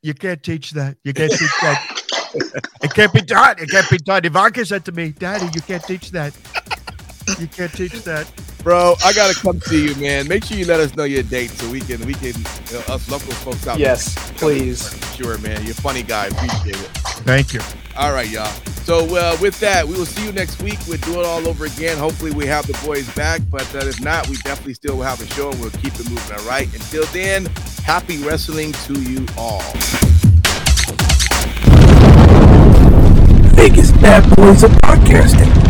you 0.03 0.15
can't 0.15 0.43
teach 0.43 0.71
that. 0.73 0.97
You 1.05 1.13
can't 1.13 1.31
teach 1.31 1.51
that. 1.63 2.63
it 2.83 2.95
can't 2.95 3.13
be 3.13 3.21
taught. 3.23 3.61
It 3.61 3.69
can't 3.71 3.89
be 3.91 3.99
taught. 3.99 4.25
Ivanka 4.25 4.65
said 4.65 4.85
to 4.87 4.93
me, 4.93 5.11
Daddy, 5.13 5.49
you 5.55 5.61
can't 5.63 5.83
teach 5.85 6.11
that. 6.13 6.35
You 7.39 7.47
can't 7.49 7.73
teach 7.73 8.03
that. 8.05 8.31
Bro, 8.69 8.97
I 9.03 9.15
gotta 9.15 9.33
come 9.33 9.63
see 9.63 9.89
you, 9.89 9.95
man. 9.95 10.29
Make 10.29 10.45
sure 10.45 10.55
you 10.55 10.67
let 10.67 10.79
us 10.79 10.95
know 10.95 11.05
your 11.05 11.23
date 11.23 11.49
so 11.53 11.71
we 11.71 11.81
can 11.81 12.05
we 12.05 12.13
can 12.13 12.35
you 12.37 12.75
know, 12.75 12.81
us 12.89 13.11
local 13.11 13.33
folks 13.33 13.67
out. 13.67 13.79
Yes, 13.79 14.15
please. 14.33 14.95
Sure, 15.17 15.39
man. 15.39 15.63
You're 15.63 15.71
a 15.71 15.75
funny 15.75 16.03
guy. 16.03 16.27
Appreciate 16.27 16.77
it. 16.77 16.91
Thank 17.25 17.55
you. 17.55 17.61
All 17.97 18.13
right, 18.13 18.29
y'all. 18.29 18.53
So 18.85 19.07
uh, 19.17 19.39
with 19.41 19.59
that, 19.61 19.89
we 19.89 19.95
will 19.95 20.05
see 20.05 20.23
you 20.23 20.33
next 20.33 20.61
week. 20.61 20.79
We'll 20.87 20.99
do 20.99 21.19
it 21.19 21.25
all 21.25 21.49
over 21.49 21.65
again. 21.65 21.97
Hopefully, 21.97 22.31
we 22.33 22.45
have 22.45 22.67
the 22.67 22.79
boys 22.85 23.09
back. 23.15 23.41
But 23.51 23.75
uh, 23.75 23.87
if 23.87 24.03
not, 24.03 24.29
we 24.29 24.37
definitely 24.37 24.75
still 24.75 24.99
will 24.99 25.05
have 25.05 25.23
a 25.23 25.27
show 25.29 25.51
and 25.51 25.59
we'll 25.61 25.71
keep 25.71 25.95
it 25.95 26.11
moving. 26.11 26.39
All 26.39 26.45
right. 26.45 26.71
Until 26.75 27.07
then, 27.07 27.47
happy 27.85 28.19
wrestling 28.19 28.73
to 28.73 29.01
you 29.01 29.27
all. 29.39 29.63
Vegas 33.57 33.93
BadBoyz 33.93 34.63
of 34.63 34.73
Podcasting. 34.83 35.68